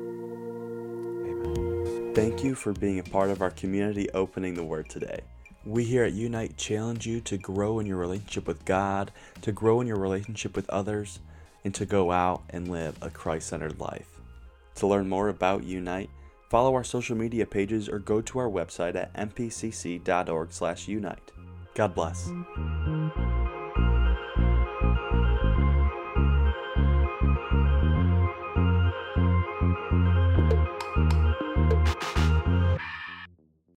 Amen. 1.31 2.13
Thank 2.15 2.43
you 2.43 2.55
for 2.55 2.73
being 2.73 2.99
a 2.99 3.03
part 3.03 3.29
of 3.29 3.41
our 3.41 3.51
community 3.51 4.09
opening 4.11 4.55
the 4.55 4.63
Word 4.63 4.89
today. 4.89 5.21
We 5.65 5.83
here 5.83 6.03
at 6.03 6.13
Unite 6.13 6.57
challenge 6.57 7.05
you 7.05 7.21
to 7.21 7.37
grow 7.37 7.79
in 7.79 7.85
your 7.85 7.97
relationship 7.97 8.47
with 8.47 8.65
God, 8.65 9.11
to 9.41 9.51
grow 9.51 9.81
in 9.81 9.87
your 9.87 9.97
relationship 9.97 10.55
with 10.55 10.69
others, 10.69 11.19
and 11.65 11.75
to 11.75 11.85
go 11.85 12.11
out 12.11 12.43
and 12.51 12.69
live 12.69 12.95
a 13.01 13.09
Christ 13.09 13.47
centered 13.47 13.77
life. 13.79 14.21
To 14.75 14.87
learn 14.87 15.09
more 15.09 15.27
about 15.27 15.65
Unite, 15.65 16.09
follow 16.49 16.73
our 16.75 16.83
social 16.83 17.17
media 17.17 17.45
pages 17.45 17.89
or 17.89 17.99
go 17.99 18.21
to 18.21 18.39
our 18.39 18.49
website 18.49 18.95
at 18.95 19.13
mpcc.org/unite. 19.15 21.31
God 21.73 21.95
bless. 21.95 22.29